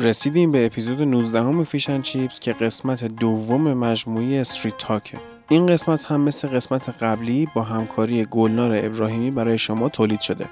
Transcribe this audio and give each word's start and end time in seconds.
رسیدیم 0.00 0.52
به 0.52 0.66
اپیزود 0.66 1.02
19 1.02 1.40
همه 1.40 1.64
Fish 1.64 1.86
and 1.86 2.02
Chips 2.02 2.40
که 2.40 2.52
قسمت 2.52 3.04
دوم 3.04 3.74
مجموعه 3.74 4.40
Street 4.40 4.78
Talk 4.78 5.10
ه 5.10 5.18
این 5.48 5.66
قسمت 5.66 6.04
هم 6.04 6.20
مثل 6.20 6.48
قسمت 6.48 6.88
قبلی 6.88 7.48
با 7.54 7.62
همکاری 7.62 8.24
گلنار 8.24 8.70
ابراهیمی 8.84 9.30
برای 9.30 9.58
شما 9.58 9.88
تولید 9.88 10.20
شده. 10.20 10.46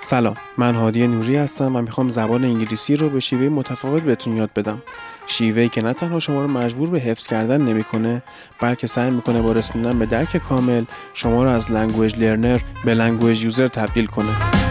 سلام 0.00 0.36
من 0.58 0.74
هادی 0.74 1.06
نوری 1.06 1.36
هستم 1.36 1.76
و 1.76 1.82
می‌خوام 1.82 2.08
زبان 2.08 2.44
انگلیسی 2.44 2.96
رو 2.96 3.08
به 3.08 3.20
شیوه 3.20 3.48
متفاوت 3.48 4.02
بهتون 4.02 4.36
یاد 4.36 4.50
بدم. 4.56 4.82
شیوهی 5.26 5.68
که 5.68 5.82
نه 5.82 5.92
تنها 5.92 6.18
شما 6.18 6.42
رو 6.42 6.48
مجبور 6.48 6.90
به 6.90 6.98
حفظ 7.00 7.26
کردن 7.26 7.62
نمی‌کنه 7.62 8.22
بلکه 8.60 8.86
سعی 8.86 9.10
می‌کنه 9.10 9.42
با 9.42 9.52
رسوندن 9.52 9.98
به 9.98 10.06
درک 10.06 10.36
کامل 10.36 10.84
شما 11.14 11.44
رو 11.44 11.50
از 11.50 11.70
language 11.70 12.18
learner 12.18 12.60
به 12.84 12.94
language 12.94 13.44
user 13.44 13.68
تبدیل 13.68 14.06
کنه. 14.06 14.69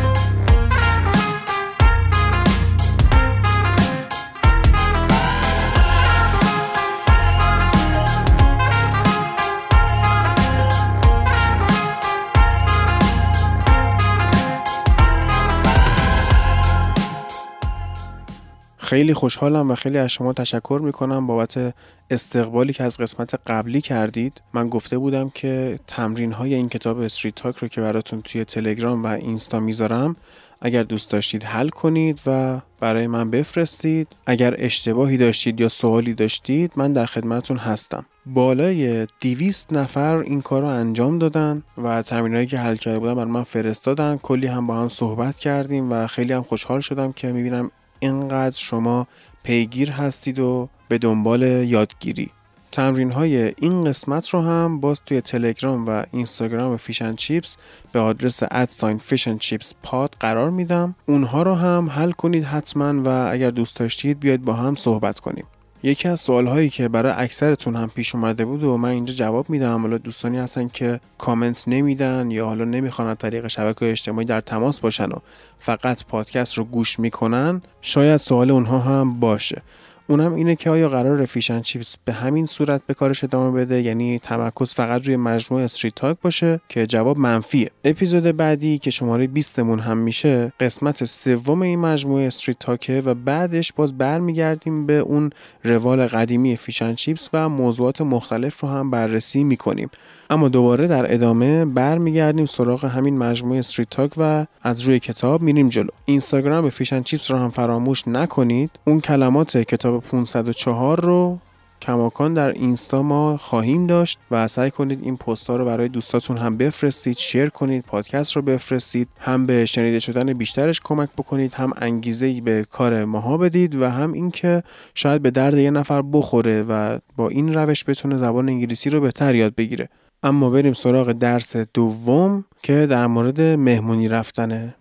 خیلی 18.89 19.14
خوشحالم 19.14 19.71
و 19.71 19.75
خیلی 19.75 19.98
از 19.98 20.11
شما 20.11 20.34
تشکر 20.34 20.79
می‌کنم 20.84 21.28
بابت 21.28 21.74
استقبالی 22.10 22.74
که 22.74 22.84
از 22.84 22.97
قسمت 22.97 23.36
قبلی 23.47 23.82
کردید. 23.82 24.42
من 24.54 24.70
گفته 24.70 24.97
بودم 24.97 25.30
که 25.30 25.80
تمرین 25.88 26.32
های 26.32 26.54
این 26.54 26.70
کتاب 26.70 27.00
استریت 27.00 27.36
تاک 27.36 27.57
رو 27.57 27.68
که 27.68 27.82
براتون 27.82 28.21
توی 28.21 28.46
تلگرام 28.46 29.04
و 29.04 29.07
اینستا 29.07 29.60
می‌ذارم 29.60 30.16
اگر 30.61 30.83
دوست 30.83 31.11
داشتید 31.11 31.44
حل 31.44 31.70
کنید 31.70 32.20
و 32.25 32.59
برای 32.80 33.08
من 33.08 33.31
بفرستید. 33.31 34.08
اگر 34.25 34.56
اشتباهی 34.58 35.17
داشتید 35.17 35.61
یا 35.61 35.69
سوالی 35.69 36.14
داشتید 36.14 36.72
من 36.75 36.94
در 36.94 37.06
خدمتون 37.06 37.58
هستم. 37.58 38.06
بالای 38.25 39.08
200 39.22 39.73
نفر 39.73 40.17
این 40.17 40.41
کار 40.41 40.61
رو 40.61 40.67
انجام 40.67 41.19
دادن 41.19 41.63
و 41.78 42.02
تمرینایی 42.02 42.47
که 42.47 42.58
حل 42.58 42.75
کرده 42.75 43.00
بودن 43.00 43.16
برای 43.16 43.31
من 43.31 43.44
فرستادن. 43.44 44.19
کلی 44.23 44.47
هم 44.47 44.67
با 44.67 44.81
هم 44.81 44.88
صحبت 44.88 45.35
کردیم 45.35 45.91
و 45.91 46.08
خیلی 46.08 46.33
هم 46.33 46.44
خوشحال 46.44 46.80
شدم 46.80 47.11
که 47.11 47.31
می‌بینم 47.31 47.72
اینقدر 48.00 48.58
شما 48.58 49.08
پیگیر 49.44 49.92
هستید 49.92 50.39
و 50.39 50.69
به 50.88 50.97
دنبال 50.97 51.42
یادگیری. 51.42 52.31
تمرین 52.72 53.11
های 53.11 53.53
این 53.58 53.81
قسمت 53.81 54.30
رو 54.30 54.41
هم 54.41 54.80
باز 54.80 55.02
توی 55.06 55.22
تلگرام 55.22 55.86
و 55.86 56.03
اینستاگرام 56.11 56.78
Fish 56.77 56.99
and 56.99 57.16
Chips 57.16 57.58
به 57.91 58.00
آدرس 58.00 58.39
at 58.52 58.67
sign 58.67 58.97
Fish 58.97 59.20
and 59.20 59.38
Chips 59.38 59.73
Pod 59.83 60.16
قرار 60.19 60.50
میدم. 60.50 60.95
اونها 61.06 61.44
رو 61.44 61.56
هم 61.56 61.89
حل 61.89 62.11
کنید 62.11 62.44
حتما 62.44 63.03
و 63.03 63.30
اگر 63.31 63.50
دوست 63.50 63.80
داشتید 63.80 64.19
بیاید 64.19 64.45
با 64.45 64.53
هم 64.53 64.75
صحبت 64.75 65.19
کنیم. 65.19 65.45
یکی 65.83 66.08
از 66.08 66.19
سوال 66.19 66.47
هایی 66.47 66.69
که 66.69 66.88
برای 66.88 67.13
اکثرتون 67.16 67.75
هم 67.75 67.89
پیش 67.89 68.16
اومده 68.16 68.45
بود 68.45 68.63
و 68.63 68.77
من 68.77 68.89
اینجا 68.89 69.13
جواب 69.13 69.49
میدم. 69.49 69.81
حالا 69.81 69.97
دوستانی 69.97 70.38
هستن 70.38 70.67
که 70.67 70.99
کامنت 71.17 71.67
نمیدن 71.67 72.31
یا 72.31 72.45
حالا 72.45 72.66
نمی‌خوان 72.66 73.08
از 73.08 73.17
طریق 73.17 73.47
شبکه 73.47 73.91
اجتماعی 73.91 74.25
در 74.25 74.41
تماس 74.41 74.80
باشن 74.80 75.05
و 75.05 75.16
فقط 75.59 76.05
پادکست 76.05 76.57
رو 76.57 76.63
گوش 76.63 77.00
می‌کنن 77.00 77.61
شاید 77.81 78.17
سوال 78.17 78.52
اونها 78.52 78.80
هم 78.80 79.19
باشه. 79.19 79.61
اونم 80.09 80.33
اینه 80.33 80.55
که 80.55 80.69
آیا 80.69 80.89
قراره 80.89 81.25
Fish 81.25 81.54
n 81.54 81.61
Chips 81.61 81.95
به 82.05 82.13
همین 82.13 82.45
صورت 82.45 82.81
به 82.88 82.93
کارش 82.93 83.23
ادامه 83.23 83.59
بده؟ 83.59 83.81
یعنی 83.81 84.19
تمرکز 84.19 84.73
فقط 84.73 85.05
روی 85.05 85.17
مجموعه 85.17 85.63
Street 85.63 85.95
Talk 85.95 86.17
باشه 86.21 86.61
که 86.69 86.85
جواب 86.85 87.17
منفیه. 87.17 87.71
اپیزود 87.83 88.23
بعدی 88.23 88.77
که 88.77 88.91
شماره 88.91 89.27
20 89.27 89.59
مون 89.59 89.79
هم 89.79 89.97
میشه 89.97 90.53
قسمت 90.59 91.03
سوم 91.03 91.61
این 91.61 91.79
مجموعه 91.79 92.27
Street 92.27 92.59
Talk 92.59 92.93
ه 92.93 93.02
و 93.05 93.13
بعدش 93.13 93.73
باز 93.73 93.97
برمیگردیم 93.97 94.85
به 94.85 94.97
اون 94.97 95.29
روال 95.63 96.07
قدیمی 96.07 96.57
Fish 96.58 96.88
n 96.88 96.95
Chips 96.95 97.30
و 97.33 97.49
موضوعات 97.49 98.01
مختلف 98.01 98.59
رو 98.59 98.69
هم 98.69 98.91
بررسی 98.91 99.44
می‌کنیم. 99.44 99.89
اما 100.31 100.49
دوباره 100.49 100.88
در 100.88 101.13
ادامه 101.13 101.66
برمیگردیم 101.66 102.45
سراغ 102.45 102.85
همین 102.85 103.17
مجموعه 103.17 103.59
Street 103.59 103.90
Talk 103.90 104.12
و 104.17 104.45
از 104.62 104.81
روی 104.81 105.00
کتاب 105.00 105.41
میریم 105.41 105.69
جلو. 105.69 105.90
اینستاگرام 106.06 106.69
Fish 106.69 106.97
n 106.97 107.03
Chips 107.03 107.31
رو 107.31 107.38
هم 107.38 107.50
فراموش 107.50 108.07
نکنید. 108.07 108.72
اون 108.88 109.01
کلمات 109.01 109.57
کتاب 109.57 110.03
504 110.03 111.01
رو 111.01 111.38
کماکان 111.81 112.34
در 112.34 112.51
اینستا 112.51 113.03
ما 113.03 113.38
خواهیم 113.38 113.88
داشت 113.88 114.19
و 114.31 114.47
سعی 114.47 114.72
کنید 114.72 115.03
این 115.03 115.17
پست 115.17 115.50
رو 115.50 115.66
برای 115.66 115.90
دوستاتون 115.90 116.38
هم 116.38 116.57
بفرستید 116.57 117.17
شیر 117.17 117.50
کنید 117.50 117.84
پادکست 117.85 118.35
رو 118.35 118.41
بفرستید. 118.41 119.07
هم 119.19 119.46
به 119.46 119.66
شنیده 119.66 120.00
شدن 120.00 120.34
بیشترش 120.34 120.81
کمک 120.84 121.09
بکنید 121.17 121.53
هم 121.53 121.73
انگیزه 121.78 122.25
ای 122.25 122.41
به 122.41 122.66
کار 122.72 123.06
ماها 123.06 123.38
بدید 123.38 123.75
و 123.75 123.90
هم 123.90 124.13
اینکه 124.13 124.63
شاید 124.96 125.22
به 125.22 125.31
درد 125.31 125.57
یه 125.57 125.72
نفر 125.72 126.01
بخوره 126.13 126.63
و 126.63 127.00
با 127.16 127.29
این 127.29 127.53
روش 127.53 127.84
بتونه 127.88 128.17
زبان 128.17 128.50
انگلیسی 128.50 128.90
رو 128.90 129.01
بهتر 129.01 129.35
یاد 129.35 129.56
بگیره. 129.56 129.90
اما 130.24 130.50
بریم 130.50 130.74
سراغ 130.74 131.12
درس 131.12 131.56
دوم 131.56 132.46
که 132.62 132.85
در 132.85 133.07
مورد 133.07 133.41
مهمونی 133.41 134.07
رفتنه. 134.07 134.75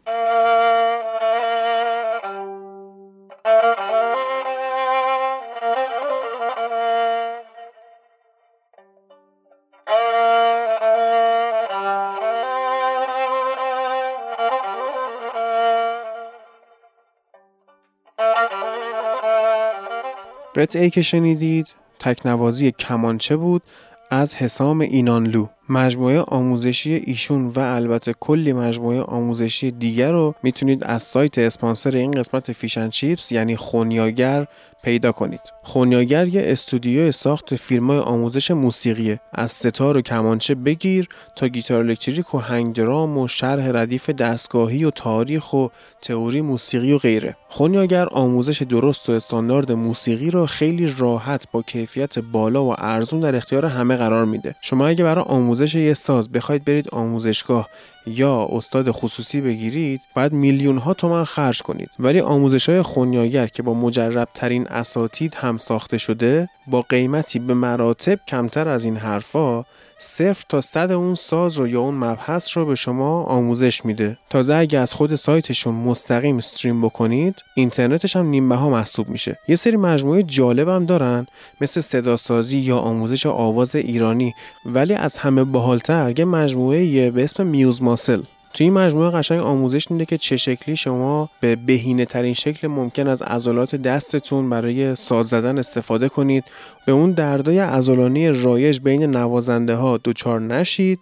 ای 20.75 20.91
که 20.91 21.03
شنیدید 21.03 21.69
تکنوازی 21.99 22.73
کمانچه 22.73 23.37
بود 23.37 23.63
از 24.11 24.35
حسام 24.35 24.81
اینانلو. 24.81 25.47
مجموعه 25.69 26.21
آموزشی 26.21 26.95
ایشون 26.95 27.47
و 27.47 27.59
البته 27.59 28.15
کلی 28.21 28.53
مجموعه 28.53 29.03
آموزشی 29.03 29.71
دیگر 29.71 30.13
رو 30.13 30.35
می‌تونید 30.43 30.85
از 30.85 31.03
سایت 31.03 31.39
اسپانسر 31.39 31.97
این 31.97 32.11
قسمت 32.11 32.53
Fish 32.53 32.82
n 32.82 32.89
Chips 32.89 33.33
یعنی 33.33 33.57
خونیاگر 33.57 34.47
پیدا 34.83 35.13
کنید. 35.13 35.41
خونیاگر 35.63 36.27
یه 36.27 36.43
استودیو 36.45 37.13
ساخت 37.13 37.57
فیلم 37.57 37.91
آموزش 37.91 38.51
موسیقیه. 38.51 39.21
از 39.33 39.53
سه‌تار 39.53 39.97
و 39.97 40.01
کمانچه 40.01 40.55
بگیر 40.55 41.09
تا 41.37 41.49
گیتار 41.49 41.79
الکتریک 41.79 42.35
و 42.35 42.39
هنگ 42.39 42.75
درام 42.75 43.19
و 43.19 43.29
شرح 43.29 43.71
ردیف 43.73 44.11
دستگاهی 44.11 44.85
و 44.85 44.91
تاریخ 44.91 45.53
و 45.53 45.69
تئوری 46.03 46.41
موسیقی 46.41 46.93
و 46.93 46.99
غیره. 46.99 47.37
خونیاگر 47.49 48.09
آموزش 48.09 48.63
درست 48.63 49.09
و 49.09 49.13
استاندارد 49.13 49.73
موسیقی 49.73 50.31
رو 50.31 50.47
خیلی 50.47 50.95
راحت 50.99 51.45
با 51.53 51.63
کیفیت 51.63 52.19
بالا 52.19 52.65
و 52.65 52.75
ارزون 52.79 53.21
در 53.21 53.37
اختیار 53.37 53.67
همه 53.67 53.97
قرار 53.97 54.25
میده. 54.25 54.55
شما 54.61 54.87
اگه 54.87 55.05
برای 55.05 55.25
آموزش 55.25 55.58
یه 55.61 55.95
ساز. 55.95 56.33
بخواید 56.33 56.65
برید 56.65 56.89
آموزشگاه 56.89 57.69
یا 58.07 58.49
استاد 58.53 58.91
خصوصی 58.91 59.41
بگیرید 59.41 60.01
باید 60.15 60.33
میلیون 60.33 60.79
ها 60.79 60.95
تومن 60.95 61.25
خرج 61.25 61.63
کنید. 61.63 61.91
ولی 61.99 62.21
آموزش 62.21 62.69
های 62.69 62.83
خونیاگر 62.83 63.47
که 63.47 63.63
با 63.63 63.75
مجرب 63.75 64.29
ترین 64.35 64.67
اساتید 64.67 65.35
هم 65.35 65.59
ساخته 65.59 65.99
شده 65.99 66.49
با 66.67 66.83
قیمتی 66.83 67.39
به 67.39 67.55
مراتب 67.55 68.19
کمتر 68.29 68.69
از 68.69 68.85
این 68.85 68.97
حرفا 68.97 69.65
صرف 70.01 70.45
تا 70.49 70.61
صد 70.61 70.91
اون 70.91 71.15
ساز 71.15 71.57
رو 71.57 71.69
یا 71.69 71.81
اون 71.81 71.95
مبحث 71.95 72.57
رو 72.57 72.67
به 72.67 72.75
شما 72.75 73.23
آموزش 73.23 73.85
میده. 73.85 74.19
تازه 74.31 74.55
اگه 74.55 74.79
از 74.79 74.93
خود 74.93 75.15
سایتشون 75.15 75.75
مستقیم 75.75 76.37
استریم 76.37 76.83
بکنید 76.83 77.35
اینترنتش 77.55 78.17
هم 78.17 78.27
نیمه 78.27 78.57
ها 78.57 78.71
محسوب 78.71 79.09
میشه. 79.09 79.39
یه 79.49 79.57
سری 79.57 79.77
مجموعه 79.77 80.23
جالب 80.23 80.69
هم 80.69 80.87
دارن 80.87 81.27
مثل 81.61 81.81
صداسازی 81.81 82.59
یا 82.59 82.79
آموزش 82.79 83.27
آواز 83.27 83.77
ایرانی. 83.77 84.35
ولی 84.67 84.95
از 84.95 85.17
همه 85.17 85.45
باحالتر 85.45 86.19
یه 86.19 86.25
مجموعه 86.25 87.11
به 87.11 87.25
اسم 87.25 87.47
میوز 87.47 87.83
ماسل. 87.83 88.23
توی 88.55 88.65
این 88.65 88.73
مجموعه 88.73 89.11
قشنگ 89.11 89.41
آموزش 89.41 89.91
میده 89.91 90.05
که 90.05 90.19
چه 90.19 90.37
شکلی 90.37 90.77
شما 90.77 91.31
به 91.41 91.57
بهینه 91.57 92.05
ترین 92.05 92.35
شکل 92.35 92.69
ممکن 92.69 93.07
از 93.09 93.23
عضلات 93.23 93.75
دستتون 93.75 94.51
برای 94.51 94.95
ساز 94.95 95.29
زدن 95.29 95.59
استفاده 95.59 96.09
کنید. 96.09 96.45
به 96.87 96.93
اون 96.93 97.13
دردای 97.13 97.59
عضلانی 97.59 98.29
رایج 98.29 98.81
بین 98.81 99.03
نوازنده 99.03 99.75
ها 99.75 99.99
دچار 100.05 100.41
نشید 100.41 101.01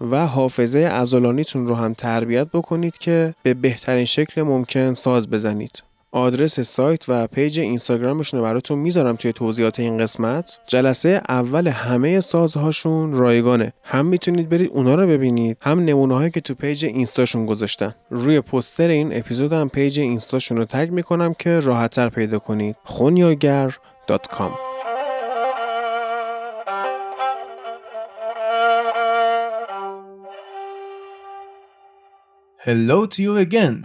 و 0.00 0.26
حافظه 0.26 0.78
عضلانیتون 0.78 1.66
رو 1.66 1.74
هم 1.74 1.94
تربیت 1.94 2.46
بکنید 2.46 2.98
که 2.98 3.34
به 3.42 3.54
بهترین 3.54 4.04
شکل 4.04 4.42
ممکن 4.42 4.94
ساز 4.94 5.30
بزنید. 5.30 5.85
آدرس 6.16 6.60
سایت 6.60 7.08
و 7.08 7.26
page 7.26 7.60
اینستاگرامشون 7.60 8.40
رو 8.40 8.46
براتون 8.46 8.78
می‌ذارم 8.78 9.16
توی 9.16 9.32
توضیحات 9.32 9.80
این 9.80 9.98
قسمت. 9.98 10.58
جلسه 10.66 11.22
اول 11.28 11.68
همه 11.68 12.20
سازهاشون 12.20 13.12
رایگانه. 13.12 13.72
هم 13.82 14.06
می‌تونید 14.06 14.48
برید 14.48 14.70
اونا 14.70 14.94
رو 14.94 15.06
ببینید 15.06 15.56
هم 15.60 15.80
نمونه 15.80 16.14
هایی 16.14 16.30
که 16.30 16.40
تو 16.40 16.54
page 16.54 16.84
اینستاشون 16.84 17.46
گذاشتن. 17.46 17.94
روی 18.10 18.40
پوستر 18.40 18.88
این 18.88 19.16
اپیزود 19.16 19.52
هم 19.52 19.68
page 19.68 20.00
اینستاشون 20.00 20.56
رو 20.56 20.64
tag 20.64 20.90
می‌کنم 20.90 21.34
که 21.34 21.60
راحتتر 21.60 22.08
پیدا 22.08 22.38
کنید. 22.38 22.76
خونیاگر.com 22.84 24.52
Hello 32.66 33.06
to 33.06 33.18
you 33.22 33.36
again. 33.46 33.76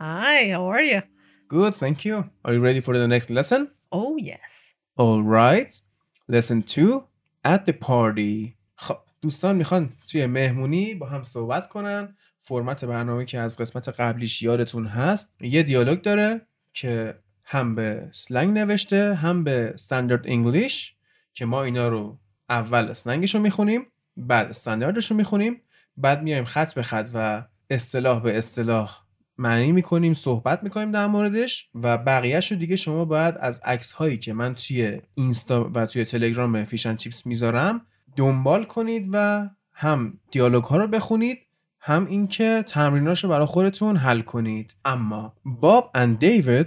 Hi, 0.00 0.50
how 0.54 0.64
are 0.74 0.86
you? 0.92 1.17
Good, 1.48 1.74
thank 1.76 2.04
you. 2.04 2.28
Are 2.44 2.52
you 2.52 2.60
ready 2.60 2.80
for 2.80 2.98
the 2.98 3.08
next 3.08 3.30
lesson? 3.30 3.70
Oh, 3.90 4.18
yes. 4.18 4.74
All 4.98 5.22
right. 5.22 5.80
Lesson 6.28 6.62
2 6.62 7.04
at 7.42 7.64
the 7.64 7.72
party. 7.72 8.56
خب 8.76 8.98
دوستان 9.22 9.56
می‌خوان 9.56 9.92
توی 10.10 10.26
مهمونی 10.26 10.94
با 10.94 11.06
هم 11.06 11.22
صحبت 11.22 11.68
کنن 11.68 12.16
فرمت 12.40 12.84
برنامه 12.84 13.24
که 13.24 13.38
از 13.38 13.56
قسمت 13.56 13.88
قبلیش 13.88 14.42
یادتون 14.42 14.86
هست 14.86 15.34
یه 15.40 15.62
دیالوگ 15.62 16.02
داره 16.02 16.46
که 16.72 17.18
هم 17.44 17.74
به 17.74 18.08
سلنگ 18.12 18.58
نوشته 18.58 19.14
هم 19.14 19.44
به 19.44 19.70
استاندارد 19.74 20.26
انگلیش 20.26 20.96
که 21.34 21.44
ما 21.44 21.62
اینا 21.62 21.88
رو 21.88 22.18
اول 22.48 22.84
اسلنگش 22.84 23.34
رو 23.34 23.40
می‌خونیم 23.40 23.86
بعد 24.16 24.48
استانداردش 24.48 25.10
رو 25.10 25.16
می‌خونیم 25.16 25.62
بعد 25.96 26.22
میایم 26.22 26.44
خط 26.44 26.74
به 26.74 26.82
خط 26.82 27.10
و 27.14 27.44
اصطلاح 27.70 28.22
به 28.22 28.38
اصطلاح 28.38 29.07
معنی 29.38 29.72
می‌کنیم 29.72 30.14
صحبت 30.14 30.62
می‌کنیم 30.62 30.90
در 30.90 31.06
موردش 31.06 31.68
و 31.74 31.98
بقیهش 31.98 32.52
رو 32.52 32.58
دیگه 32.58 32.76
شما 32.76 33.04
باید 33.04 33.34
از 33.40 33.60
عکس 33.64 33.92
هایی 33.92 34.18
که 34.18 34.32
من 34.32 34.54
توی 34.54 35.00
اینستا 35.14 35.70
و 35.74 35.86
توی 35.86 36.04
تلگرام 36.04 36.64
فیشن 36.64 36.96
چیپس 36.96 37.26
می‌ذارم 37.26 37.80
دنبال 38.16 38.64
کنید 38.64 39.08
و 39.12 39.48
هم 39.72 40.20
دیالوگ 40.30 40.64
ها 40.64 40.76
رو 40.76 40.86
بخونید 40.86 41.38
هم 41.80 42.06
اینکه 42.06 42.64
تمریناش 42.66 43.24
رو 43.24 43.30
برای 43.30 43.46
خودتون 43.46 43.96
حل 43.96 44.20
کنید 44.20 44.74
اما 44.84 45.34
باب 45.44 45.90
and 45.96 46.24
David 46.24 46.66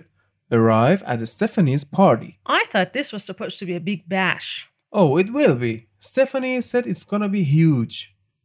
arrive 0.53 1.03
at 1.03 1.27
Stephanie's 1.27 1.83
party 1.83 2.39
I 2.45 2.63
thought 2.71 2.93
this 2.93 3.11
was 3.13 3.23
supposed 3.23 3.59
to 3.59 3.65
be 3.65 3.75
a 3.75 3.79
big 3.79 4.09
bash. 4.09 4.67
Oh, 4.93 5.17
it 5.17 5.27
will 5.37 5.55
be. 5.55 5.87
Stephanie 5.99 6.59
said 6.61 6.85
it's 6.85 7.05
gonna 7.11 7.29
be 7.29 7.43
huge. 7.43 7.95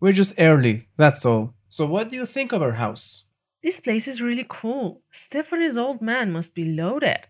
We're 0.00 0.12
just 0.12 0.34
early, 0.38 0.76
that's 0.96 1.24
all. 1.30 1.54
So 1.68 1.82
what 1.86 2.10
do 2.10 2.16
you 2.16 2.26
think 2.26 2.52
of 2.52 2.62
our 2.62 2.76
house? 2.84 3.25
This 3.66 3.80
place 3.80 4.06
is 4.06 4.22
really 4.22 4.46
cool. 4.48 5.02
Stephanie's 5.10 5.76
old 5.76 6.00
man 6.00 6.30
must 6.30 6.54
be 6.54 6.64
loaded. 6.64 7.26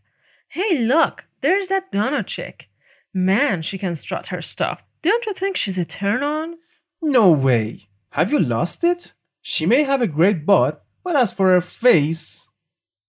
Hey, 0.49 0.77
look, 0.77 1.25
there's 1.41 1.69
that 1.69 1.91
Donna 1.91 2.23
chick. 2.23 2.69
Man, 3.15 3.63
she 3.63 3.79
can 3.79 3.97
strut 3.97 4.27
her 4.27 4.43
stuff. 4.43 4.85
Don't 5.01 5.25
you 5.25 5.33
think 5.33 5.57
she's 5.57 5.79
a 5.79 5.87
turn 5.87 6.23
on? 6.23 6.57
No 7.01 7.33
way. 7.33 7.89
Have 8.11 8.31
you 8.31 8.39
lost 8.39 8.85
it? 8.85 9.15
She 9.41 9.65
may 9.65 9.85
have 9.85 10.03
a 10.03 10.07
great 10.07 10.45
butt, 10.45 10.85
but 11.03 11.17
as 11.17 11.33
for 11.33 11.49
her 11.49 11.63
face, 11.63 12.47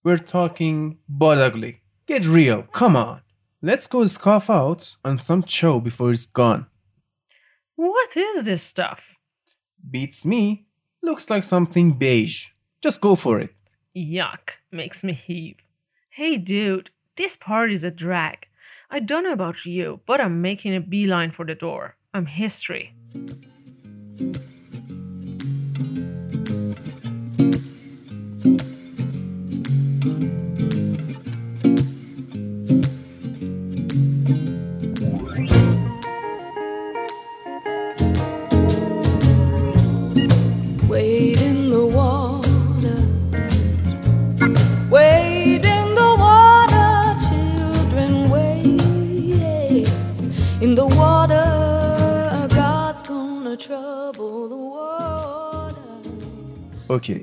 we're 0.02 0.16
talking 0.16 0.96
butt 1.06 1.36
ugly. 1.36 1.82
Get 2.06 2.24
real, 2.24 2.62
come 2.62 2.96
on. 2.96 3.20
Let's 3.60 3.86
go 3.86 4.06
scoff 4.06 4.48
out 4.48 4.96
on 5.04 5.18
some 5.18 5.44
show 5.44 5.80
before 5.80 6.12
it's 6.12 6.24
gone. 6.24 6.64
What 7.76 8.16
is 8.16 8.44
this 8.44 8.62
stuff? 8.62 9.16
Beats 9.90 10.24
me. 10.24 10.64
Looks 11.02 11.28
like 11.28 11.44
something 11.44 11.92
beige. 11.92 12.46
Just 12.80 13.00
go 13.00 13.14
for 13.16 13.40
it. 13.40 13.50
Yuck, 13.96 14.50
makes 14.70 15.02
me 15.02 15.12
heave. 15.12 15.56
Hey, 16.10 16.36
dude, 16.36 16.90
this 17.16 17.34
party's 17.34 17.82
a 17.82 17.90
drag. 17.90 18.46
I 18.90 19.00
don't 19.00 19.24
know 19.24 19.32
about 19.32 19.66
you, 19.66 20.00
but 20.06 20.20
I'm 20.20 20.40
making 20.40 20.74
a 20.74 20.80
beeline 20.80 21.32
for 21.32 21.44
the 21.44 21.54
door. 21.54 21.96
I'm 22.14 22.26
history. 22.26 22.94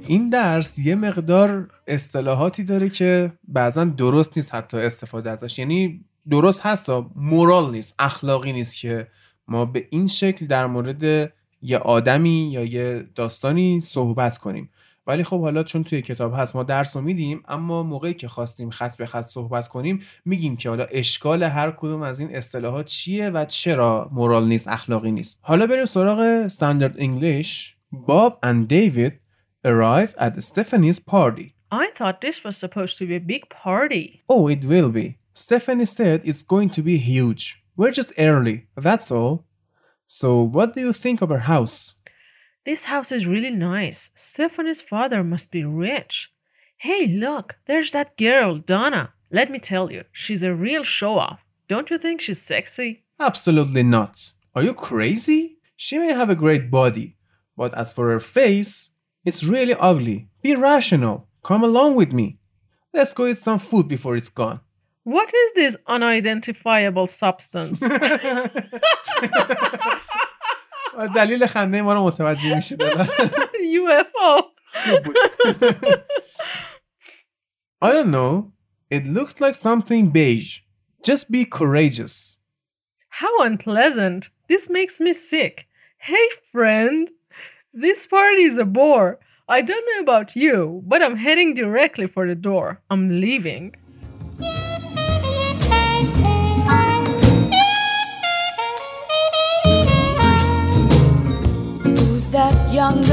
این 0.08 0.30
درس 0.30 0.80
یه 0.80 0.96
مقدار 0.96 1.68
اصطلاحاتی 1.88 2.64
داره 2.64 2.90
که 2.90 3.34
بعضا 3.48 3.86
درست 3.86 4.38
نیست 4.38 4.56
حتی 4.56 4.78
استفاده 4.78 5.32
ازش. 5.32 5.60
یعنی 5.60 6.06
درست 6.30 6.62
هست 6.62 6.90
مورال 7.16 7.72
نیست 7.72 7.96
اخلاقی 8.00 8.54
نیست 8.54 8.78
که 8.78 9.08
ما 9.48 9.66
به 9.66 9.88
این 9.90 10.08
شکل 10.08 10.46
در 10.48 10.66
مورد 10.66 11.34
یه 11.62 11.78
آدمی 11.78 12.52
یا 12.52 12.64
یه 12.64 13.08
داستانی 13.16 13.80
صحبت 13.80 14.38
کنیم. 14.38 14.70
ولی 15.08 15.24
خب 15.24 15.42
حالا 15.42 15.64
چون 15.64 15.84
توی 15.84 16.02
کتاب 16.02 16.34
هست 16.36 16.56
ما 16.56 16.64
درس 16.64 16.96
رو 16.96 17.02
میدیم 17.02 17.44
اما 17.48 17.84
موقعی 17.84 18.14
که 18.14 18.28
خواستیم 18.28 18.70
خط 18.70 18.98
به 18.98 19.06
خط 19.06 19.26
صحبت 19.26 19.68
کنیم 19.68 20.00
میگیم 20.26 20.58
که 20.58 20.70
حالا 20.70 20.84
اشکال 20.84 21.44
هر 21.44 21.72
کدوم 21.72 22.02
از 22.02 22.20
این 22.20 22.36
اصطلاحات 22.36 22.86
چیه 22.86 23.30
و 23.30 23.46
چرا 23.46 24.10
مورال 24.12 24.48
نیست 24.48 24.68
اخلاقی 24.68 25.12
نیست. 25.12 25.40
حالا 25.42 25.68
بریم 25.68 25.86
سراغ 25.86 26.20
استاندارد 26.20 26.96
انگلیش 26.98 27.76
باب 27.92 28.40
and 28.46 28.72
David 28.72 29.25
arrive 29.66 30.16
at 30.18 30.42
Stephanie's 30.42 31.00
party. 31.00 31.56
I 31.72 31.88
thought 31.92 32.22
this 32.22 32.44
was 32.44 32.56
supposed 32.56 32.98
to 33.00 33.08
be 33.08 33.16
a 33.16 33.20
big 33.20 33.50
party. 33.50 34.24
Oh, 34.30 34.48
it 34.48 34.64
will 34.64 34.90
be. 34.90 35.18
Stephanie 35.34 35.86
said 35.86 36.22
it's 36.24 36.44
going 36.44 36.70
to 36.70 36.82
be 36.82 36.98
huge. 36.98 37.62
We're 37.76 37.92
just 37.92 38.14
early, 38.18 38.68
that's 38.78 39.12
all. 39.12 39.46
So, 40.08 40.42
what 40.42 40.76
do 40.76 40.82
you 40.82 40.94
think 40.94 41.22
of 41.22 41.32
our 41.32 41.40
house? 41.40 41.96
This 42.66 42.86
house 42.86 43.12
is 43.12 43.28
really 43.28 43.50
nice. 43.50 44.12
Stephanie's 44.16 44.82
father 44.82 45.24
must 45.24 45.52
be 45.52 45.66
rich. 45.66 46.32
Hey, 46.78 47.08
look, 47.08 47.58
there's 47.66 47.92
that 47.92 48.18
girl, 48.18 48.58
Donna. 48.58 49.14
Let 49.32 49.52
me 49.52 49.60
tell 49.60 49.92
you, 49.92 50.04
she's 50.12 50.44
a 50.44 50.54
real 50.54 50.84
show 50.84 51.18
off. 51.18 51.44
Don't 51.68 51.90
you 51.90 51.98
think 51.98 52.22
she's 52.22 52.42
sexy? 52.42 53.04
Absolutely 53.20 53.84
not. 53.84 54.32
Are 54.54 54.64
you 54.64 54.74
crazy? 54.74 55.58
She 55.76 55.98
may 55.98 56.14
have 56.14 56.30
a 56.30 56.36
great 56.36 56.72
body, 56.72 57.18
but 57.58 57.74
as 57.74 57.92
for 57.92 58.10
her 58.10 58.20
face, 58.20 58.92
it's 59.25 59.45
really 59.45 59.75
ugly. 59.75 60.29
Be 60.43 60.55
rational. 60.55 61.29
Come 61.43 61.63
along 61.65 61.95
with 61.97 62.13
me. 62.13 62.39
Let's 62.93 63.15
go 63.15 63.27
eat 63.27 63.39
some 63.39 63.59
food 63.59 63.89
before 63.89 64.17
it's 64.17 64.29
gone. 64.29 64.61
What 65.05 65.33
is 65.35 65.53
this 65.55 65.77
unidentifiable 65.87 67.07
substance? 67.07 67.81
دلیل 71.15 71.47
خنده 71.47 71.83
ما 71.83 71.95
رو 71.95 72.07
متوجه 72.07 72.55
میشید 72.55 72.83
UFO. 72.83 74.45
I 77.83 77.93
don't 77.93 78.11
know. 78.11 78.53
It 78.91 79.07
looks 79.07 79.41
like 79.41 79.55
something 79.55 80.11
beige. 80.11 80.61
Just 81.03 81.31
be 81.31 81.45
courageous. 81.45 82.39
How 83.21 83.43
unpleasant. 83.43 84.31
This 84.49 84.69
makes 84.69 85.01
me 85.01 85.13
sick. 85.13 85.67
Hey, 85.99 86.29
friend. 86.53 87.11
This 87.73 88.07
party 88.07 88.43
is 88.43 88.59
a 88.59 88.65
bore. 88.65 89.19
I 89.48 89.62
don't 89.62 89.86
know 89.94 90.02
about 90.02 90.36
you, 90.36 90.82
but 90.88 91.04
I'm 91.04 91.18
heading 91.18 91.54
directly 91.54 92.08
for 92.08 92.28
the 92.28 92.34
door. 92.34 92.82
I'm 92.90 93.22
leaving. 93.22 93.76
Who's 101.84 102.28
that 102.30 102.74
young 102.74 103.04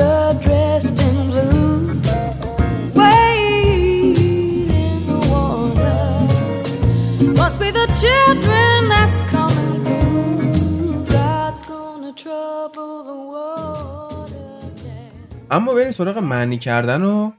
اما 15.53 15.75
بریم 15.75 15.91
سراغ 15.91 16.19
معنی 16.19 16.59
کردن 16.59 17.03
و 17.03 17.33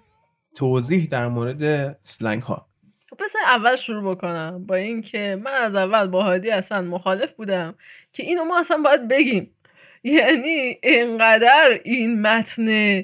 توضیح 0.56 1.08
در 1.12 1.28
مورد 1.28 1.96
سلنگ 2.02 2.44
ها 2.44 2.68
خب 3.10 3.18
پس 3.18 3.36
اول 3.46 3.76
شروع 3.76 4.16
بکنم 4.16 4.66
با 4.66 4.76
اینکه 4.76 5.40
من 5.44 5.52
از 5.52 5.76
اول 5.76 6.08
با 6.08 6.24
هادی 6.24 6.52
اصلا 6.52 6.82
مخالف 6.82 7.34
بودم 7.34 7.76
که 8.14 8.24
اینو 8.24 8.44
ما 8.44 8.60
اصلا 8.60 8.78
باید 8.78 9.08
بگیم. 9.08 9.52
یعنی 10.04 10.80
اینقدر 10.84 11.80
این 11.84 12.22
متن 12.22 13.00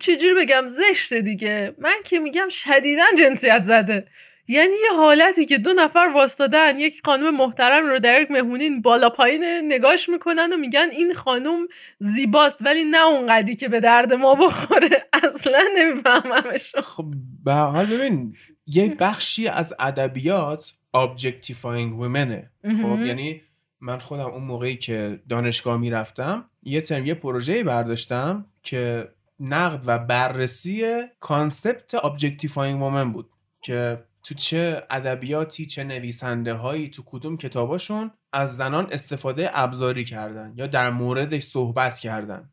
چجوری 0.00 0.34
بگم 0.34 0.68
زشته 0.68 1.20
دیگه. 1.20 1.74
من 1.78 1.96
که 2.04 2.18
میگم 2.18 2.48
شدیدا 2.48 3.04
جنسیت 3.18 3.64
زده. 3.64 4.06
یعنی 4.48 4.74
یه 4.82 4.96
حالتی 4.96 5.46
که 5.46 5.58
دو 5.58 5.72
نفر 5.72 6.10
واستادن 6.14 6.78
یک 6.78 7.00
خانم 7.04 7.36
محترم 7.36 7.86
رو 7.86 7.98
در 7.98 8.22
یک 8.22 8.30
مهمونی 8.30 8.70
بالا 8.70 9.10
پایین 9.10 9.44
نگاش 9.44 10.08
می‌کنن 10.08 10.52
و 10.52 10.56
میگن 10.56 10.88
این 10.92 11.14
خانم 11.14 11.66
زیباست 11.98 12.56
ولی 12.60 12.84
نه 12.84 13.02
اونقدری 13.02 13.56
که 13.56 13.68
به 13.68 13.80
درد 13.80 14.12
ما 14.12 14.34
بخوره. 14.34 15.08
اصلا 15.34 15.62
نمیفهممش 15.76 16.76
خب 16.76 17.04
به 17.44 17.52
حال 17.52 17.86
ببین 17.86 18.36
یه 18.66 18.88
بخشی 18.88 19.48
از 19.48 19.74
ادبیات 19.78 20.74
objectifying 20.96 22.00
womenه. 22.00 22.68
خب. 22.82 23.00
یعنی 23.04 23.42
من 23.80 23.98
خودم 23.98 24.26
اون 24.26 24.42
موقعی 24.42 24.76
که 24.76 25.20
دانشگاه 25.28 25.76
می‌رفتم 25.76 26.50
یه 26.62 26.80
ترم 26.80 27.06
یه 27.06 27.14
پروژه 27.14 27.64
برداشتم 27.64 28.46
که 28.62 29.08
نقد 29.40 29.84
و 29.86 29.98
بررسی 29.98 31.02
کانسپت 31.20 31.96
objectifying 31.96 32.80
women 32.80 33.12
بود. 33.12 33.30
که 33.62 34.04
تو 34.24 34.34
چه 34.34 34.82
ادبیاتی 34.90 35.66
چه 35.66 35.84
نویسنده 35.84 36.54
هایی 36.54 36.88
تو 36.88 37.02
کدوم 37.06 37.36
کتاباشون 37.36 38.10
از 38.32 38.56
زنان 38.56 38.88
استفاده 38.92 39.50
ابزاری 39.52 40.04
کردن 40.04 40.52
یا 40.56 40.66
در 40.66 40.90
موردش 40.90 41.42
صحبت 41.42 41.98
کردن 41.98 42.50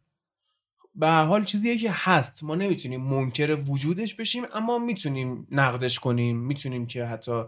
به 0.96 1.10
حال 1.10 1.44
چیزیه 1.44 1.78
که 1.78 1.90
هست 1.94 2.44
ما 2.44 2.56
نمی‌تونیم 2.56 3.02
منکر 3.02 3.58
وجودش 3.70 4.16
بشیم 4.16 4.44
اما 4.54 4.78
می‌تونیم 4.78 5.48
نقدش 5.52 6.00
کنیم 6.00 6.38
می‌تونیم 6.38 6.88
که 6.88 7.06
حتی 7.06 7.44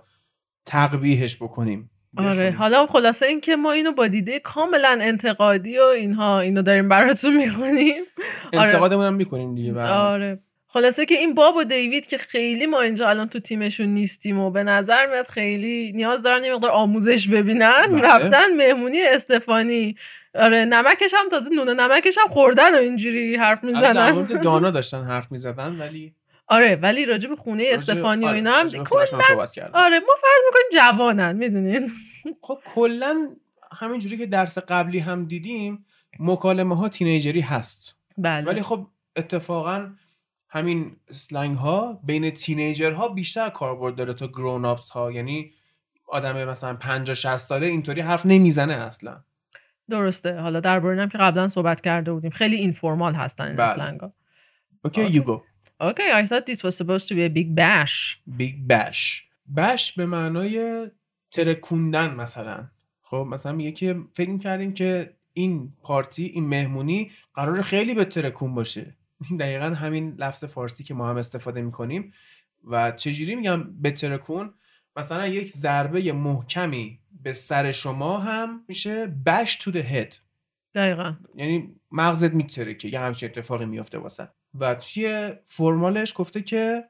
تقبیهش 0.66 1.36
بکنیم 1.36 1.90
آره. 2.18 2.52
حالا 2.52 2.88
خلاصه 2.88 3.26
این 3.26 3.42
که 3.42 3.56
ما 3.56 3.72
اینو 3.72 3.92
با 3.92 4.08
دیده 4.08 4.40
کاملا 4.40 4.98
انتقادی 5.02 5.78
و 5.78 5.82
اینها 5.84 6.40
اینو 6.40 6.62
داریم 6.62 6.90
براتون 6.90 7.38
می‌خونیم 7.38 8.04
آره. 8.54 8.62
انتقادمون 8.64 9.06
هم 9.06 9.14
می‌کنیم 9.14 9.56
دیگه 9.56 9.74
حال. 9.74 9.82
آره 9.92 10.40
خلاصه 10.74 11.06
که 11.06 11.16
این 11.16 11.34
باب 11.34 11.56
و 11.56 11.64
دیوید 11.64 12.06
که 12.06 12.18
خیلی 12.18 12.66
ما 12.66 12.82
اینجا 12.82 13.10
الان 13.10 13.30
تو 13.30 13.40
تیمشون 13.40 13.88
نیستیم 13.88 14.40
و 14.40 14.52
به 14.52 14.64
نظر 14.64 15.06
میاد 15.06 15.28
خیلی 15.28 15.92
نیاز 15.96 16.24
دارن 16.24 16.44
یه 16.44 16.54
مقدار 16.54 16.72
آموزش 16.72 17.28
ببینن. 17.28 17.86
بله. 17.90 18.02
رفتن 18.02 18.56
مهمونی 18.58 19.02
استفانی. 19.02 19.96
آره 20.36 20.66
نمکش 20.66 21.14
هم 21.18 21.30
تازه 21.30 21.50
نون 21.50 21.70
نمکش 21.70 22.18
هم 22.18 22.34
خوردن 22.34 22.76
و 22.76 22.78
اینجوری 22.78 23.36
حرف 23.36 23.64
می‌زنن. 23.64 24.12
مورد 24.12 24.42
دانا 24.42 24.72
داشتن 24.72 25.04
حرف 25.04 25.32
می‌زدن 25.32 25.76
ولی 25.80 26.14
آره 26.48 26.76
ولی 26.76 27.06
راجع 27.06 27.30
به 27.30 27.36
خونه 27.36 27.64
راجع- 27.64 27.76
استفانی 27.76 28.26
و 28.26 28.28
آره، 28.28 28.36
اینا 28.36 28.54
هم 28.54 28.68
کردن 28.68 29.74
آره 29.74 30.00
ما 30.00 30.14
فرض 30.22 30.42
می‌کنیم 30.46 30.82
جوانن 30.82 31.36
می‌دونین؟ 31.36 31.92
خب 32.42 32.60
کلا 32.76 33.30
همینجوری 33.72 34.18
که 34.18 34.26
درس 34.26 34.58
قبلی 34.58 35.00
هم 35.00 35.26
دیدیم 35.26 35.86
مکالمه 36.20 36.78
ها 36.78 36.90
تینیجری 36.90 37.42
هست. 37.42 37.96
بله. 38.18 38.46
ولی 38.46 38.62
خب 38.62 38.88
اتفاقا 39.16 39.90
همین 40.54 40.96
سلنگ 41.12 41.58
ها 41.58 42.00
بین 42.04 42.30
تینیجر 42.30 42.92
ها 42.92 43.08
بیشتر 43.08 43.50
کاربرد 43.50 43.96
داره 43.96 44.14
تا 44.14 44.28
گرون 44.28 44.66
اپس 44.66 44.90
ها 44.90 45.12
یعنی 45.12 45.52
آدم 46.08 46.50
مثلا 46.50 46.74
50 46.74 47.16
60 47.16 47.38
ساله 47.38 47.68
اینطوری 47.68 48.02
حرف 48.02 48.26
نمی‌زنه 48.26 48.74
اصلا. 48.74 49.24
درسته. 49.90 50.40
حالا 50.40 50.60
درباره 50.60 50.96
اینم 50.96 51.10
که 51.10 51.18
قبلا 51.18 51.48
صحبت 51.48 51.82
کرده 51.82 52.14
بودیم. 52.14 52.32
خیلی 52.32 52.56
informal 52.56 53.14
هستن 53.14 53.48
این 53.48 53.56
بله. 53.56 53.70
slang 53.70 54.06
ا 54.06 54.14
okay 54.86 55.02
okay. 55.02 55.14
you 55.14 55.24
go 55.24 55.42
Okay, 55.82 56.10
I 56.22 56.28
thought 56.28 56.46
this 56.46 56.64
was 56.64 56.78
supposed 56.78 57.08
to 57.10 57.16
be 57.16 57.24
a 57.24 57.34
big 57.40 57.56
bash. 57.56 58.18
big 58.28 58.56
bash 58.70 59.28
bash 59.58 59.92
به 59.92 60.06
معنای 60.06 60.88
ترکوندن 61.32 62.14
مثلا. 62.14 62.68
خب 63.02 63.28
مثلا 63.30 63.52
میگه 63.52 63.72
که 63.72 63.96
فکر 64.14 64.38
کردیم 64.38 64.74
که 64.74 65.14
این 65.34 65.74
پارتی 65.82 66.24
این 66.24 66.44
مهمونی 66.44 67.12
قراره 67.34 67.62
خیلی 67.62 67.94
بترکون 67.94 68.56
باشه. 68.56 68.96
دقیقا 69.40 69.66
همین 69.66 70.16
لفظ 70.18 70.44
فارسی 70.44 70.84
که 70.84 70.94
ما 70.94 71.10
هم 71.10 71.18
استفاده 71.18 71.62
می‌کنیم. 71.62 72.14
و 72.68 72.92
چجوری 72.92 73.36
میگم 73.36 73.82
بترکون 73.82 74.54
مثلا 74.96 75.28
یک 75.28 75.52
ضربه 75.52 76.12
محکمی 76.12 77.00
به 77.24 77.34
سر 77.34 77.72
شما 77.72 78.18
هم 78.18 78.64
میشه 78.68 79.08
bash 79.08 79.56
to 79.56 79.72
the 79.72 79.84
head. 79.84 80.16
دقیقا. 80.74 81.16
یعنی 81.36 81.76
مغزت 81.92 82.34
میترکه 82.34 82.88
یه 82.88 83.00
همچین 83.00 83.30
اتفاقی 83.30 83.66
میفته 83.66 83.98
واسه. 83.98 84.30
و 84.60 84.76
توی 84.76 85.34
formal 85.46 85.97
ش 85.97 86.14
گفته 86.16 86.42
که 86.42 86.84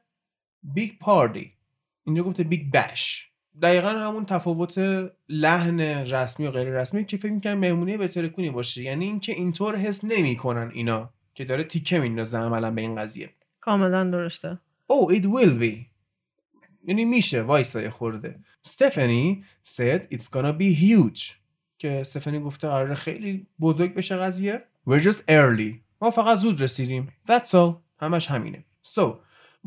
big 0.62 0.98
party 1.00 1.52
اینجا 2.06 2.22
گفته 2.22 2.44
big 2.44 2.70
bash 2.72 3.30
دقیقا 3.62 3.88
همون 3.88 4.24
تفاوت 4.24 4.78
لحن 5.28 5.80
رسمی 5.80 6.46
و 6.46 6.50
غیر 6.50 6.80
رسمی 6.80 7.04
که 7.04 7.16
فکر 7.16 7.32
می‌کنم 7.32 7.58
مهمونی 7.58 7.96
بترکونی 7.96 8.50
باشه. 8.50 8.82
یعنی 8.82 9.04
اینکه 9.04 9.32
اینطور 9.32 9.76
حس 9.76 10.04
نمی‌کنن 10.04 10.70
اینا. 10.74 11.14
که 11.34 11.44
داره 11.44 11.64
تیکه 11.64 11.98
میندازه 12.00 12.38
عملا 12.38 12.70
به 12.70 12.80
این 12.80 12.96
قضیه 12.96 13.30
کاملا 13.60 14.04
درسته 14.04 14.58
Oh, 14.92 15.10
it 15.10 15.24
will 15.24 15.60
be. 15.60 15.86
یعنی 16.86 17.04
میشه 17.04 17.42
وایسا 17.42 17.90
خورده. 17.90 18.38
Stephanie 18.66 19.44
said 19.66 20.14
it's 20.14 20.28
gonna 20.28 20.52
be 20.58 20.74
huge. 20.84 21.34
که 21.78 21.90
استفانی 21.90 22.40
گفته 22.40 22.68
قراره 22.68 22.94
خیلی 22.94 23.46
بزرگ 23.60 23.94
بشه 23.94 24.16
قضیه. 24.16 24.64
We're 24.88 25.02
just 25.02 25.20
early. 25.28 25.74
ما 26.00 26.10
فقط 26.10 26.38
زود 26.38 26.62
رسیدیم. 26.62 27.12
That's 27.28 27.50
all. 27.50 27.74
همش 28.00 28.26
همینه. 28.30 28.64
So, 28.86 29.02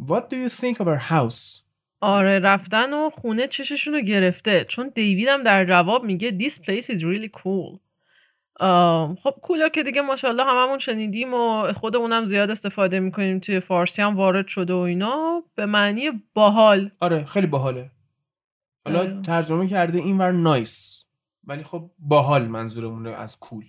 what 0.09 0.29
do 0.29 0.35
you 0.35 0.49
think 0.49 0.77
of 0.79 0.87
our 0.87 1.11
house? 1.11 1.61
آره 2.01 2.39
رفتن 2.39 2.93
و 2.93 3.09
خونه 3.09 3.47
چششون 3.47 3.93
رو 3.93 4.01
گرفته 4.01 4.65
چون 4.69 4.91
دیوید 4.95 5.27
هم 5.27 5.43
در 5.43 5.65
جواب 5.65 6.03
میگه 6.03 6.37
this 6.37 6.53
place 6.53 6.85
is 6.85 7.01
really 7.01 7.41
cool 7.41 7.79
خب 9.23 9.35
کولا 9.41 9.69
که 9.69 9.83
دیگه 9.83 10.01
ماشاءالله 10.01 10.43
هممون 10.43 10.79
شنیدیم 10.79 11.33
و 11.33 11.73
خودمونم 11.73 12.25
زیاد 12.25 12.51
استفاده 12.51 12.99
می‌کنیم 12.99 13.39
توی 13.39 13.59
فارسی 13.59 14.01
هم 14.01 14.17
وارد 14.17 14.47
شده 14.47 14.73
و 14.73 14.77
اینا 14.77 15.43
به 15.55 15.65
معنی 15.65 16.11
باحال 16.33 16.91
آره 16.99 17.25
خیلی 17.25 17.47
باحاله. 17.47 17.91
حالا 18.85 18.99
آره. 18.99 19.21
ترجمه 19.21 19.67
کرده 19.67 19.97
اینور 19.97 20.31
نایس. 20.31 21.03
ولی 21.43 21.63
خب 21.63 21.91
باحال 21.99 22.47
منظورمونه 22.47 23.09
از 23.09 23.39
کول. 23.39 23.65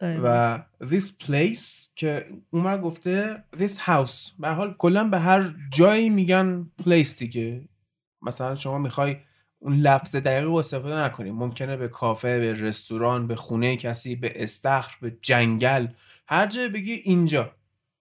دقیقاً. 0.00 0.22
و 0.24 0.58
this 0.82 1.24
place 1.24 1.88
که 1.94 2.26
اومد 2.50 2.80
گفته 2.80 3.44
this 3.56 3.78
house 3.78 4.32
به 4.38 4.48
حال 4.48 4.74
کلا 4.78 5.04
به 5.04 5.18
هر 5.18 5.44
جایی 5.72 6.08
میگن 6.10 6.70
place 6.80 7.18
دیگه 7.18 7.68
مثلا 8.22 8.54
شما 8.54 8.78
می‌خوای 8.78 9.16
اون 9.66 9.76
لفظ 9.76 10.16
دقیق 10.16 10.44
رو 10.44 10.54
استفاده 10.54 10.94
نکنی 10.94 11.30
ممکنه 11.30 11.76
به 11.76 11.88
کافه 11.88 12.38
به 12.38 12.52
رستوران 12.52 13.26
به 13.26 13.36
خونه 13.36 13.76
کسی 13.76 14.16
به 14.16 14.42
استخر 14.42 14.96
به 15.00 15.16
جنگل. 15.22 15.86
هر 16.26 16.46
جای 16.46 16.68
بگی 16.68 16.92
اینجا. 16.92 17.54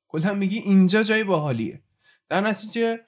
کلا 0.08 0.34
میگی 0.34 0.60
اینجا 0.60 1.04
جای 1.04 1.24
باحالیه. 1.24 1.82
در 2.30 2.42
نتیجه 2.42 3.00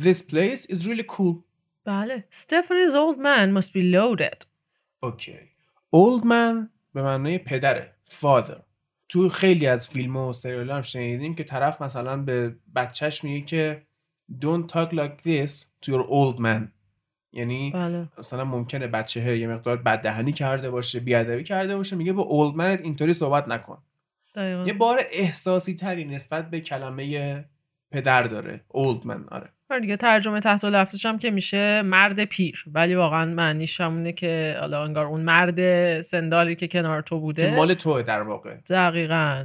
this 0.00 0.16
place 0.30 0.72
is 0.72 0.76
really 0.76 1.04
cool. 1.16 1.36
بله. 1.84 2.24
Stephanie's 2.30 2.94
old 2.94 3.18
man 3.18 3.62
must 3.62 3.72
be 3.72 3.82
loaded. 3.94 4.44
اوکی 5.00 5.38
old 5.96 6.24
man 6.24 6.68
به 6.94 7.02
معنای 7.02 7.38
پدره 7.38 7.94
father. 8.20 8.60
تو 9.08 9.28
خیلی 9.28 9.66
از 9.66 9.88
فیلم 9.88 10.16
و 10.16 10.32
سریال 10.32 10.70
هم 10.70 10.82
شنیدیم 10.82 11.34
که 11.34 11.44
طرف 11.44 11.82
مثلا 11.82 12.16
به 12.16 12.56
بچهش 12.74 13.24
میگه 13.24 13.46
که 13.46 13.86
don't 14.40 14.72
talk 14.72 14.92
like 14.92 15.22
this 15.22 15.66
to 15.84 15.92
your 15.92 16.06
old 16.06 16.38
man. 16.38 16.79
یعنی 17.32 17.70
بله. 17.70 18.08
مثلا 18.18 18.44
ممکنه 18.44 18.86
بچه 18.86 19.38
یه 19.38 19.46
مقدار 19.46 19.76
بددهنی 19.76 20.32
کرده 20.32 20.70
باشه 20.70 21.00
بیادبی 21.00 21.42
کرده 21.42 21.76
باشه 21.76 21.96
میگه 21.96 22.12
با 22.12 22.22
اولد 22.22 22.54
منت 22.54 22.80
اینطوری 22.80 23.12
صحبت 23.12 23.48
نکن. 23.48 23.78
دقیقاً. 24.34 24.64
یه 24.66 24.72
بار 24.72 25.00
احساسی 25.12 25.74
تری 25.74 26.04
نسبت 26.04 26.50
به 26.50 26.60
کلمه 26.60 27.44
پدر 27.92 28.22
داره 28.22 28.60
اولد 28.68 29.06
من 29.06 29.24
آره. 29.28 29.48
آره 29.70 29.80
دیگه 29.80 29.96
ترجمه 29.96 30.40
تحت 30.40 30.64
لفظش 30.64 31.06
هم 31.06 31.18
که 31.18 31.30
میشه 31.30 31.82
مرد 31.82 32.24
پیر. 32.24 32.64
ولی 32.66 32.94
واقعا 32.94 33.24
معنیش 33.24 33.80
همونه 33.80 34.12
که 34.12 34.56
حالا 34.60 34.84
انگار 34.84 35.06
اون 35.06 35.20
مرد 35.20 36.02
سندالی 36.02 36.56
که 36.56 36.68
کنار 36.68 37.02
تو 37.02 37.16
که 37.16 37.20
بوده 37.20 37.56
مال 37.56 37.74
توه 37.74 38.02
در 38.02 38.22
واقع. 38.22 38.56
دقیقا. 38.70 39.44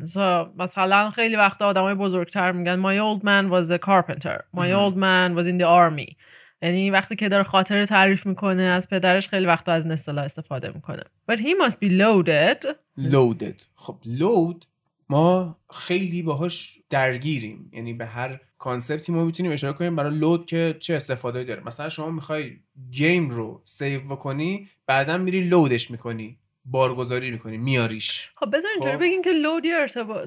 مثلا 0.58 1.10
خیلی 1.10 1.36
وقت 1.36 1.62
آدمای 1.62 1.94
بزرگتر 1.94 2.52
میگن 2.52 2.82
my 2.82 3.00
old 3.00 3.24
man 3.24 3.52
was 3.52 3.72
a 3.72 3.80
carpenter. 3.80 4.40
My 4.54 4.72
old 4.72 4.96
man 4.96 5.36
was 5.36 5.48
in 5.48 5.58
the 5.58 5.66
army. 5.66 6.18
یعنی 6.62 6.92
وقتی 6.92 7.16
که 7.16 7.30
داره 7.30 7.44
خاطره 7.44 7.86
تعریف 7.86 8.26
می‌کنه 8.26 8.64
از 8.64 8.90
پدرش 8.90 9.28
خیلی 9.28 9.46
وقتا 9.46 9.72
از 9.72 9.84
این 9.84 9.92
اصطلاح 9.92 10.26
استفاده 10.26 10.72
می‌کنه. 10.76 11.04
But 11.32 11.36
he 11.36 11.66
must 11.66 11.76
be 11.76 11.90
loaded. 11.90 12.68
Loaded. 13.00 13.64
خب 13.76 13.98
load 14.20 14.66
ما 15.10 15.58
خیلی 15.74 16.22
باهاش 16.22 16.78
درگیریم. 16.90 17.72
یعنی 17.74 17.94
به 17.94 18.06
هر 18.06 18.40
concept 18.58 19.05
ی 19.05 19.12
ما 19.12 19.26
می‌تونیم 19.26 19.52
اشاره 19.52 19.74
کنیم 19.74 19.96
برای 19.96 20.18
load 20.18 20.46
که 20.46 20.76
چه 20.80 20.94
استفاده 20.94 21.44
داره. 21.44 21.64
مثلا 21.66 21.90
شما 21.90 22.10
می‌خوای 22.10 22.52
game 22.92 23.30
رو 23.30 23.62
save 23.64 24.00
بکنی 24.02 24.70
بعدا 24.88 25.18
میری 25.18 25.42
load 25.42 25.75
ش 25.75 25.92
می‌کنی 25.92 26.38
بارگذاری 26.66 27.32
می‌کنی 27.32 27.58
میاریش. 27.58 28.32
خب 28.36 28.48
بذار 28.48 28.72
اینطوری 28.72 28.94
خب. 28.94 29.00
بگیم 29.00 29.22
که 29.22 29.32
لود 29.32 29.64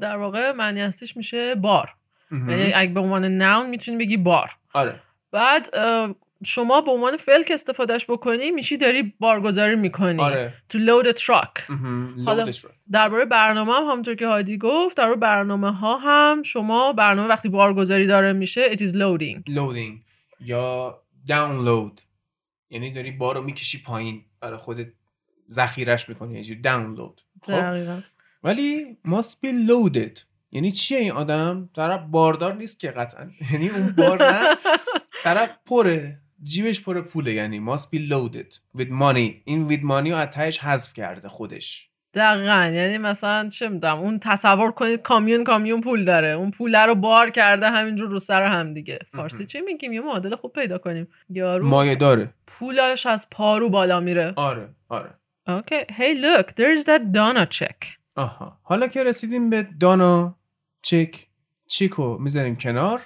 در 0.01 0.17
واقع 0.17 0.53
معنی 0.53 0.81
اصلیش 0.81 1.17
میشه 1.17 1.55
بار. 1.55 1.95
یعنی 2.31 2.73
اگه 2.75 2.93
به 2.93 3.01
عنوان 3.01 3.25
ناون 3.25 3.71
می‌تونی 3.71 3.99
بگی 3.99 4.17
بار. 4.17 4.51
آره. 4.75 5.01
بعد 5.33 5.69
شما 6.45 6.81
به 6.81 6.91
عنوان 6.91 7.17
فعل 7.17 7.43
که 7.43 7.55
استفادهش 7.55 8.05
بکنی 8.11 8.51
میشی 8.51 8.77
داری 8.77 9.15
بارگذاری 9.21 9.77
می‌کنی 9.77 10.23
آره. 10.23 10.55
to 10.73 10.77
load 10.77 11.07
a 11.07 11.21
truck. 11.21 11.71
مهم. 11.71 12.15
حالا- 12.27 12.43
لودش 12.43 12.65
رو 12.65 12.71
درباره 12.91 13.25
برنامه 13.25 13.73
هم 13.73 13.83
همونطور 13.83 14.15
که 14.15 14.27
هادی 14.27 14.59
گفت 14.59 14.97
درباره 14.97 15.17
برنامه 15.17 15.73
ها 15.73 15.97
هم 15.97 16.43
شما 16.43 16.93
برنامه 16.93 17.29
وقتی 17.29 17.49
بارگذاری 17.49 18.07
داره 18.07 18.33
میشه 18.33 18.77
it 18.77 18.79
is 18.79 18.93
loading. 18.93 19.43
لودینگ 19.49 20.03
یا 20.41 20.99
داونلود 21.29 22.01
یعنی 22.71 22.93
داری 22.93 23.11
بارو 23.11 23.43
می‌کشی 23.43 23.83
پایین 23.83 24.25
برای 24.41 24.59
خودت 24.59 24.87
ذخیرش 25.51 26.09
می‌کنی 26.09 26.43
جوری 26.45 26.61
داونلود 26.61 27.21
خب؟ 27.43 27.99
ولی 28.43 28.97
must 29.07 29.33
be 29.47 29.49
loaded. 29.69 30.21
یعنی 30.53 30.71
چیه 30.71 30.99
این 30.99 31.13
آدم؟ 31.13 31.71
طرف 31.77 32.01
باردار 32.11 32.55
نیست 32.55 32.81
که 32.81 32.91
قطعا. 32.91 33.31
یعنی 33.53 33.69
اون 33.69 33.95
بار 33.99 34.33
نه. 34.33 34.57
طرف 35.23 35.51
پره 35.67 36.19
جیبش 36.43 36.83
پر 36.83 37.01
پوله 37.01 37.33
یعنی 37.33 37.67
must 37.67 37.85
be 37.85 37.99
loaded 38.13 38.79
with 38.79 38.89
money. 38.89 39.43
این 39.45 39.69
with 39.69 39.81
money 39.83 40.11
رو 40.11 40.27
تهش 40.27 40.59
حذف 40.59 40.95
کرده 40.95 41.29
خودش. 41.29 41.89
دقیقا. 42.15 42.71
یعنی 42.75 42.99
مثلا 42.99 43.49
چه 43.49 43.69
می‌دونم 43.69 43.99
اون 43.99 44.19
تصور 44.19 44.73
کنید 44.73 45.03
کامیون 45.03 45.45
کامیون 45.45 45.81
پول 45.81 46.05
داره. 46.05 46.29
اون 46.29 46.51
پول 46.51 46.77
رو 46.87 46.95
بار 46.95 47.31
کرده 47.31 47.71
همینجور 47.71 48.09
رو 48.09 48.19
سر 48.19 48.43
هم 48.43 48.75
دیگه. 48.75 48.99
فارسی 49.13 49.47
چی 49.47 49.61
میگیم؟ 49.61 49.93
یه 49.93 50.01
معادل 50.01 50.37
خوب 50.37 50.53
پیدا 50.53 50.79
کنیم. 50.79 51.09
یارو 51.31 51.69
مایه 51.69 51.95
داره. 51.95 52.35
پولش 52.47 53.07
از 53.07 53.31
پارو 53.31 53.69
بالا 53.71 54.01
میره. 54.01 54.33
آره 54.37 54.69
آره. 54.89 55.11
اوکی 55.47 55.81
hey 55.81 56.15
look 56.23 56.47
there's 56.47 56.85
that 56.85 57.03
Donna 57.15 57.59
check. 57.59 57.87
آها. 58.17 58.59
حالا 58.63 58.87
که 58.87 59.05
رسیدیم 59.05 59.51
به 59.51 59.69
دانا 59.81 60.37
چیک 60.83 61.27
چیکو 61.67 62.19
می‌ذاریم 62.19 62.57
کنار. 62.57 63.01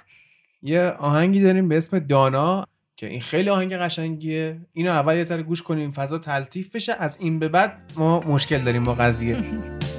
یه 0.65 0.81
آهنگی 0.99 1.41
داریم 1.41 1.67
به 1.67 1.77
اسم 1.77 1.99
دانا 1.99 2.67
که 2.95 3.07
این 3.07 3.21
خیلی 3.21 3.49
آهنگ 3.49 3.73
قشنگیه. 3.73 4.61
اینو 4.73 4.91
اول 4.91 5.17
یه 5.17 5.23
ذره 5.23 5.43
گوش 5.43 5.61
کنیم 5.61 5.91
فضا 5.91 6.17
تلطیف 6.17 6.75
بشه. 6.75 6.93
از 6.99 7.17
این 7.19 7.39
به 7.39 7.47
بعد 7.47 7.91
ما 7.97 8.19
مشکل 8.19 8.57
داریم 8.57 8.83
با 8.83 8.95
قضیه. 8.95 9.37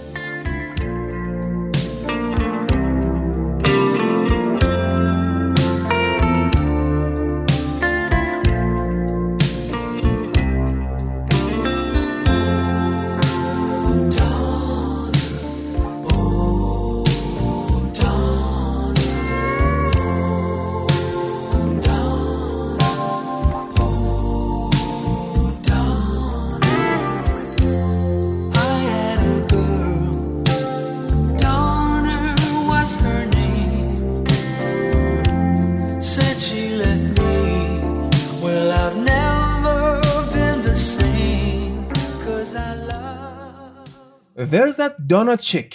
There's 44.37 44.77
that 44.77 44.95
donut 45.09 45.41
chick. 45.41 45.75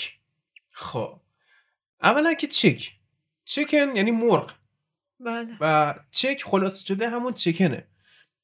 خب. 0.71 1.19
اولا 2.03 2.33
که 2.33 2.47
چیک 2.47 2.91
چیکن 3.45 3.95
یعنی 3.95 4.11
مرغ. 4.11 4.51
بله. 5.19 5.47
و 5.61 5.95
چک 6.11 6.43
خلاصه 6.45 6.85
شده 6.85 7.09
همون 7.09 7.33
چکنه 7.33 7.87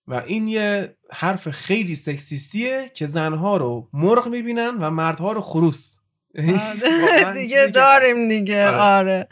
و 0.08 0.14
این 0.14 0.48
یه 0.48 0.96
حرف 1.12 1.50
خیلی 1.50 1.96
سکسیستیه 1.96 2.92
که 2.94 3.06
زنها 3.06 3.58
رو 3.58 3.90
مرغ 3.94 4.28
می‌بینن 4.28 4.70
و 4.70 4.90
مردها 4.90 5.32
رو 5.32 5.42
خروس. 5.42 6.00
آره. 6.38 7.34
دیگه 7.42 7.68
داریم 7.68 8.30
دیگه. 8.30 8.68
آره. 8.68 8.78
آره. 8.78 9.28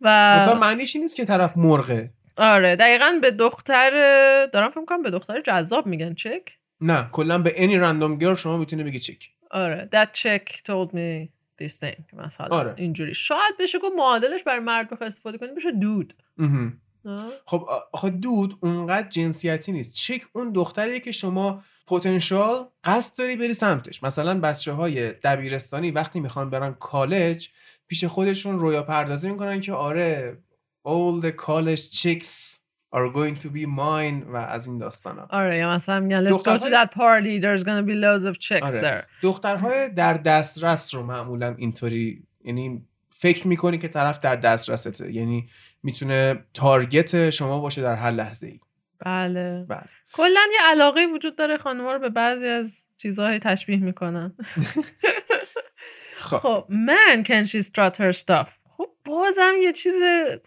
و 0.00 0.36
منتها 0.38 0.54
معنیش 0.54 0.96
نیست 0.96 1.16
که 1.16 1.24
طرف 1.24 1.56
مرغه. 1.56 2.10
آره. 2.36 2.76
دقیقا 2.76 3.18
به 3.22 3.30
دختر 3.30 3.90
دارم 4.52 4.70
فکر 4.70 4.84
کنم 4.84 5.02
به 5.02 5.10
دختر 5.10 5.40
جذاب 5.40 5.86
میگن 5.86 6.14
چک 6.14 6.42
نه 6.80 7.08
کلا 7.12 7.38
به 7.38 7.50
any 7.50 7.82
random 7.84 8.22
girl 8.22 8.38
شما 8.38 8.56
می‌تونی 8.56 8.84
بگی 8.84 8.98
چک 9.00 9.31
آره. 9.52 9.88
That 9.92 10.08
chick 10.08 10.48
told 10.68 10.88
me 10.94 11.28
this 11.62 11.78
thing. 11.78 12.14
مثلا 12.14 12.46
آره. 12.50 12.74
اینجوری. 12.76 13.14
شاید 13.14 13.54
بشه 13.60 13.78
گفت 13.78 13.92
معادلش 13.96 14.42
برای 14.42 14.60
مرد 14.60 14.90
بخواد 14.90 15.06
استفاده 15.06 15.38
کنی 15.38 15.48
بشه 15.56 15.70
دود؟ 15.72 16.14
خب 17.46 17.68
آخه 17.92 18.10
دود 18.10 18.58
اونقدر 18.60 19.08
جنسیتی 19.08 19.72
نیست. 19.72 19.94
چک 19.94 20.22
اون 20.32 20.52
دختریه 20.52 21.00
که 21.00 21.12
شما 21.12 21.62
پتانسیال 21.86 22.66
قصد 22.84 23.18
داری 23.18 23.36
بری 23.36 23.54
سمتش. 23.54 24.02
مثلا 24.02 24.40
بچه 24.40 24.72
های 24.72 25.12
دبیرستانی 25.12 25.90
وقتی 25.90 26.20
می‌خوان 26.20 26.50
برن 26.50 26.74
کالج 26.74 27.48
پیش 27.86 28.04
خودشون 28.04 28.58
رویا 28.58 28.82
پردازی 28.82 29.30
می‌کنن 29.30 29.60
که 29.60 29.72
آره 29.72 30.38
all 30.88 31.24
the 31.24 31.32
college 31.46 32.00
chicks 32.00 32.61
are 32.92 33.08
going 33.08 33.36
to 33.42 33.48
be 33.48 33.66
mine 33.66 34.26
و 34.26 34.36
از 34.36 34.66
این 34.66 34.78
داستان 34.78 35.18
ها 35.18 35.26
آره 35.30 35.58
یا 35.58 35.70
مثلا 35.70 36.00
میگن 36.00 36.28
let's 36.28 36.42
go 36.42 36.58
to 36.58 36.70
that 36.70 36.90
party. 36.94 37.40
There's 37.40 37.64
gonna 37.64 37.86
be 37.86 37.94
loads 37.94 38.24
of 38.24 38.38
chicks 38.38 38.76
آره. 38.76 38.82
there. 38.82 39.22
دخترهای 39.22 39.88
در 39.88 40.14
دسترس 40.14 40.94
رو 40.94 41.02
معمولا 41.02 41.54
اینطوری 41.58 42.22
یعنی 42.44 42.82
فکر 43.10 43.46
می‌کنی 43.46 43.78
که 43.78 43.88
طرف 43.88 44.20
در 44.20 44.36
دسترسته. 44.36 45.12
یعنی 45.12 45.48
می‌تونه 45.82 46.44
تارگت 46.54 47.30
شما 47.30 47.60
باشه 47.60 47.82
در 47.82 47.94
هر 47.94 48.10
لحظه 48.10 48.46
ای 48.46 48.60
بله. 48.98 49.64
بله. 49.68 49.84
کلا 50.12 50.40
یه 50.52 50.60
علاقه 50.70 51.06
وجود 51.14 51.36
داره 51.36 51.56
خانم‌ها 51.56 51.92
رو 51.92 51.98
به 51.98 52.08
بعضی 52.08 52.46
از 52.46 52.84
چیزهای 52.96 53.38
تشبیه 53.38 53.76
می‌کنن. 53.76 54.32
خب. 56.16 56.38
خب 56.42 56.66
من 56.68 57.24
can 57.26 57.48
she 57.48 57.62
strut 57.62 57.96
her 57.96 58.18
stuff. 58.24 58.48
خب 58.68 58.88
بازم 59.04 59.52
یه 59.62 59.72
چیز 59.72 59.94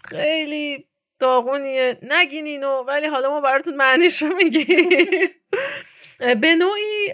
خیلی 0.04 0.86
داغونیه. 1.20 1.98
نگین 2.02 2.46
اینو 2.46 2.84
ولی 2.88 3.08
حالا 3.08 3.30
ما 3.30 3.42
براتون 3.42 3.76
معنیش 3.76 4.22
رو 4.22 4.36
میگیم. 4.36 4.68
به 6.42 6.56
نوعی 6.56 7.12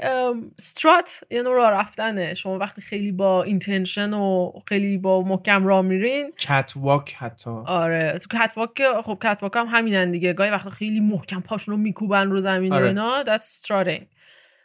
استرات 0.57 1.23
یه 1.29 1.41
نوع 1.41 1.53
راه 1.53 1.71
رفتنه. 1.71 2.33
شما 2.33 2.57
وقتی 2.57 2.81
خیلی 2.81 3.11
با 3.11 3.43
اینتنشن 3.43 4.13
و 4.13 4.51
خیلی 4.67 4.97
با 4.97 5.21
محکم 5.21 5.67
راه 5.67 5.81
میرین. 5.81 6.31
کت 6.31 6.73
واک 6.75 7.13
حتی. 7.13 7.49
آره. 7.65 8.19
تو 8.21 8.37
کتواک 8.37 9.01
خب 9.03 9.17
کتواک 9.23 9.55
هم 9.55 9.65
همینن 9.65 10.11
دیگه. 10.11 10.33
گاهی 10.33 10.51
وقتا 10.51 10.69
خیلی 10.69 10.99
محکم 10.99 11.41
پاشون 11.41 11.75
رو 11.75 11.81
میکوبن 11.81 12.29
رو 12.29 12.39
زمین 12.39 12.73
آره. 12.73 12.83
و 12.83 12.87
اینا. 12.87 13.23
That's 13.23 13.63
strutting. 13.63 14.20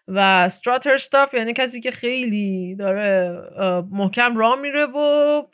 و 0.08 0.48
strutter 0.48 1.00
stuff 1.02 1.34
یعنی 1.34 1.52
کسی 1.52 1.80
که 1.80 1.90
خیلی 1.90 2.74
داره 2.74 3.40
محکم 3.90 4.36
راه 4.36 4.60
میره 4.60 4.86
و 4.86 4.98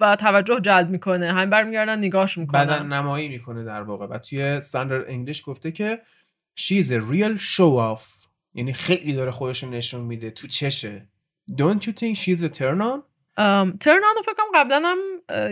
و 0.00 0.16
توجه 0.16 0.60
جلب 0.60 0.90
می‌کنه. 0.90 1.32
هم 1.32 1.50
برمیگردن 1.50 1.98
نگاش 1.98 2.38
می‌کنن. 2.38 2.64
بدن 2.64 2.86
نمایی 2.86 3.28
می‌کنه 3.28 3.64
در 3.64 3.82
واقع. 3.82 4.06
و 4.06 4.18
توی 4.18 4.42
استاندارد 4.42 5.08
انگلیش 5.08 5.42
گفته 5.46 5.72
که 5.72 6.00
she's 6.60 6.86
a 6.86 7.00
real 7.12 7.38
show 7.38 7.96
off. 7.96 8.26
یعنی 8.54 8.72
خیلی 8.72 9.12
داره 9.12 9.30
خودش 9.30 9.64
نشون 9.64 10.00
میده 10.00 10.30
تو 10.30 10.46
چشه. 10.46 11.08
Don't 11.50 11.82
you 11.82 11.92
think 11.92 12.16
she's 12.16 12.42
a 12.42 12.48
turn 12.58 12.80
on? 12.80 13.11
ترن 13.36 14.02
آن 14.04 14.22
فکر 14.24 14.34
کنم 14.34 14.46
قبلا 14.54 14.82
هم 14.84 14.98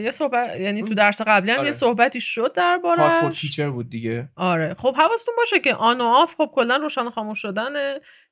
یه 0.01 0.11
صحبت 0.11 0.61
یعنی 0.61 0.83
تو 0.83 0.95
درس 0.95 1.23
قبلی 1.23 1.51
هم 1.51 1.59
آره. 1.59 1.67
یه 1.67 1.73
صحبتی 1.73 2.21
شد 2.21 2.49
for 2.49 2.57
دربارش 2.57 3.43
teacher 3.43 3.61
بود 3.61 3.91
دیگه. 3.91 4.29
آره. 4.37 4.75
خب 4.75 4.95
حواستون 4.97 5.35
باشه 5.37 5.61
که 5.61 5.75
آن 5.75 6.01
و 6.01 6.05
آف 6.05 6.35
خب 6.35 6.51
کلا 6.55 6.77
روشن 6.77 7.11
خاموش 7.11 7.43
شدن 7.43 7.73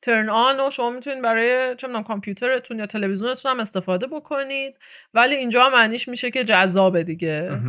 ترن 0.02 0.28
آن 0.28 0.60
و 0.60 0.70
شما 0.70 0.90
می‌تونید 0.90 1.22
برای 1.22 1.76
چه 1.76 1.86
می‌دونم 1.86 2.04
کامپیوترتون 2.04 2.78
یا 2.78 2.86
تلویزیونتون 2.86 3.50
هم 3.50 3.60
استفاده 3.60 4.06
بکنید. 4.06 4.74
ولی 5.14 5.34
اینجا 5.34 5.70
معنیش 5.70 6.08
میشه 6.08 6.30
که 6.30 6.44
جذابه 6.44 7.04
دیگه. 7.04 7.60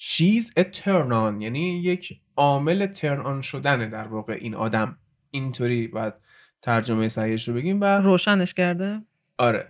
she's 0.00 0.44
a 0.58 0.62
turn 0.62 1.10
on. 1.10 1.42
یعنی 1.42 1.80
یک 1.82 2.20
عامل 2.36 2.86
turn 2.86 3.26
on 3.26 3.42
شدنه 3.42 3.88
در 3.88 4.06
واقع 4.06 4.32
این 4.32 4.54
آدم. 4.54 4.98
اینطوری 5.30 5.88
باید 5.88 6.14
ترجمه 6.62 7.08
صحیحش 7.08 7.48
رو 7.48 7.54
بگیم 7.54 7.80
و 7.80 7.84
روشنش 7.84 8.54
کرده. 8.54 9.00
آره. 9.38 9.68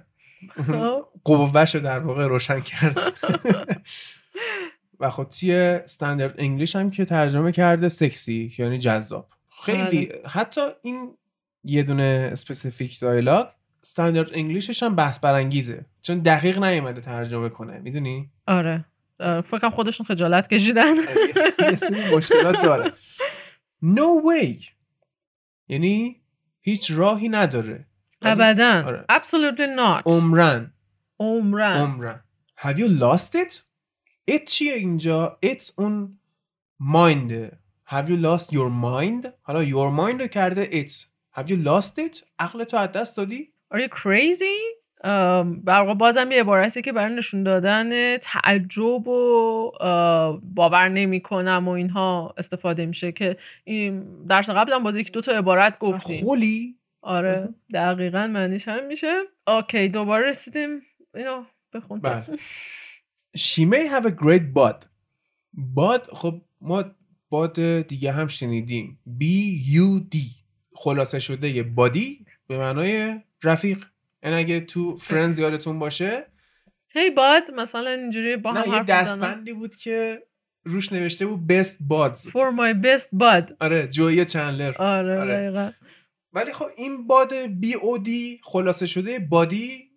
قوهش 1.25 1.75
رو 1.75 1.81
در 1.81 1.99
واقع 1.99 2.27
روشن 2.27 2.61
کرده 2.61 3.01
و 5.01 5.11
خب 5.11 5.25
توی 5.25 5.55
استاندارد 5.55 6.35
انگلیش 6.39 6.77
هم 6.77 6.91
که 6.91 7.05
ترجمه 7.05 7.53
کرده 7.53 7.89
سکسی 7.89 8.55
یعنی 8.59 8.79
جذاب. 8.79 9.29
خیلی 9.65 10.13
حتی 10.27 10.61
این 10.83 11.17
یه 11.65 11.83
دونه 11.83 12.29
specific 12.33 13.01
dialogue 13.01 13.47
standard 13.83 14.31
English 14.35 14.72
ش 14.72 14.83
هم 14.83 14.95
بحث 14.95 15.19
برانگیزه. 15.19 15.87
چون 16.03 16.19
دقیق 16.19 16.59
نیومده 16.59 17.01
ترجمه 17.01 17.49
کنه 17.49 17.79
می‌دونی؟ 17.79 18.31
آره. 18.47 18.85
آره، 19.21 19.41
فکر 19.41 19.71
خودشون 19.71 20.07
خجالت 20.07 20.49
کشیدن. 20.49 20.95
مشکلات 22.17 22.63
داره. 22.63 22.93
No 23.83 24.25
way! 24.27 24.65
یعنی 25.69 26.21
هیچ 26.61 26.91
راهی 26.91 27.29
نداره. 27.29 27.87
ابدا 28.25 28.85
آره. 28.87 29.05
absolutely 29.13 29.77
not 29.79 30.03
عمرا 30.07 30.73
عمرا 31.21 31.77
عمرا 31.81 32.21
Have 32.59 32.79
you 32.79 32.89
lost 32.89 33.35
it? 33.35 33.63
it 34.31 34.45
چیه 34.47 34.75
اینجا؟ 34.75 35.39
it 35.47 35.71
اون 35.77 36.19
mind 36.83 37.33
Have 37.87 38.09
you 38.09 38.17
lost 38.17 38.53
your 38.53 38.71
mind? 38.71 39.27
حالا 39.43 39.65
your 39.65 39.97
mind 39.99 40.21
رو 40.21 40.27
کرده 40.27 40.85
it 40.85 40.93
Have 41.39 41.47
you 41.49 41.67
lost 41.67 41.99
it? 41.99 42.25
عقل 42.39 42.65
تو 42.65 42.77
از 42.77 42.93
دست 42.93 43.17
دادی؟ 43.17 43.49
Are 43.75 43.79
you 43.79 43.89
crazy? 43.89 44.85
واقع 45.67 45.95
بازم 45.95 46.33
یه 46.33 46.41
عبارتی 46.41 46.83
که 46.83 46.93
برای 46.93 47.15
نشون 47.15 47.43
دادن 47.43 48.17
تعجب 48.17 49.09
و 49.09 49.71
باور 50.55 50.89
نمی 50.89 51.21
کنم 51.21 51.69
و 51.69 51.71
اینها 51.71 52.35
استفاده 52.37 52.87
میشه 52.87 53.13
که 53.13 53.37
این 53.65 54.05
درس 54.27 54.51
قبلا 54.51 54.79
باز 54.79 54.97
یک 54.97 55.13
دو 55.13 55.21
تا 55.21 55.33
عبارت 55.33 55.79
گفتیم 55.79 56.25
خولی؟ 56.25 56.77
آره 57.05 57.49
دقیقا 57.75 58.27
معنیش 58.27 58.69
هم 58.69 58.87
میشه. 58.87 59.23
اوکی 59.47 59.89
دوباره 59.89 60.29
رسیدیم. 60.29 60.83
اینو 61.15 61.45
بخون 61.73 62.01
بله. 62.01 62.25
She 63.37 63.63
may 63.73 63.89
have 63.95 64.07
a 64.07 64.11
great 64.11 64.55
bud 64.57 64.87
باد 65.53 66.09
خب 66.13 66.43
ما 66.61 66.85
باد 67.29 67.61
دیگه 67.81 68.13
هم 68.13 68.29
شنیدیم. 68.29 68.99
B 69.21 69.25
U 69.77 70.15
D. 70.15 70.19
خلاصه 70.75 71.19
شده 71.19 71.49
یه 71.49 71.63
بادی 71.63 72.27
به 72.47 72.59
معنای 72.59 73.21
رفیق. 73.43 73.85
یعنی 74.23 74.37
اگه 74.37 74.61
تو 74.61 74.97
فرندز 74.97 75.39
یادتون 75.39 75.79
باشه. 75.79 76.27
هی 76.89 77.11
باد 77.11 77.43
مثلا 77.57 77.91
اینجوری 77.91 78.37
با 78.37 78.53
هم 78.53 78.71
نه 78.73 78.77
یه. 78.77 78.83
دستبندی 78.83 79.53
بود 79.53 79.77
که 79.77 80.23
روش 80.65 80.93
نوشته 80.93 81.27
بود 81.27 81.53
best 81.53 81.75
buds 81.91 82.19
For 82.19 82.57
my 82.59 82.85
best 82.85 83.19
bud 83.21 83.53
آره 83.61 83.87
جوی 83.87 84.25
چندلر. 84.25 84.75
آره, 84.79 85.21
آره. 85.21 85.75
ولی 86.35 86.53
خب 86.53 86.67
این 86.77 87.07
باد 87.07 87.35
بی 87.35 87.75
او 87.75 87.99
دی 87.99 88.41
خلاصه 88.43 88.87
شده 88.87 89.19
بادی 89.19 89.91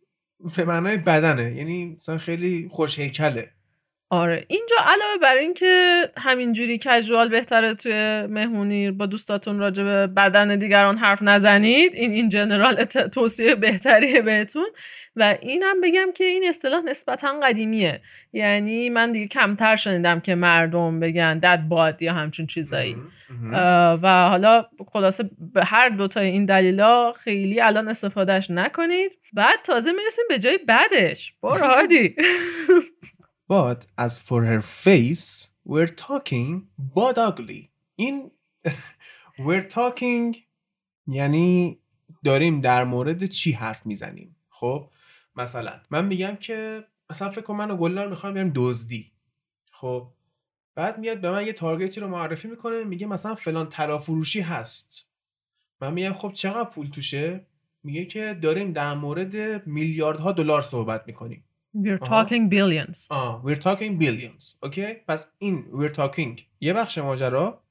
به 0.58 0.66
معنای 0.66 0.98
بدنه. 0.98 1.56
یعنی 1.56 1.86
مثلا 1.86 2.18
خیلی 2.18 2.68
خوش 2.72 3.00
هیکله. 3.00 3.57
آره. 4.10 4.46
اینجا 4.48 4.76
علاوه 4.80 5.18
بر 5.22 5.36
این 5.36 5.54
که 5.54 6.02
همینجوری 6.18 6.78
کژوال 6.78 7.30
بهتره 7.30 7.74
توی 7.74 8.26
مهمونی 8.30 8.92
با 8.92 9.06
دوستاتون 9.06 9.60
راجع 9.60 9.84
به 9.84 10.08
بدن 10.08 10.56
دیگران 10.56 10.98
حرف 10.98 11.22
نزنید 11.22 11.96
این 11.96 12.12
این 12.12 12.30
جنرال 12.30 12.84
توصیه 12.84 13.56
بهتریه 13.56 14.22
بهتون. 14.22 14.68
و 15.16 15.38
اینم 15.42 15.82
بگم 15.82 16.08
که 16.16 16.24
این 16.24 16.44
اصطلاح 16.48 16.82
نسبتا 16.82 17.40
قدیمیه. 17.44 18.02
یعنی 18.34 18.90
من 18.90 19.12
دیگه 19.12 19.28
کمتر 19.28 19.76
شنیدم 19.76 20.20
که 20.20 20.36
مردم 20.36 21.00
بگن 21.00 21.40
دد 21.40 21.62
باد 21.70 22.02
یا 22.02 22.14
همچین 22.14 22.48
چیزایی. 22.48 22.96
و 24.04 24.28
حالا 24.30 24.66
خلاصه 24.92 25.30
به 25.54 25.66
هر 25.66 25.90
دوتای 25.90 26.28
این 26.28 26.46
دلیلا 26.46 27.14
خیلی 27.14 27.62
الان 27.62 27.88
استفادهش 27.88 28.50
نکنید. 28.50 29.12
بعد 29.34 29.60
تازه 29.64 29.92
می‌رسیم 29.92 30.26
به 30.30 30.40
جای 30.40 30.60
بعدش. 30.68 31.34
برو 31.44 31.66
هادی. 31.66 32.16
But 33.50 33.86
as 33.98 34.20
for 34.20 34.44
her 34.46 34.62
face 34.62 35.50
we're 35.66 35.88
talking 35.88 36.68
but 36.96 37.18
ugly. 37.18 37.70
این 37.96 38.32
we're 39.46 39.68
talking 39.70 40.38
یعنی 41.08 41.80
داریم 42.24 42.62
در 42.62 42.84
مورد 42.84 43.26
چی 43.26 43.52
حرف 43.52 43.86
می‌زنیم؟ 43.86 44.36
خب 44.50 44.90
مثلا 45.36 45.82
من 45.90 46.06
میگم 46.06 46.36
که 46.36 46.88
مثلا 47.10 47.32
فکر 47.32 47.42
کن 47.42 47.56
من 47.56 47.72
و 47.72 47.78
گلنار 47.78 48.08
می‌خوایم 48.08 48.36
بریم 48.36 48.52
دزدی. 48.56 49.12
خب 49.72 50.14
بعد 50.76 50.98
میاد 50.98 51.22
به 51.22 51.32
من 51.32 51.46
یه 51.46 51.54
تارگتی 51.54 52.00
رو 52.00 52.08
معرفی 52.08 52.48
می‌کنه 52.48 52.84
میگه 52.84 53.08
مثلا 53.08 53.36
فلان 53.36 53.70
طلا 53.70 53.98
فروشی 53.98 54.42
هست. 54.42 55.06
من 55.82 55.94
میگم 55.94 56.14
خب 56.14 56.32
چقدر 56.34 56.70
پول 56.70 56.90
توشه؟ 56.90 57.46
میگه 57.84 58.06
که 58.06 58.34
داریم 58.42 58.74
در 58.74 58.94
مورد 58.94 59.68
میلیاردها 59.68 60.32
دلار 60.32 60.62
صحبت 60.62 61.04
می‌کنیم. 61.08 61.47
We're 61.76 62.08
talking 62.08 62.50
billions. 62.50 63.08
آه 63.10 63.44
we're 63.46 63.60
talking 63.60 64.00
billions. 64.02 64.56
اوکی 64.64 64.94
پس 65.08 65.32
این 65.38 65.66
we're 65.74 65.96
talking. 65.96 66.42
یه 66.60 66.74
بخش 66.74 66.98
ماجرا. 66.98 67.64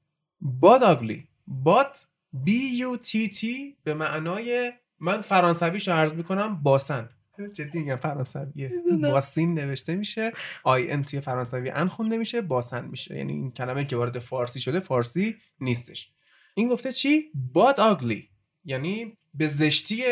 But 0.45 0.83
ugly. 0.83 1.21
But 1.65 1.97
b 2.45 2.51
u 2.81 2.99
t 3.07 3.35
t 3.39 3.47
به 3.85 3.95
معنای 3.95 4.73
من 4.99 5.21
فرانسویش 5.21 5.89
رو 5.89 5.95
عرض 5.95 6.15
می‌کنم 6.15 6.63
باسن. 6.63 7.09
جدی 7.53 7.79
میگم 7.79 7.97
فرانسویه. 7.97 8.73
باسین 9.03 9.55
نوشته 9.55 9.95
میشه. 9.95 10.33
آی 10.65 10.91
ان 10.91 11.03
توی 11.03 11.21
فرانسوی 11.21 11.71
ان 11.71 11.89
خونده 11.89 12.17
میشه. 12.17 12.41
باسن 12.41 12.85
میشه. 12.85 13.17
یعنی 13.17 13.33
این 13.33 13.51
کلمه 13.53 13.85
که 13.85 13.97
وارد 13.97 14.19
فارسی 14.19 14.61
شده 14.61 14.81
فارسی 14.81 15.37
نیستش. 15.61 16.11
این 16.55 16.69
گفته 16.69 16.93
چی؟ 16.93 17.31
But 17.55 17.79
ugly. 17.79 18.23
یعنی 18.65 19.17
به 19.35 19.47
زشتی 19.47 20.05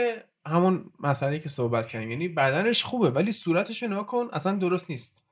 همون 0.46 0.84
مسئله 1.00 1.38
که 1.38 1.48
صحبت 1.48 1.86
کردیم. 1.86 2.10
یعنی 2.10 2.28
بدنش 2.28 2.84
خوبه 2.84 3.10
ولی 3.10 3.32
صورتش 3.32 3.82
رو 3.82 4.02
کن 4.02 4.28
اصلا 4.32 4.52
درست 4.52 4.90
نیست. 4.90 5.24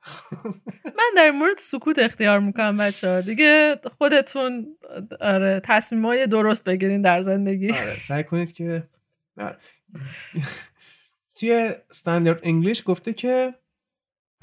من 0.97 1.11
در 1.15 1.31
مورد 1.31 1.57
سکوت 1.57 1.99
اختیار 1.99 2.39
می‌کنم 2.39 2.77
بچه 2.77 3.09
ها 3.09 3.21
دیگه 3.21 3.79
خودتون 3.97 4.77
آره 5.21 5.61
تصمیمای 5.65 6.27
درست 6.27 6.63
بگیرین 6.63 7.01
در 7.01 7.21
زندگی. 7.21 7.71
آره 7.71 7.99
سعی 7.99 8.23
کنید 8.23 8.51
که 8.51 8.83
آره. 9.37 9.57
توی 11.35 11.73
استاندارد 11.89 12.39
انگلیش 12.43 12.83
گفته 12.85 13.13
که 13.13 13.53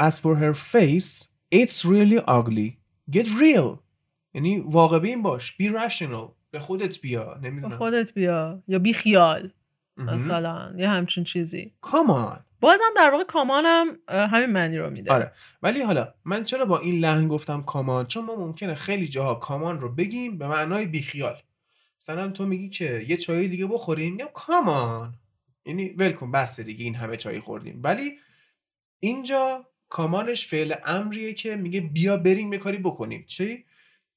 as 0.02 0.14
for 0.14 0.36
her 0.36 0.54
face 0.54 1.26
it's 1.54 1.84
really 1.84 2.20
ugly. 2.28 2.78
Get 3.10 3.26
real. 3.26 3.78
یعنی 4.34 4.60
واقع 4.66 4.98
بین 4.98 5.22
باش. 5.22 5.56
Be 5.62 5.64
rational. 5.64 6.30
به 6.50 6.60
خودت 6.60 7.00
بیا. 7.00 7.34
به 7.34 7.48
نمی‌دونم 7.48 7.76
خودت 7.76 8.14
بیا. 8.14 8.62
یا 8.68 8.78
بی 8.78 8.92
خیال. 8.92 9.52
مثلا 9.96 10.72
یا 10.76 10.90
همچین 10.90 11.24
چیزی. 11.24 11.72
On. 11.82 12.38
بازم 12.60 12.92
در 12.96 13.10
واقع 13.10 13.24
کامانم 13.24 13.98
اه، 14.08 14.28
همین 14.28 14.50
معنی 14.50 14.78
رو 14.78 14.90
میده. 14.90 15.12
آره. 15.12 15.32
ولی 15.62 15.82
حالا 15.82 16.14
من 16.24 16.44
چرا 16.44 16.64
با 16.64 16.78
این 16.78 17.00
لحن 17.00 17.28
گفتم 17.28 17.62
کامان 17.62 18.06
چون 18.06 18.24
ما 18.24 18.36
ممکنه 18.36 18.74
خیلی 18.74 19.08
جاها 19.08 19.34
کامان 19.34 19.80
رو 19.80 19.94
بگیم 19.94 20.38
به 20.38 20.48
معنای 20.48 20.86
بیخیال. 20.86 21.36
مثلا 22.02 22.28
تو 22.28 22.46
میگی 22.46 22.68
که 22.68 23.06
یه 23.08 23.16
چای 23.16 23.48
دیگه 23.48 23.66
بخوریم 23.66 24.12
میگم 24.12 24.28
کامان 24.34 25.14
یعنی 25.66 25.88
ول 25.88 26.12
کن 26.12 26.30
بس 26.30 26.60
دیگه 26.60 26.84
این 26.84 26.94
همه 26.94 27.16
چای 27.16 27.40
خوردیم. 27.40 27.80
ولی 27.84 28.18
اینجا 29.00 29.66
کامانش 29.88 30.46
فعل 30.46 30.74
امریه 30.84 31.34
که 31.34 31.56
میگه 31.56 31.80
بیا 31.80 32.16
بریم 32.16 32.52
یه 32.52 32.58
کاری 32.58 32.78
بکنیم. 32.78 33.24
چی؟ 33.26 33.64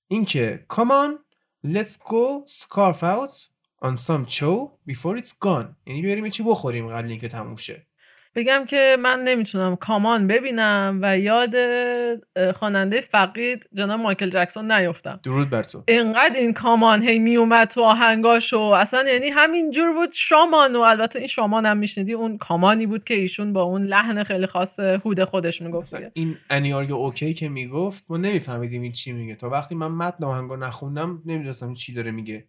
اینکه 0.07 0.65
کامان 0.67 1.19
let's 1.65 1.97
go 1.97 2.45
scarf 2.45 3.03
out. 3.03 3.52
On 3.85 3.97
some 3.97 4.25
show 4.29 4.57
before 4.89 5.17
it's 5.17 5.33
gone. 5.45 5.65
یعنی 5.85 6.01
بریم 6.01 6.29
چی 6.29 6.43
بخوریم 6.43 6.87
قبل 6.87 7.09
اینکه 7.09 7.27
تموم 7.27 7.55
شه. 7.55 7.87
بگم 8.35 8.65
که 8.67 8.97
من 8.99 9.23
نمی‌تونم. 9.23 9.75
کامان 9.75 10.27
ببینم. 10.27 10.99
و 11.01 11.19
یاد 11.19 11.55
خواننده 12.55 13.01
فقید 13.01 13.69
جناب 13.73 13.99
مایکل 13.99 14.29
جکسون 14.29 14.71
نیفتم. 14.71 15.19
درود 15.23 15.49
بر 15.49 15.63
تو. 15.63 15.83
انقدر 15.87 16.35
این 16.35 16.53
کامان 16.53 17.01
هی 17.01 17.19
میومد 17.19 17.67
تو 17.67 17.81
آهنگاشو 17.81 18.59
اصلا 18.59 19.09
یعنی 19.09 19.29
همینجور 19.29 19.93
بود. 19.93 20.09
شامان 20.13 20.75
و 20.75 20.79
البته 20.79 21.19
این 21.19 21.27
شامان 21.27 21.65
هم 21.65 21.77
میشنیدی؟ 21.77 22.13
اون 22.13 22.37
کامانی 22.37 22.85
بود 22.85 23.03
که 23.03 23.13
ایشون 23.13 23.53
با 23.53 23.63
اون 23.63 23.85
لحن 23.85 24.23
خیلی 24.23 24.45
خاص 24.45 24.79
هود 24.79 25.23
خودش 25.23 25.61
می‌گفت 25.61 25.95
این 26.13 26.35
انیار 26.49 26.89
یا 26.89 26.95
اوکی 26.95 27.33
که 27.33 27.49
می‌گفت 27.49 28.03
ما 28.09 28.17
نمیفهمیدیم 28.17 28.81
این 28.81 28.91
چی 28.91 29.11
میگه. 29.11 29.35
تا 29.35 29.49
وقتی 29.49 29.75
من 29.75 29.87
متن 29.87 30.23
آهنگا 30.23 30.55
نخوندم 30.55 31.21
نمی‌دونستم 31.25 31.73
چی 31.73 31.93
داره 31.93 32.11
میگه. 32.11 32.45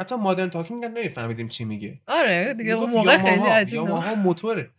حتی 0.00 0.14
مادرن 0.16 0.50
تاکینگ 0.50 0.84
هم 0.84 0.92
نمیفهمیدیم 0.92 1.48
چی 1.48 1.64
میگه. 1.64 2.00
آره 2.06 2.54
دیگه 2.54 2.72
اون 2.72 2.90
موقع 2.90 3.18
خیلی 3.18 3.46
عجیب. 3.46 3.74
یاماها 3.74 4.14
موتوره. 4.14 4.70